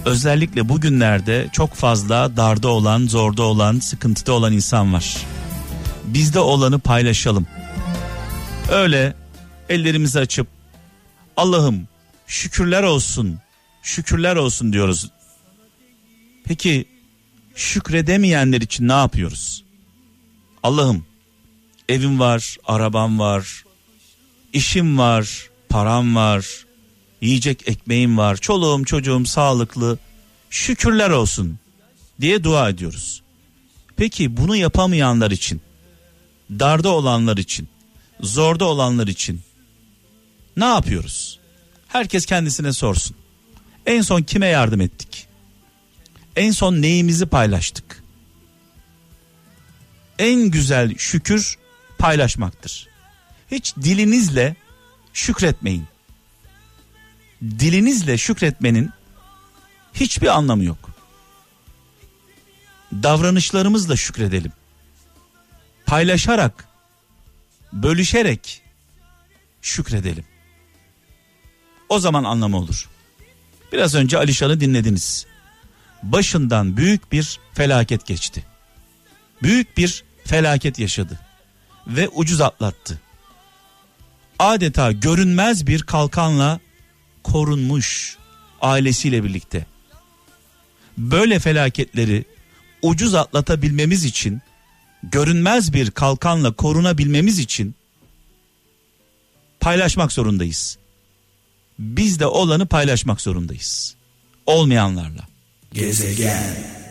Özellikle 0.05 0.69
bugünlerde 0.69 1.49
çok 1.51 1.73
fazla 1.73 2.37
darda 2.37 2.67
olan, 2.67 3.07
zorda 3.07 3.43
olan, 3.43 3.79
sıkıntıda 3.79 4.33
olan 4.33 4.53
insan 4.53 4.93
var. 4.93 5.17
Bizde 6.05 6.39
olanı 6.39 6.79
paylaşalım. 6.79 7.47
Öyle 8.71 9.13
ellerimizi 9.69 10.19
açıp 10.19 10.47
Allah'ım 11.37 11.87
şükürler 12.27 12.83
olsun, 12.83 13.39
şükürler 13.83 14.35
olsun 14.35 14.73
diyoruz. 14.73 15.09
Peki 16.45 16.85
şükredemeyenler 17.55 18.61
için 18.61 18.87
ne 18.87 18.93
yapıyoruz? 18.93 19.63
Allah'ım 20.63 21.05
evim 21.89 22.19
var, 22.19 22.57
arabam 22.65 23.19
var, 23.19 23.63
işim 24.53 24.97
var, 24.97 25.49
param 25.69 26.15
var, 26.15 26.45
yiyecek 27.21 27.67
ekmeğim 27.67 28.17
var, 28.17 28.37
çoluğum 28.37 28.85
çocuğum 28.85 29.25
sağlıklı, 29.25 29.99
şükürler 30.49 31.09
olsun 31.09 31.59
diye 32.21 32.43
dua 32.43 32.69
ediyoruz. 32.69 33.21
Peki 33.97 34.37
bunu 34.37 34.55
yapamayanlar 34.55 35.31
için, 35.31 35.61
darda 36.51 36.89
olanlar 36.89 37.37
için, 37.37 37.69
zorda 38.21 38.65
olanlar 38.65 39.07
için 39.07 39.41
ne 40.57 40.65
yapıyoruz? 40.65 41.39
Herkes 41.87 42.25
kendisine 42.25 42.73
sorsun. 42.73 43.15
En 43.85 44.01
son 44.01 44.21
kime 44.21 44.47
yardım 44.47 44.81
ettik? 44.81 45.27
En 46.35 46.51
son 46.51 46.81
neyimizi 46.81 47.25
paylaştık? 47.25 48.03
En 50.19 50.41
güzel 50.41 50.97
şükür 50.97 51.57
paylaşmaktır. 51.97 52.87
Hiç 53.51 53.75
dilinizle 53.75 54.55
şükretmeyin. 55.13 55.85
Dilinizle 57.41 58.17
şükretmenin 58.17 58.91
hiçbir 59.93 60.27
anlamı 60.27 60.63
yok. 60.63 60.89
Davranışlarımızla 62.93 63.95
şükredelim. 63.95 64.51
Paylaşarak, 65.85 66.67
bölüşerek 67.73 68.61
şükredelim. 69.61 70.25
O 71.89 71.99
zaman 71.99 72.23
anlamı 72.23 72.57
olur. 72.57 72.89
Biraz 73.71 73.95
önce 73.95 74.17
Alişan'ı 74.17 74.59
dinlediniz. 74.59 75.25
Başından 76.03 76.77
büyük 76.77 77.11
bir 77.11 77.39
felaket 77.53 78.05
geçti. 78.05 78.43
Büyük 79.43 79.77
bir 79.77 80.03
felaket 80.25 80.79
yaşadı 80.79 81.19
ve 81.87 82.07
ucuz 82.07 82.41
atlattı. 82.41 83.01
Adeta 84.39 84.91
görünmez 84.91 85.67
bir 85.67 85.83
kalkanla 85.83 86.59
korunmuş 87.23 88.17
ailesiyle 88.61 89.23
birlikte. 89.23 89.65
Böyle 90.97 91.39
felaketleri 91.39 92.25
ucuz 92.81 93.15
atlatabilmemiz 93.15 94.03
için 94.05 94.41
görünmez 95.03 95.73
bir 95.73 95.91
kalkanla 95.91 96.51
korunabilmemiz 96.51 97.39
için 97.39 97.75
paylaşmak 99.59 100.11
zorundayız. 100.11 100.77
Biz 101.79 102.19
de 102.19 102.25
olanı 102.25 102.65
paylaşmak 102.65 103.21
zorundayız. 103.21 103.95
Olmayanlarla. 104.45 105.27
Gezegen 105.73 106.88